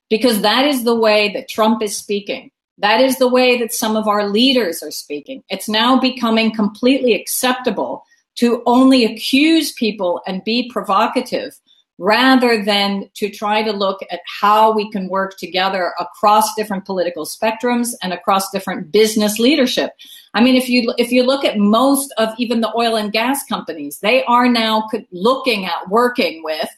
[0.09, 2.51] because that is the way that Trump is speaking.
[2.79, 5.43] That is the way that some of our leaders are speaking.
[5.49, 8.05] It's now becoming completely acceptable
[8.35, 11.59] to only accuse people and be provocative
[11.99, 17.25] rather than to try to look at how we can work together across different political
[17.25, 19.91] spectrums and across different business leadership.
[20.33, 23.43] I mean, if you if you look at most of even the oil and gas
[23.45, 26.69] companies, they are now looking at working with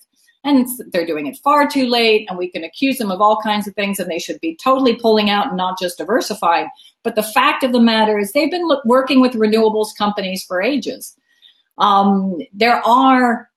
[0.44, 3.68] and they're doing it far too late and we can accuse them of all kinds
[3.68, 6.68] of things and they should be totally pulling out and not just diversifying
[7.04, 11.16] but the fact of the matter is they've been working with renewables companies for ages
[11.78, 13.51] um, there are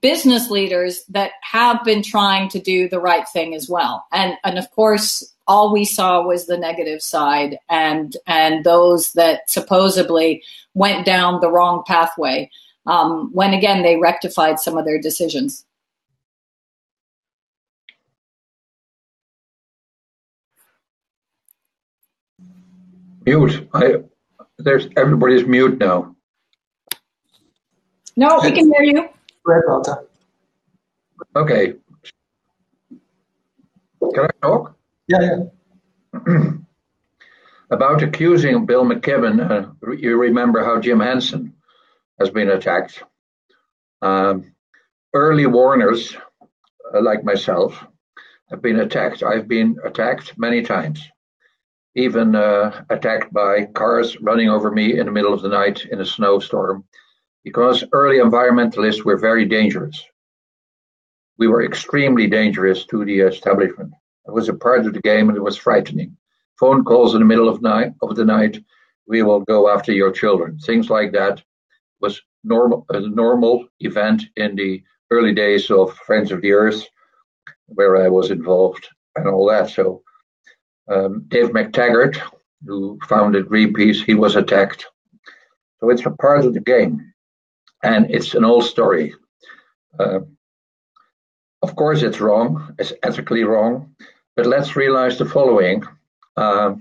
[0.00, 4.58] business leaders that have been trying to do the right thing as well and and
[4.58, 10.42] of course all we saw was the negative side and and those that supposedly
[10.72, 12.50] went down the wrong pathway
[12.86, 15.66] um, when again they rectified some of their decisions
[23.26, 23.68] Mute.
[23.74, 23.96] I
[24.56, 26.16] there's everybody's mute now.
[28.16, 29.08] No, we can hear you.
[29.48, 30.06] Wouter.
[31.34, 31.74] Okay.
[34.14, 34.76] Can I talk?
[35.08, 35.38] Yeah,
[36.14, 36.50] yeah.
[37.70, 41.54] About accusing Bill McKibben, uh, you remember how Jim Hansen
[42.18, 43.02] has been attacked.
[44.00, 44.54] Um,
[45.12, 46.16] early warners,
[46.94, 47.84] uh, like myself,
[48.50, 49.22] have been attacked.
[49.22, 51.06] I've been attacked many times
[51.98, 56.00] even uh, attacked by cars running over me in the middle of the night in
[56.00, 56.84] a snowstorm,
[57.48, 59.98] because early environmentalists were very dangerous.
[61.38, 63.94] We were extremely dangerous to the establishment.
[64.26, 66.14] It was a part of the game and it was frightening.
[66.60, 68.62] Phone calls in the middle of night of the night,
[69.06, 70.58] we will go after your children.
[70.58, 71.42] Things like that
[72.02, 76.82] was normal a normal event in the early days of Friends of the Earth,
[77.66, 79.70] where I was involved and all that.
[79.70, 80.02] So
[80.92, 82.20] um, Dave McTaggart,
[82.66, 84.84] who founded Greenpeace, he was attacked.
[85.80, 87.08] So it's a part of the game,
[87.82, 89.14] and it's an old story.
[89.98, 90.20] Uh,
[91.62, 92.74] of course, it's wrong.
[92.78, 93.94] It's ethically wrong,
[94.36, 95.82] but let's realize the following.
[96.36, 96.74] Uh,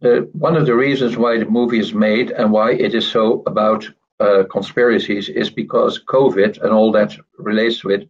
[0.00, 3.42] the, one of the reasons why the movie is made and why it is so
[3.46, 3.88] about
[4.20, 8.08] uh, conspiracies is because COVID and all that relates to it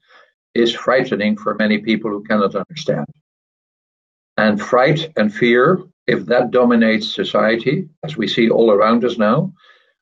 [0.55, 3.07] is frightening for many people who cannot understand.
[4.37, 9.53] And fright and fear, if that dominates society, as we see all around us now,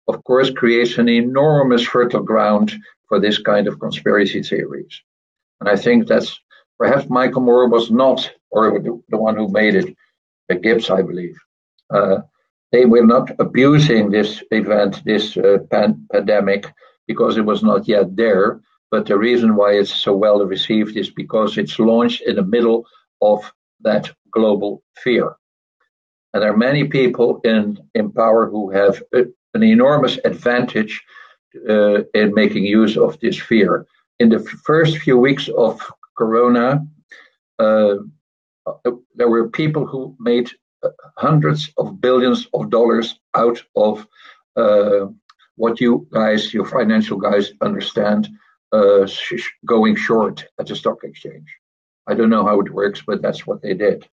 [0.09, 2.73] of course, creates an enormous fertile ground
[3.09, 5.03] for this kind of conspiracy theories.
[5.61, 6.41] And I think that's
[6.79, 9.95] perhaps Michael Moore was not, or the one who made it,
[10.63, 11.37] Gibbs, I believe.
[11.93, 12.19] Uh,
[12.73, 16.73] they were not abusing this event, this uh, pan- pandemic,
[17.07, 18.61] because it was not yet there.
[18.91, 22.87] But the reason why it's so well received is because it's launched in the middle
[23.21, 25.37] of that global fear.
[26.33, 29.25] And there are many people in, in power who have a,
[29.59, 30.95] an enormous advantage
[31.69, 33.87] uh, in making use of this fear.
[34.21, 34.41] In the
[34.71, 35.73] first few weeks of
[36.17, 36.67] Corona,
[37.59, 37.97] uh,
[39.19, 40.49] there were people who made
[41.17, 44.07] hundreds of billions of dollars out of
[44.57, 45.07] uh,
[45.57, 48.29] what you guys, your financial guys, understand
[48.73, 51.49] uh, sh- going short at the stock exchange.
[52.07, 54.07] I don't know how it works, but that's what they did.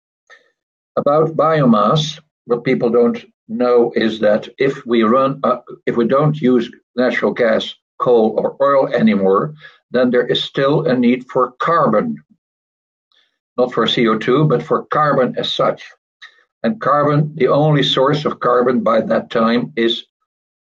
[0.97, 3.19] About biomass, what people don't
[3.49, 8.57] know is that if we run, uh, if we don't use natural gas, coal, or
[8.63, 9.55] oil anymore,
[9.91, 12.17] then there is still a need for carbon.
[13.57, 15.85] Not for CO2, but for carbon as such.
[16.63, 20.07] And carbon, the only source of carbon by that time is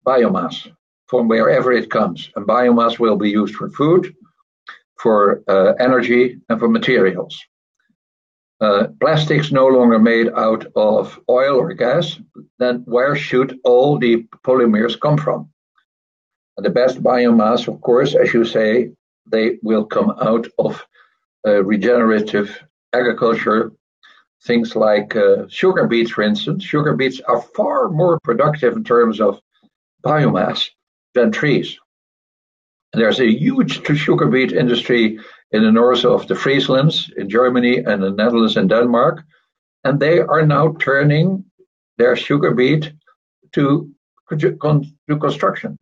[0.06, 0.70] biomass
[1.06, 2.30] from wherever it comes.
[2.36, 4.14] And biomass will be used for food,
[5.00, 7.38] for uh, energy and for materials.
[8.60, 12.18] Uh, plastics no longer made out of oil or gas,
[12.58, 15.50] then where should all the polymers come from?
[16.56, 18.90] And the best biomass, of course, as you say,
[19.26, 20.86] they will come out of
[21.46, 22.62] uh, regenerative
[22.92, 23.72] agriculture.
[24.44, 26.62] Things like uh, sugar beets, for instance.
[26.62, 29.40] Sugar beets are far more productive in terms of
[30.04, 30.68] biomass
[31.14, 31.78] than trees.
[32.92, 35.18] There's a huge sugar beet industry
[35.54, 39.22] in the north of the Frieslands, in Germany and the Netherlands and Denmark,
[39.84, 41.44] and they are now turning
[41.96, 42.92] their sugar beet
[43.52, 43.88] to,
[44.36, 45.78] to construction.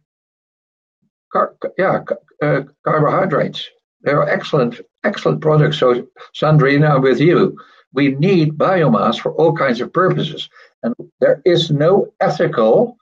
[1.33, 2.05] Car, yeah,
[2.43, 3.67] uh, carbohydrates.
[4.03, 5.79] They are excellent, excellent products.
[5.79, 7.57] So, Sandrine, I'm with you.
[7.95, 10.51] We need biomass for all kinds of purposes,
[10.83, 12.99] and there is no ethical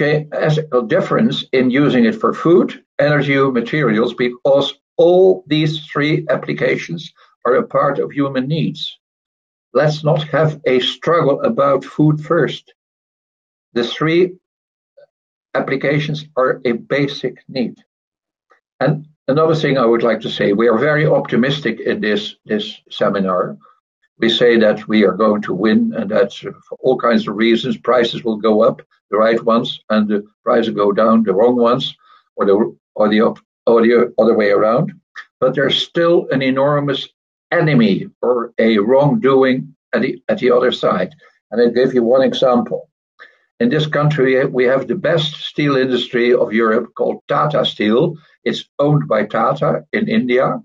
[0.00, 7.12] ethical difference in using it for food, energy, materials, because all these three applications
[7.44, 8.98] are a part of human needs.
[9.72, 12.72] Let's not have a struggle about food first.
[13.72, 14.36] The three
[15.54, 17.82] applications are a basic need.
[18.80, 22.80] And another thing I would like to say: we are very optimistic in this this
[22.90, 23.56] seminar.
[24.18, 27.76] We say that we are going to win, and that for all kinds of reasons,
[27.76, 28.80] prices will go up,
[29.10, 31.96] the right ones, and the prices go down, the wrong ones,
[32.36, 33.22] or the or the
[33.66, 34.92] or the other way around.
[35.40, 37.08] But there's still an enormous
[37.50, 41.14] enemy or a wrongdoing at the at the other side.
[41.50, 42.88] And I give you one example.
[43.60, 48.16] In this country, we have the best steel industry of Europe called Tata Steel.
[48.42, 50.60] It's owned by Tata in India,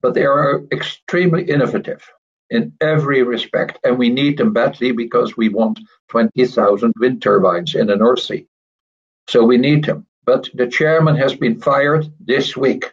[0.00, 2.08] but they are extremely innovative
[2.48, 5.80] in every respect, and we need them badly because we want
[6.10, 8.46] 20,000 wind turbines in the North Sea.
[9.28, 10.06] So we need them.
[10.24, 12.92] But the chairman has been fired this week.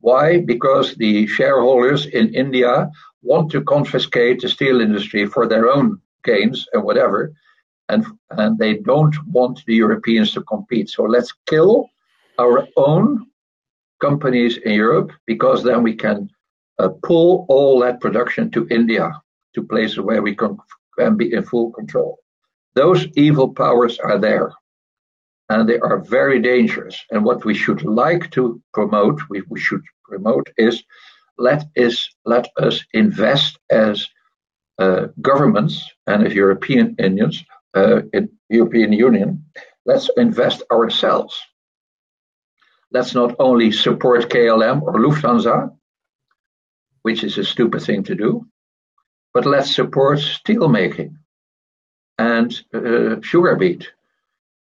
[0.00, 0.40] Why?
[0.40, 2.90] Because the shareholders in India
[3.22, 7.32] want to confiscate the steel industry for their own gains and whatever,
[7.88, 10.88] and and they don't want the Europeans to compete.
[10.90, 11.88] So let's kill
[12.38, 13.26] our own
[14.00, 16.28] companies in Europe because then we can
[16.78, 19.12] uh, pull all that production to India,
[19.54, 20.56] to places where we can,
[20.98, 22.18] can be in full control.
[22.74, 24.52] Those evil powers are there
[25.48, 26.96] and they are very dangerous.
[27.10, 30.82] And what we should like to promote, we, we should promote is
[31.38, 34.06] let is let us invest as
[34.78, 37.44] uh, governments and as European Unions,
[37.74, 39.44] uh, in European Union,
[39.86, 41.38] let's invest ourselves.
[42.90, 45.74] Let's not only support KLM or Lufthansa,
[47.02, 48.46] which is a stupid thing to do,
[49.34, 51.16] but let's support steelmaking
[52.18, 53.88] and uh, sugar beet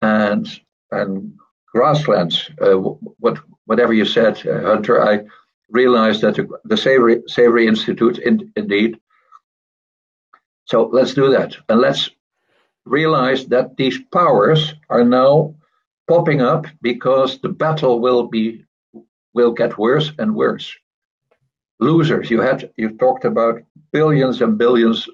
[0.01, 0.47] and
[0.91, 1.33] and
[1.73, 2.49] grasslands.
[2.61, 2.75] Uh,
[3.19, 5.25] what whatever you said, uh, Hunter, I
[5.69, 8.99] realized that the, the Savory, Savory Institute, in, indeed.
[10.65, 12.09] So let's do that, and let's
[12.85, 15.55] realize that these powers are now
[16.07, 18.65] popping up because the battle will be
[19.33, 20.75] will get worse and worse.
[21.79, 23.61] Losers, you had you talked about
[23.91, 25.07] billions and billions,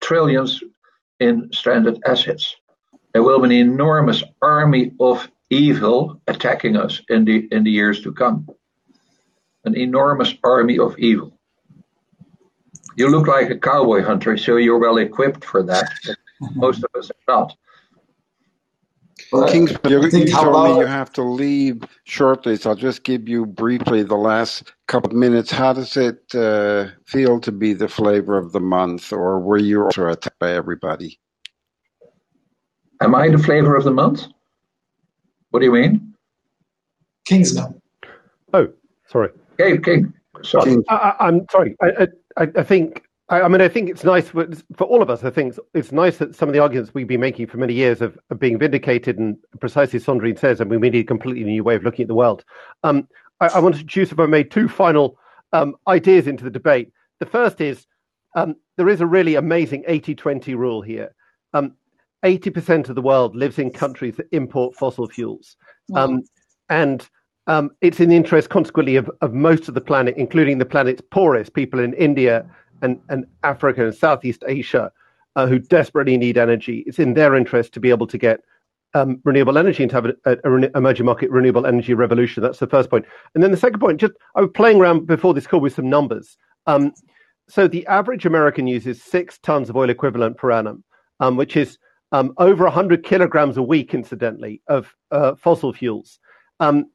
[0.00, 0.62] trillions
[1.20, 2.56] in stranded assets.
[3.12, 8.02] There will be an enormous army of evil attacking us in the in the years
[8.02, 8.48] to come.
[9.64, 11.38] An enormous army of evil.
[12.96, 15.88] You look like a cowboy hunter, so you're well equipped for that.
[16.54, 17.56] most of us are not.
[19.32, 23.28] Well, Kings, you, you told me you have to leave shortly, so I'll just give
[23.28, 25.50] you briefly the last couple of minutes.
[25.50, 29.84] How does it uh, feel to be the flavor of the month, or were you
[29.84, 31.18] also attacked by everybody?
[33.02, 34.26] Am I the flavor of the month?
[35.50, 36.14] What do you mean?
[37.28, 37.80] Kingsmill.
[38.54, 38.68] Oh,
[39.08, 39.30] sorry.
[39.58, 40.12] Hey, King.
[40.42, 40.76] Sorry.
[40.88, 41.76] I, am sorry.
[41.82, 43.02] I, I, I think.
[43.28, 45.24] I, I, mean, I think it's nice for, for all of us.
[45.24, 47.74] I think it's, it's, nice that some of the arguments we've been making for many
[47.74, 51.04] years of, of being vindicated, and precisely as Sandrine says, I and we need a
[51.04, 52.44] completely new way of looking at the world.
[52.84, 53.08] Um,
[53.40, 55.18] I, I want to introduce, if I made two final
[55.52, 56.92] um, ideas into the debate.
[57.18, 57.86] The first is
[58.34, 61.14] um, there is a really amazing 80-20 rule here.
[62.22, 65.56] Um, 80% of the world lives in countries that import fossil fuels.
[65.88, 66.04] Wow.
[66.04, 66.22] Um,
[66.68, 67.08] and
[67.46, 71.02] um, it's in the interest, consequently, of, of most of the planet, including the planet's
[71.10, 72.48] poorest people in India
[72.82, 74.92] and, and Africa and Southeast Asia,
[75.36, 76.84] uh, who desperately need energy.
[76.86, 78.40] It's in their interest to be able to get
[78.94, 82.42] um, renewable energy and to have a, a, a, emerging market renewable energy revolution.
[82.42, 83.06] That's the first point.
[83.34, 85.88] And then the second point, just I was playing around before this call with some
[85.88, 86.36] numbers.
[86.66, 86.92] Um,
[87.48, 90.84] so the average American uses six tons of oil equivalent per annum,
[91.20, 91.78] um, which is
[92.12, 96.18] um, over 100 kilograms a week, incidentally, of uh, fossil fuels.
[96.60, 96.86] Um,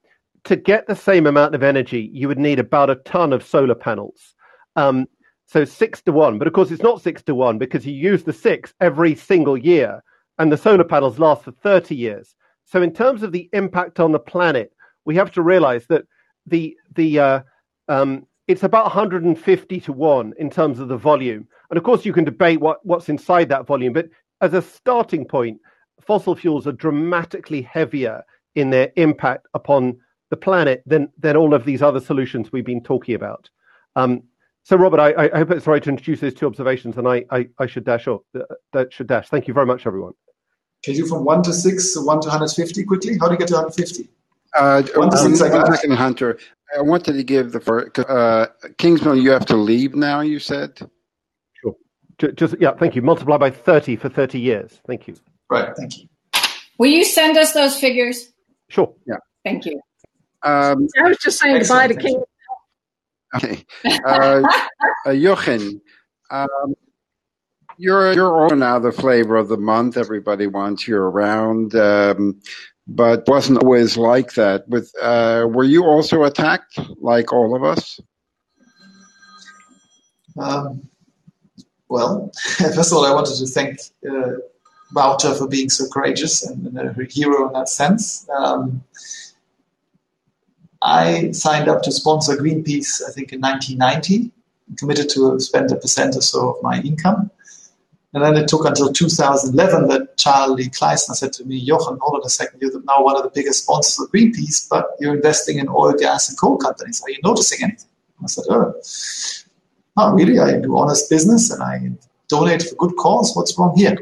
[0.46, 3.76] to get the same amount of energy, you would need about a ton of solar
[3.76, 4.36] panels.
[4.76, 5.08] Um,
[5.48, 6.38] so six to one.
[6.38, 9.58] But of course, it's not six to one because you use the six every single
[9.58, 10.04] year,
[10.38, 12.36] and the solar panels last for 30 years.
[12.66, 14.72] So, in terms of the impact on the planet,
[15.06, 16.04] we have to realize that
[16.46, 17.40] the the uh,
[17.88, 21.48] um, it's about 150 to one in terms of the volume.
[21.70, 24.08] And of course, you can debate what, what's inside that volume, but
[24.42, 25.60] as a starting point,
[26.02, 28.24] fossil fuels are dramatically heavier
[28.56, 29.98] in their impact upon
[30.30, 33.50] the planet than than all of these other solutions we've been talking about.
[33.96, 34.24] Um,
[34.64, 37.48] so, Robert, I, I, hope it's right to introduce those two observations, and I, I,
[37.58, 38.22] I should dash off.
[38.36, 38.42] Uh,
[38.74, 39.30] that should dash.
[39.30, 40.12] Thank you very much, everyone.
[40.84, 43.18] Can you from one to six, one to 150 quickly?
[43.18, 44.10] How do you get to 150?
[44.54, 46.38] Uh, one to six, um, second, Hunter.
[46.78, 47.60] I wanted to give the
[48.10, 48.48] uh,
[48.78, 49.22] Kingsmill.
[49.22, 50.20] You have to leave now.
[50.20, 50.78] You said.
[52.20, 53.02] Just yeah, thank you.
[53.02, 54.80] Multiply by thirty for thirty years.
[54.88, 55.16] Thank you.
[55.50, 55.76] Right.
[55.78, 56.08] Thank you.
[56.80, 58.34] Will you send us those figures?
[58.70, 58.94] Sure.
[59.06, 59.18] Yeah.
[59.44, 59.80] Thank you.
[60.44, 62.24] Um, I was just saying goodbye to King.
[63.36, 63.66] Okay.
[64.06, 64.42] Uh,
[65.06, 65.82] uh, Jochen,
[66.32, 66.76] um,
[67.78, 69.98] you're you're all now the flavor of the month.
[69.98, 71.76] Everybody wants you around.
[71.76, 72.40] Um,
[72.88, 74.68] but wasn't always like that.
[74.68, 78.00] With uh, were you also attacked like all of us?
[80.40, 80.88] Um,
[81.90, 86.78] well, first of all, I wanted to thank uh, for being so courageous and, and,
[86.78, 88.28] a hero in that sense.
[88.38, 88.84] Um,
[90.82, 94.32] I signed up to sponsor Greenpeace, I think, in 1990,
[94.78, 97.32] committed to spend a percent or so of my income.
[98.14, 102.26] And then it took until 2011 that Charly Kleissner said to me, Jochen, hold on
[102.26, 105.68] a second, you're now one of the biggest sponsors of Greenpeace, but you're investing in
[105.68, 107.02] oil, gas, and coal companies.
[107.04, 107.90] Are you noticing anything?
[108.24, 108.74] I said, oh,
[109.98, 110.40] not really.
[110.40, 111.92] I do honest business and I
[112.28, 113.36] donate for good cause.
[113.36, 113.98] What's wrong here?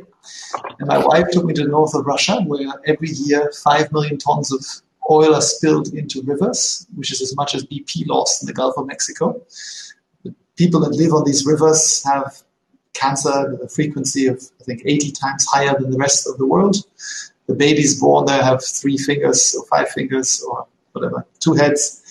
[0.80, 4.18] And my wife took me to the north of Russia, where every year 5 million
[4.18, 4.64] tons of
[5.10, 8.76] oil are spilled into rivers, which is as much as BP lost in the Gulf
[8.78, 9.42] of Mexico.
[10.24, 12.42] The people that live on these rivers have
[12.94, 16.48] cancer with a frequency of, I think, 80 times higher than the rest of the
[16.48, 16.78] world.
[17.48, 22.02] The babies born there have three fingers or five fingers or whatever, two heads.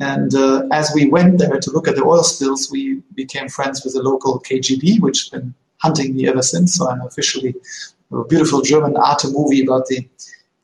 [0.00, 3.82] And uh, as we went there to look at the oil spills, we became friends
[3.84, 6.76] with the local KGB, which has been hunting me ever since.
[6.76, 7.54] So I'm officially
[8.12, 10.06] a beautiful German art movie about the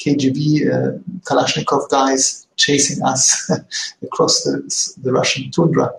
[0.00, 3.50] KGB uh, Kalashnikov guys chasing us
[4.02, 5.92] across the, the Russian tundra.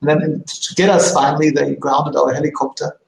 [0.00, 2.98] And then to get us finally, they grounded our helicopter,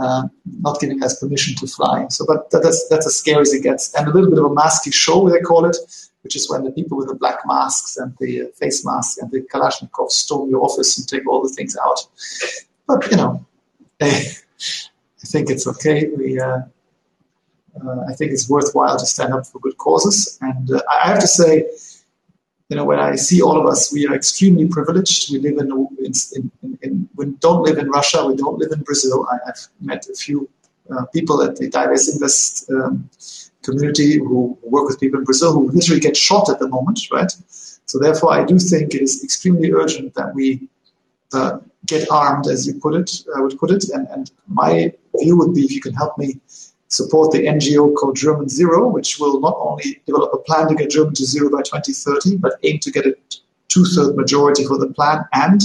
[0.00, 0.24] uh,
[0.60, 2.06] not giving us permission to fly.
[2.08, 3.94] So, but that's that's as scary as it gets.
[3.94, 5.76] And a little bit of a masky show, they call it,
[6.24, 9.42] which is when the people with the black masks and the face masks and the
[9.42, 12.00] Kalashnikov storm your office and take all the things out.
[12.86, 13.46] But you know,
[14.00, 14.34] I,
[15.26, 16.08] think it's okay.
[16.08, 16.40] We.
[16.40, 16.62] Uh,
[17.84, 20.38] uh, I think it's worthwhile to stand up for good causes.
[20.40, 21.66] And uh, I have to say,
[22.68, 25.32] you know, when I see all of us, we are extremely privileged.
[25.32, 28.82] We live in, in, in, in we don't live in Russia, we don't live in
[28.82, 29.26] Brazil.
[29.30, 30.48] I, have met a few
[30.90, 33.10] uh, people at the Divest um,
[33.64, 37.32] community who work with people in Brazil who literally get shot at the moment, right?
[37.86, 40.68] So therefore, I do think it is extremely urgent that we
[41.32, 43.88] uh, get armed, as you put it, I would put it.
[43.90, 46.40] And, and my view would be if you can help me
[46.88, 50.90] support the NGO called German Zero, which will not only develop a plan to get
[50.90, 53.16] Germany to zero by 2030, but aim to get a
[53.68, 55.60] two-third majority for the plan and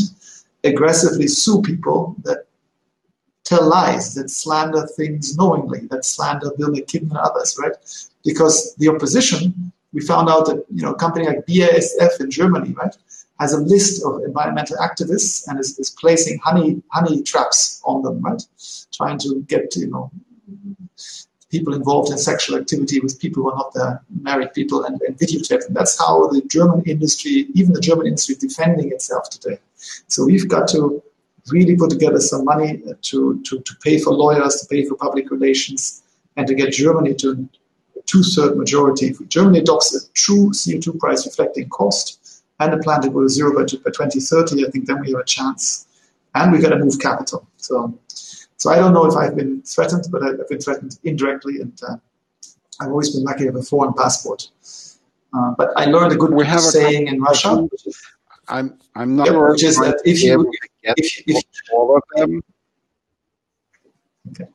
[0.63, 2.45] aggressively sue people that
[3.49, 7.73] tell lies, that slander things knowingly, that slander Bill McKibben and others, right?
[8.23, 12.73] Because the opposition, we found out that you know a company like BASF in Germany,
[12.73, 12.95] right,
[13.39, 18.21] has a list of environmental activists and is, is placing honey honey traps on them,
[18.21, 18.43] right,
[18.93, 20.11] trying to get you know
[21.49, 25.17] people involved in sexual activity with people who are not their married people and, and
[25.17, 25.73] videotape them.
[25.73, 29.57] That's how the German industry, even the German industry, defending itself today.
[30.07, 31.01] So we've got to
[31.51, 35.31] really put together some money to, to, to pay for lawyers, to pay for public
[35.31, 36.03] relations,
[36.37, 37.49] and to get Germany to
[37.97, 39.07] a two-third majority.
[39.07, 43.29] If Germany adopts a true CO2 price reflecting cost and a plan to go to
[43.29, 45.87] zero by, by 2030, I think then we have a chance.
[46.35, 47.47] And we've got to move capital.
[47.57, 47.97] So
[48.59, 51.95] so I don't know if I've been threatened, but I've been threatened indirectly, and uh,
[52.81, 54.49] I've always been lucky to have a foreign passport.
[55.33, 57.69] Uh, but I learned a good we have saying in Russia.
[58.49, 60.51] I'm I'm not yeah, sure which is that if you
[60.83, 62.41] if, if, all of them.
[64.29, 64.45] Okay.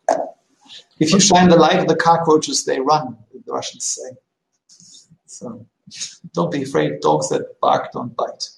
[1.00, 3.16] If you shine the light on the cockroaches, they run.
[3.32, 4.10] The Russians say.
[5.26, 5.66] So
[6.32, 7.00] don't be afraid.
[7.00, 8.48] Dogs that bark don't bite.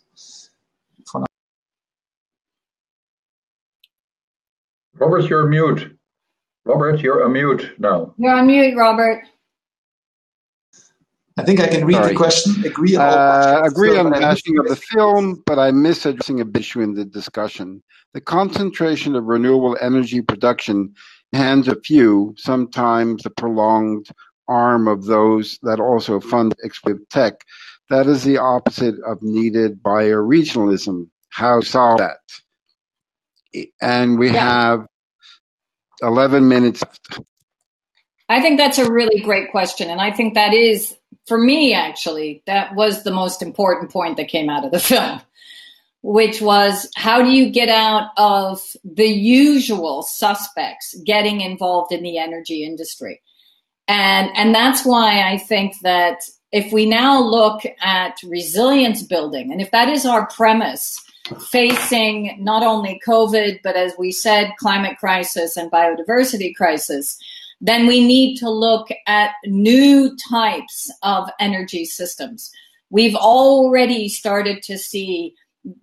[4.98, 5.98] Robert, you're mute.
[6.64, 8.14] Robert, you're on mute now.
[8.16, 9.24] You're on mute, Robert.
[11.38, 12.08] I think I can read Sorry.
[12.08, 12.64] the question.
[12.64, 16.80] Agree on uh, agree on bashing of the film, but I miss addressing a issue
[16.80, 17.82] in the discussion.
[18.14, 20.94] The concentration of renewable energy production
[21.32, 24.08] hands a few, sometimes the prolonged
[24.48, 27.34] arm of those that also fund exploitative tech.
[27.90, 31.08] That is the opposite of needed bioregionalism.
[31.28, 32.18] How solve that?
[33.80, 34.42] and we yeah.
[34.42, 34.86] have
[36.02, 36.82] 11 minutes
[38.28, 39.88] I think that's a really great question.
[39.90, 40.96] And I think that is,
[41.26, 45.20] for me, actually, that was the most important point that came out of the film,
[46.02, 52.18] which was how do you get out of the usual suspects getting involved in the
[52.18, 53.22] energy industry?
[53.88, 59.60] And, and that's why I think that if we now look at resilience building, and
[59.60, 61.00] if that is our premise,
[61.50, 67.18] facing not only COVID, but as we said, climate crisis and biodiversity crisis,
[67.60, 72.50] then we need to look at new types of energy systems.
[72.90, 75.34] We've already started to see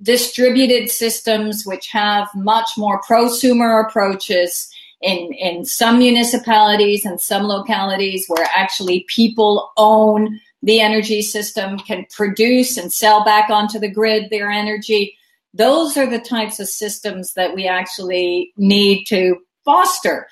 [0.02, 4.70] distributed systems which have much more prosumer approaches
[5.02, 12.06] in, in some municipalities and some localities where actually people own the energy system, can
[12.10, 15.16] produce and sell back onto the grid their energy.
[15.54, 19.36] Those are the types of systems that we actually need to
[19.66, 20.28] foster.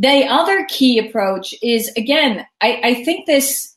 [0.00, 3.76] The other key approach is again, I, I think this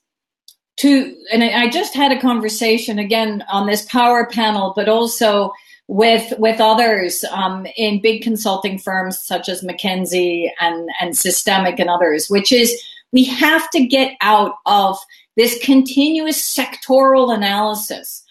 [0.78, 5.52] to, and I just had a conversation again on this power panel, but also
[5.90, 11.90] with with others um, in big consulting firms such as McKinsey and and SYSTEMIQ and
[11.90, 12.74] others, which is
[13.12, 14.98] we have to get out of
[15.36, 18.23] this continuous sectoral analysis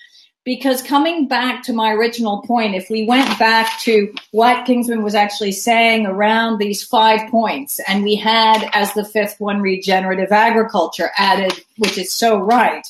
[0.44, 5.14] because coming back to my original point, if we went back to what Kingsmill was
[5.14, 11.10] actually saying around these five points, and we had as the fifth one regenerative agriculture
[11.16, 12.84] added, which is so right,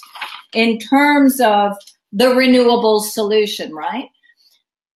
[0.54, 1.76] in terms of
[2.12, 4.08] the renewables solution, right?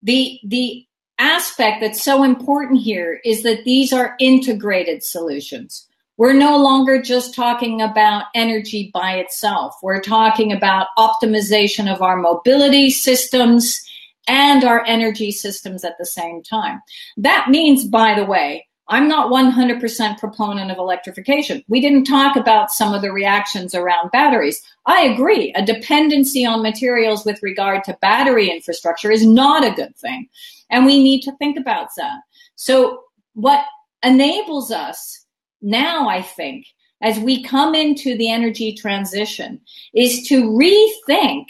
[0.03, 0.87] The the
[1.19, 5.86] aspect that's so important here is that these are integrated solutions.
[6.19, 9.77] We're no longer just talking about energy by itself.
[9.83, 13.83] We're talking about optimization of our mobility systems
[14.27, 16.81] and our energy systems at the same time.
[17.17, 21.65] That means, by the way, I'm not 100% proponent of electrification.
[21.69, 24.63] We didn't talk about some of the reactions around batteries.
[24.87, 25.53] I agree.
[25.55, 30.29] A dependency on materials with regard to battery infrastructure is not a good thing.
[30.71, 32.21] And we need to think about that.
[32.55, 33.03] So
[33.35, 33.65] what
[34.05, 35.26] enables us
[35.63, 36.67] now, I think,
[37.03, 39.61] as we come into the energy transition,
[39.95, 41.47] is to rethink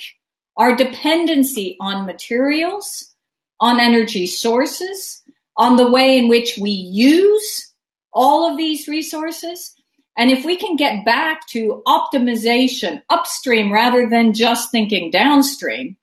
[0.56, 3.14] our dependency on materials,
[3.60, 5.22] on energy sources,
[5.56, 7.72] on the way in which we use
[8.12, 9.74] all of these resources.
[10.16, 15.96] And if we can get back to optimization upstream rather than just thinking downstream,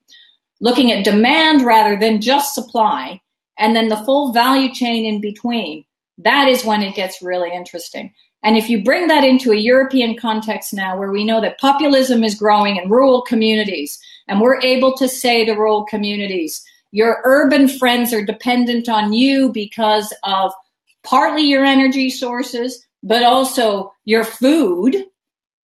[0.60, 3.20] looking at demand rather than just supply,
[3.58, 5.84] and then the full value chain in between,
[6.18, 8.12] that is when it gets really interesting.
[8.42, 12.22] And if you bring that into a European context now, where we know that populism
[12.22, 16.62] is growing in rural communities, and we're able to say to rural communities,
[16.92, 20.52] your urban friends are dependent on you because of
[21.02, 25.04] partly your energy sources, but also your food.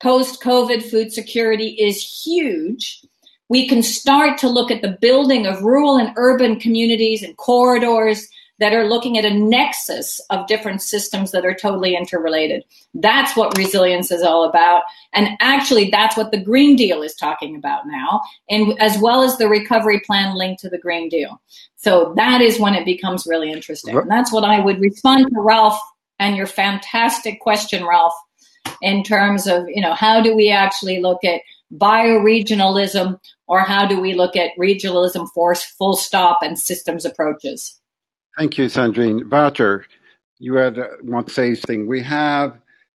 [0.02, 3.02] Post COVID food security is huge.
[3.50, 8.26] We can start to look at the building of rural and urban communities and corridors
[8.60, 12.62] that are looking at a nexus of different systems that are totally interrelated.
[12.94, 14.82] That's what resilience is all about.
[15.12, 19.38] And actually, that's what the Green Deal is talking about now, and as well as
[19.38, 21.40] the recovery plan linked to the Green Deal.
[21.76, 23.96] So that is when it becomes really interesting.
[23.96, 25.80] And that's what I would respond to Ralph
[26.18, 28.14] and your fantastic question, Ralph,
[28.82, 31.40] in terms of, you know, how do we actually look at
[31.72, 37.79] bioregionalism or how do we look at regionalism force full stop and systems approaches?
[38.40, 39.28] Thank you, Sandrine.
[39.30, 39.84] Wouter,
[40.38, 41.86] you had uh, want to say something.
[41.86, 42.56] We have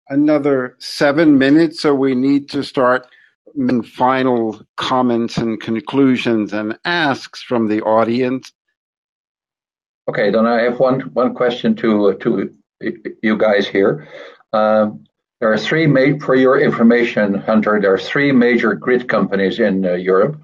[0.08, 3.08] another seven minutes, so we need to start
[3.82, 8.52] final comments and conclusions and asks from the audience.
[10.08, 12.54] Okay, then I have one one question to uh, to
[13.24, 14.06] you guys here.
[14.52, 15.04] Um,
[15.40, 17.80] there are three made for your information, Hunter.
[17.80, 20.40] There are three major grid companies in uh, Europe.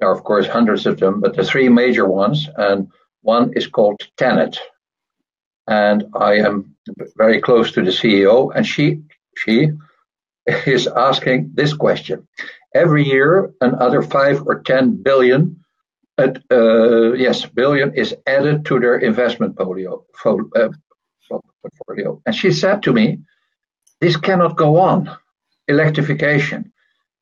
[0.00, 2.90] There are of course hundreds of them, but the three major ones and
[3.26, 4.56] one is called TenneT,
[5.66, 6.76] and I am
[7.16, 9.02] very close to the CEO, and she
[9.36, 9.70] she
[10.76, 12.28] is asking this question.
[12.74, 15.64] Every year, another five or ten billion,
[16.18, 19.64] uh, uh, yes, billion is added to their investment uh,
[21.62, 22.22] portfolio.
[22.26, 23.06] And she said to me,
[24.00, 25.10] "This cannot go on.
[25.68, 26.72] Electrification.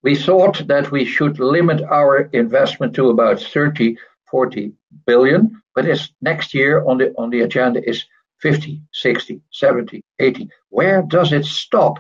[0.03, 3.97] We thought that we should limit our investment to about 30,
[4.31, 4.75] 40
[5.07, 8.05] billion, but it's next year on the on the agenda is
[8.41, 10.49] 50, 60, 70, 80.
[10.69, 11.99] Where does it stop?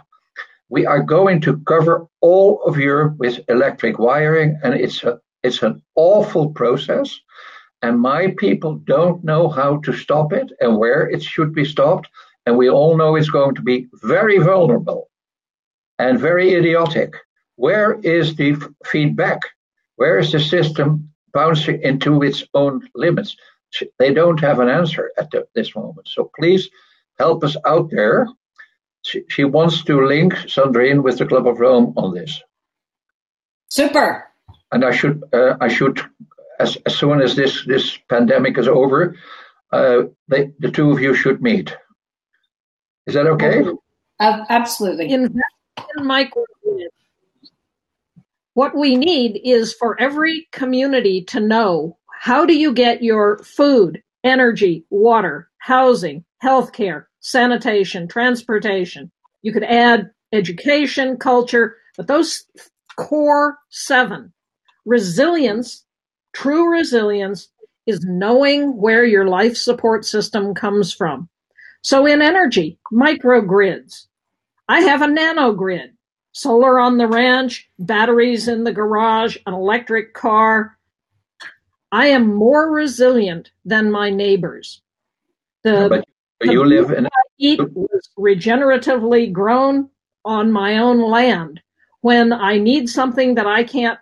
[0.68, 5.62] We are going to cover all of Europe with electric wiring, and it's a it's
[5.62, 7.20] an awful process.
[7.82, 12.08] And my people don't know how to stop it and where it should be stopped.
[12.46, 15.10] And we all know it's going to be very vulnerable
[15.98, 17.14] and very idiotic.
[17.56, 19.40] Where is the f- feedback?
[19.96, 23.36] Where is the system bouncing into its own limits?
[23.98, 26.08] they don't have an answer at the, this moment.
[26.08, 26.68] So please
[27.18, 28.28] help us out there.
[29.02, 32.42] She, she wants to link Sandrine with the Club of Rome on this.
[33.68, 34.24] Super.
[34.72, 36.00] And I should, uh, I should,
[36.58, 39.16] as, as soon as this this pandemic is over,
[39.72, 41.76] uh, they, the two of you should meet.
[43.06, 43.64] Is that okay?
[44.20, 45.12] Uh, absolutely.
[45.12, 45.36] Invest
[45.98, 46.53] in microgrid.
[48.54, 54.00] What we need is for every community to know how do you get your food,
[54.22, 59.10] energy, water, housing, healthcare, sanitation, transportation?
[59.42, 62.44] You could add education, culture, but those
[62.96, 64.32] core seven.
[64.84, 65.84] Resilience,
[66.32, 67.48] true resilience,
[67.86, 71.28] is knowing where your life support system comes from.
[71.82, 74.06] So in energy, microgrids.
[74.68, 75.90] I have a nanogrid,
[76.34, 80.76] solar on the ranch, batteries in the garage, an electric car.
[81.90, 84.82] I am more resilient than my neighbors.
[85.62, 87.06] The, but, you live in.
[87.06, 89.88] I eat was regeneratively grown
[90.24, 91.60] on my own land.
[92.00, 94.00] When I need something that I can't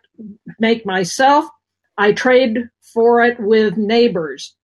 [0.59, 1.45] make myself,
[1.99, 4.57] I trade for it with neighbors.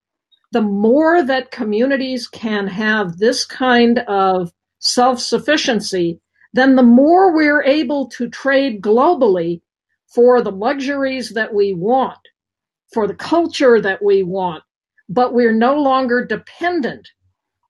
[0.52, 6.18] The more that communities can have this kind of self sufficiency,
[6.52, 9.60] then the more we're able to trade globally
[10.14, 12.18] for the luxuries that we want,
[12.92, 14.62] for the culture that we want,
[15.08, 17.08] but we're no longer dependent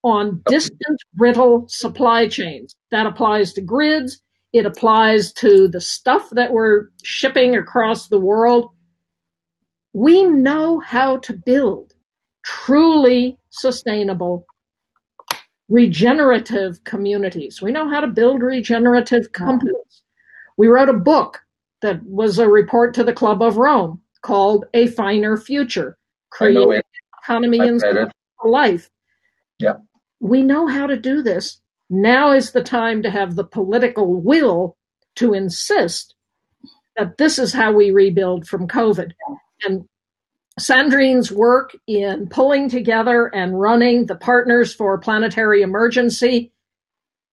[0.05, 2.77] on distant, brittle supply chains.
[2.91, 4.21] That applies to grids.
[4.53, 8.71] It applies to the stuff that we're shipping across the world.
[9.93, 11.95] We know how to build
[12.45, 14.47] truly sustainable,
[15.69, 17.61] regenerative communities.
[17.61, 20.03] We know how to build regenerative companies.
[20.57, 21.41] We wrote a book
[21.83, 25.97] that was a report to the Club of Rome called A Finer Future,
[26.31, 26.83] Creating
[27.23, 27.83] Economy and
[28.45, 28.91] Life.
[29.59, 29.75] Yeah
[30.21, 31.61] we know how to do this.
[31.91, 34.77] Now is the time to have the political will
[35.17, 36.15] to insist
[36.97, 39.13] that this is how we rebuild from COVID.
[39.65, 39.89] And
[40.59, 46.53] Sandrine's work in pulling together and running the Partners for Planetary Emergency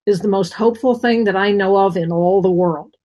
[0.06, 2.96] is the most hopeful thing that I know of in all the world.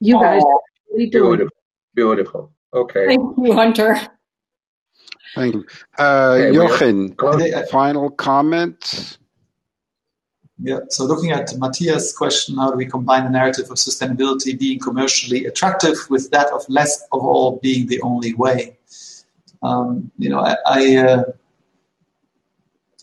[0.00, 0.60] You guys oh,
[0.92, 1.56] really beautiful,
[1.94, 2.52] beautiful.
[2.74, 3.06] Okay.
[3.06, 4.00] Thank you, Hunter.
[5.34, 5.66] Thank you.
[5.98, 7.16] Uh, okay, Jochen,
[7.70, 9.18] final comments?
[10.64, 14.78] Yeah, so looking at Matthias' question, how do we combine the narrative of sustainability being
[14.78, 18.76] commercially attractive with that of less of all being the only way?
[19.62, 21.22] Um, you know, I, I, uh,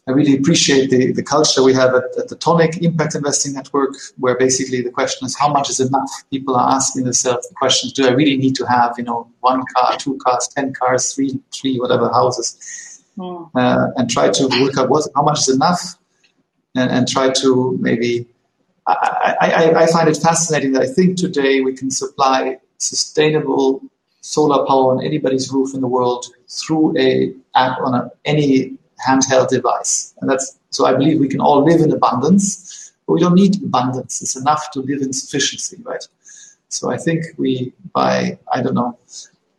[0.07, 3.95] I, really appreciate the, the culture we have at, at, the Toniic Impact Investing Network,
[4.17, 6.11] where basically the question is how much is enough?
[6.29, 9.63] People are asking themselves the question, do I really need to have, you know, one
[9.73, 13.03] car, two cars, 10 cars, three, three, whatever houses?
[13.17, 13.49] Mm.
[13.55, 15.95] Uh, and try to work out what, how much is enough
[16.75, 18.27] and, and try to maybe.
[18.87, 23.83] I, I, I find it fascinating that I think today we can supply sustainable
[24.21, 28.77] solar power on anybody's roof in the world through a app on a, any
[29.07, 30.85] handheld device, and that's so.
[30.85, 34.21] I believe we can all live in abundance, but we don't need abundance.
[34.21, 36.05] It's enough to live in sufficiency, right?
[36.67, 38.97] So I think we, by I don't know,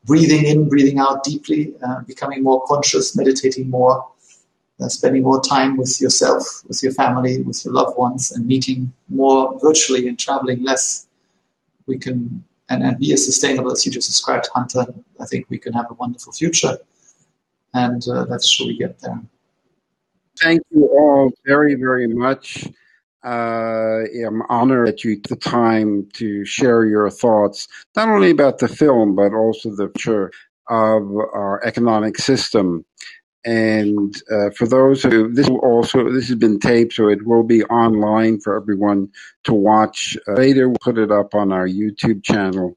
[0.04, 4.06] breathing in, breathing out deeply, uh, becoming more conscious, meditating more,
[4.80, 8.92] uh, spending more time with yourself, with your family, with your loved ones, and meeting
[9.08, 11.06] more virtually and traveling less,
[11.86, 14.86] we can and, and be as sustainable as you just described, Hunter.
[15.20, 16.78] I think we can have a wonderful future,
[17.74, 19.20] and uh, let's sure we get there.
[20.40, 22.66] Thank you all very, very much.
[23.22, 28.58] Uh, I'm honored that you took the time to share your thoughts, not only about
[28.58, 30.32] the film, but also the future
[30.70, 31.02] of
[31.34, 32.84] our economic system.
[33.44, 37.42] And uh, for those who this will also this has been taped, so it will
[37.42, 39.08] be online for everyone
[39.44, 40.16] to watch.
[40.28, 42.76] Uh, later, we'll put it up on our YouTube channel.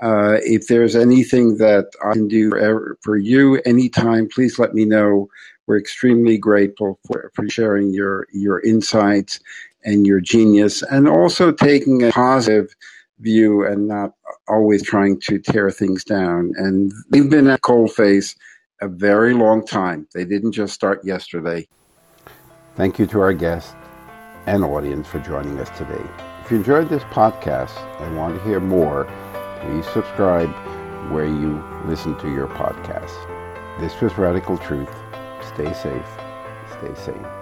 [0.00, 4.84] Uh, if there's anything that I can do for, for, you anytime, please let me
[4.84, 5.28] know.
[5.66, 9.40] We're extremely grateful for, for sharing your your insights
[9.84, 12.68] and your genius, and also taking a positive
[13.20, 14.12] view and not
[14.48, 16.52] always trying to tear things down.
[16.56, 18.36] And we've been at Coalface
[18.80, 20.06] a very long time.
[20.14, 21.66] They didn't just start yesterday.
[22.74, 23.74] Thank you to our guest
[24.46, 26.04] and audience for joining us today.
[26.44, 29.04] If you enjoyed this podcast and want to hear more,
[29.60, 30.50] please subscribe
[31.10, 33.80] where you listen to your podcasts.
[33.80, 34.94] This was Radical Truth.
[35.54, 36.06] Stay safe.
[36.78, 37.35] Stay sane.